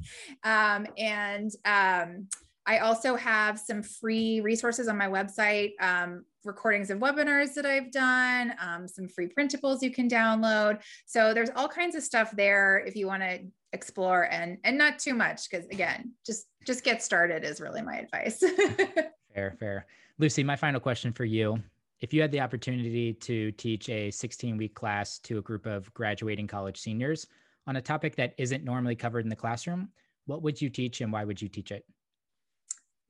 Um, 0.44 0.86
and 0.96 1.51
um, 1.64 2.28
I 2.66 2.78
also 2.78 3.16
have 3.16 3.59
some 3.59 3.82
free 3.82 4.40
resources 4.40 4.88
on 4.88 4.96
my 4.96 5.09
website, 5.09 5.72
um, 5.80 6.24
recordings 6.44 6.90
of 6.90 6.99
webinars 6.99 7.55
that 7.55 7.66
I've 7.66 7.90
done, 7.90 8.55
some 8.86 9.09
free 9.09 9.28
printables 9.28 9.82
you 9.82 9.90
can 9.90 10.09
download. 10.09 10.80
So 11.07 11.34
there's 11.34 11.51
all 11.57 11.68
kinds 11.68 11.96
of 11.96 12.03
stuff 12.03 12.30
there 12.36 12.82
if 12.86 12.94
you 12.94 13.07
want 13.07 13.22
to 13.22 13.40
explore 13.72 14.30
and 14.30 14.59
and 14.64 14.78
not 14.78 14.99
too 14.99 15.14
much 15.14 15.49
because 15.51 15.66
again, 15.66 16.12
just 16.24 16.46
just 16.66 16.84
get 16.84 17.03
started 17.03 17.44
is 17.44 17.61
really 17.61 17.82
my 17.82 17.96
advice. 17.96 18.42
fair, 19.39 19.57
fair. 19.59 19.86
Lucy, 20.18 20.43
my 20.43 20.57
final 20.57 20.80
question 20.80 21.12
for 21.12 21.24
you. 21.24 21.62
If 22.01 22.12
you 22.12 22.20
had 22.20 22.32
the 22.32 22.41
opportunity 22.41 23.12
to 23.12 23.53
teach 23.53 23.89
a 23.89 24.11
16 24.11 24.57
week 24.57 24.74
class 24.74 25.18
to 25.20 25.39
a 25.39 25.43
group 25.43 25.66
of 25.66 25.93
graduating 25.95 26.47
college 26.47 26.78
seniors 26.78 27.26
on 27.66 27.76
a 27.76 27.80
topic 27.80 28.16
that 28.16 28.34
isn't 28.39 28.64
normally 28.64 28.97
covered 28.97 29.24
in 29.24 29.28
the 29.28 29.36
classroom, 29.36 29.89
what 30.26 30.43
would 30.43 30.61
you 30.61 30.70
teach 30.70 31.01
and 31.01 31.12
why 31.12 31.24
would 31.24 31.41
you 31.41 31.49
teach 31.49 31.70
it? 31.70 31.84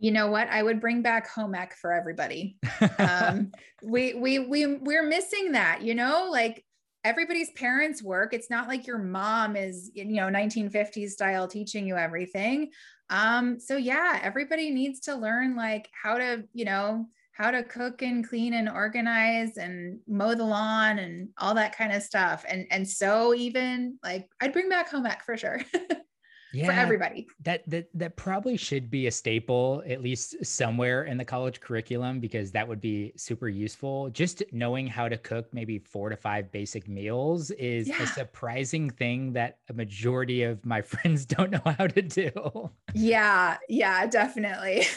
you 0.01 0.13
know 0.13 0.29
what 0.29 0.47
i 0.49 0.63
would 0.63 0.81
bring 0.81 1.03
back 1.03 1.29
home 1.29 1.57
ec 1.57 1.75
for 1.75 1.93
everybody 1.93 2.57
um, 3.01 3.51
we 3.83 4.15
we 4.15 4.39
we 4.39 4.77
we're 4.77 5.03
missing 5.03 5.51
that 5.51 5.83
you 5.83 5.93
know 5.93 6.29
like 6.31 6.65
everybody's 7.05 7.51
parents 7.53 8.03
work. 8.03 8.35
It's 8.35 8.51
not 8.51 8.69
like 8.69 8.87
your 8.87 8.99
mom 8.99 9.57
is 9.57 9.91
you 9.95 10.05
know 10.05 10.29
1950s 10.29 11.11
style 11.11 11.49
teaching 11.49 11.87
you 11.87 11.97
everything. 11.97 12.71
Um 13.11 13.59
so 13.59 13.77
yeah 13.77 14.21
everybody 14.23 14.71
needs 14.71 15.01
to 15.01 15.15
learn 15.15 15.57
like 15.57 15.89
how 15.93 16.19
to 16.19 16.45
you 16.53 16.65
know 16.65 17.07
how 17.33 17.53
to 17.53 17.63
cook 17.63 18.03
and 18.03 18.29
clean 18.29 18.55
and 18.55 18.69
organize 18.69 19.59
and 19.59 20.01
mow 20.09 20.35
the 20.35 20.45
lawn 20.45 20.99
and 20.99 21.29
all 21.39 21.55
that 21.55 21.77
kind 21.77 21.93
of 21.93 22.03
stuff. 22.03 22.45
And 22.49 22.67
and 22.71 22.87
so 22.87 23.35
even 23.35 23.99
like 24.03 24.29
i'd 24.41 24.53
bring 24.53 24.69
back 24.69 24.91
home 24.91 25.07
ec 25.07 25.23
for 25.25 25.37
sure 25.37 25.61
yeah, 26.53 26.67
for 26.67 26.73
everybody. 26.73 27.27
That 27.43 27.69
that 27.69 27.89
that 27.95 28.17
probably 28.17 28.57
should 28.57 28.91
be 28.91 29.07
a 29.07 29.11
staple, 29.11 29.83
at 29.89 30.03
least 30.03 30.45
somewhere 30.45 31.05
in 31.05 31.17
the 31.17 31.25
college 31.25 31.61
curriculum, 31.61 32.21
because 32.21 32.51
that 32.53 32.67
would 32.67 32.81
be 32.81 33.13
super 33.17 33.49
useful. 33.49 34.11
Just 34.11 34.43
knowing 34.53 34.87
how 34.87 35.09
to 35.09 35.17
cook 35.17 35.53
maybe 35.53 35.79
four 35.79 36.09
to 36.09 36.17
five 36.17 36.51
basic 36.51 36.89
meals 36.89 37.51
is 37.53 37.89
yeah. 37.89 38.03
a 38.03 38.07
surprising 38.07 38.91
thing 38.91 39.33
that 39.33 39.59
a 39.69 39.73
majority 39.73 40.43
of 40.43 40.65
my 40.65 40.83
friends 40.89 41.27
don't 41.27 41.51
know 41.51 41.75
how 41.79 41.87
to 41.87 42.03
do. 42.03 42.71
Yeah, 42.95 43.59
yeah, 43.69 44.07
definitely. 44.07 44.87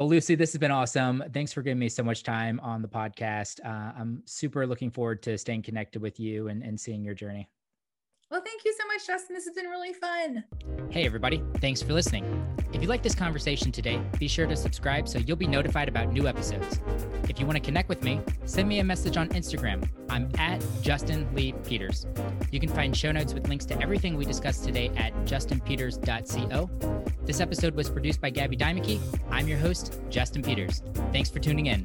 Well, 0.00 0.08
Lucy, 0.08 0.34
this 0.34 0.50
has 0.52 0.58
been 0.58 0.70
awesome. 0.70 1.22
Thanks 1.34 1.52
for 1.52 1.60
giving 1.60 1.78
me 1.78 1.90
so 1.90 2.02
much 2.02 2.22
time 2.22 2.58
on 2.60 2.80
the 2.80 2.88
podcast. 2.88 3.60
Uh, 3.62 3.92
I'm 4.00 4.22
super 4.24 4.66
looking 4.66 4.90
forward 4.90 5.22
to 5.24 5.36
staying 5.36 5.60
connected 5.60 6.00
with 6.00 6.18
you 6.18 6.48
and, 6.48 6.62
and 6.62 6.80
seeing 6.80 7.04
your 7.04 7.12
journey. 7.12 7.50
Well, 8.30 8.40
thank 8.44 8.64
you 8.64 8.72
so 8.78 8.86
much, 8.86 9.08
Justin. 9.08 9.34
This 9.34 9.44
has 9.44 9.54
been 9.56 9.66
really 9.66 9.92
fun. 9.92 10.44
Hey, 10.90 11.04
everybody. 11.04 11.42
Thanks 11.60 11.82
for 11.82 11.92
listening. 11.92 12.24
If 12.72 12.80
you 12.80 12.86
like 12.86 13.02
this 13.02 13.16
conversation 13.16 13.72
today, 13.72 14.00
be 14.20 14.28
sure 14.28 14.46
to 14.46 14.54
subscribe 14.54 15.08
so 15.08 15.18
you'll 15.18 15.36
be 15.36 15.48
notified 15.48 15.88
about 15.88 16.12
new 16.12 16.28
episodes. 16.28 16.80
If 17.28 17.40
you 17.40 17.46
want 17.46 17.56
to 17.56 17.60
connect 17.60 17.88
with 17.88 18.04
me, 18.04 18.20
send 18.44 18.68
me 18.68 18.78
a 18.78 18.84
message 18.84 19.16
on 19.16 19.30
Instagram. 19.30 19.88
I'm 20.08 20.30
at 20.38 20.62
Justin 20.80 21.28
Lee 21.34 21.54
Peters. 21.64 22.06
You 22.52 22.60
can 22.60 22.68
find 22.68 22.96
show 22.96 23.10
notes 23.10 23.34
with 23.34 23.48
links 23.48 23.64
to 23.66 23.82
everything 23.82 24.16
we 24.16 24.24
discussed 24.24 24.62
today 24.62 24.92
at 24.96 25.12
justinpeters.co. 25.24 26.70
This 27.24 27.40
episode 27.40 27.74
was 27.74 27.90
produced 27.90 28.20
by 28.20 28.30
Gabby 28.30 28.56
Dimeke. 28.56 29.00
I'm 29.32 29.48
your 29.48 29.58
host, 29.58 30.00
Justin 30.08 30.42
Peters. 30.42 30.84
Thanks 31.12 31.30
for 31.30 31.40
tuning 31.40 31.66
in. 31.66 31.84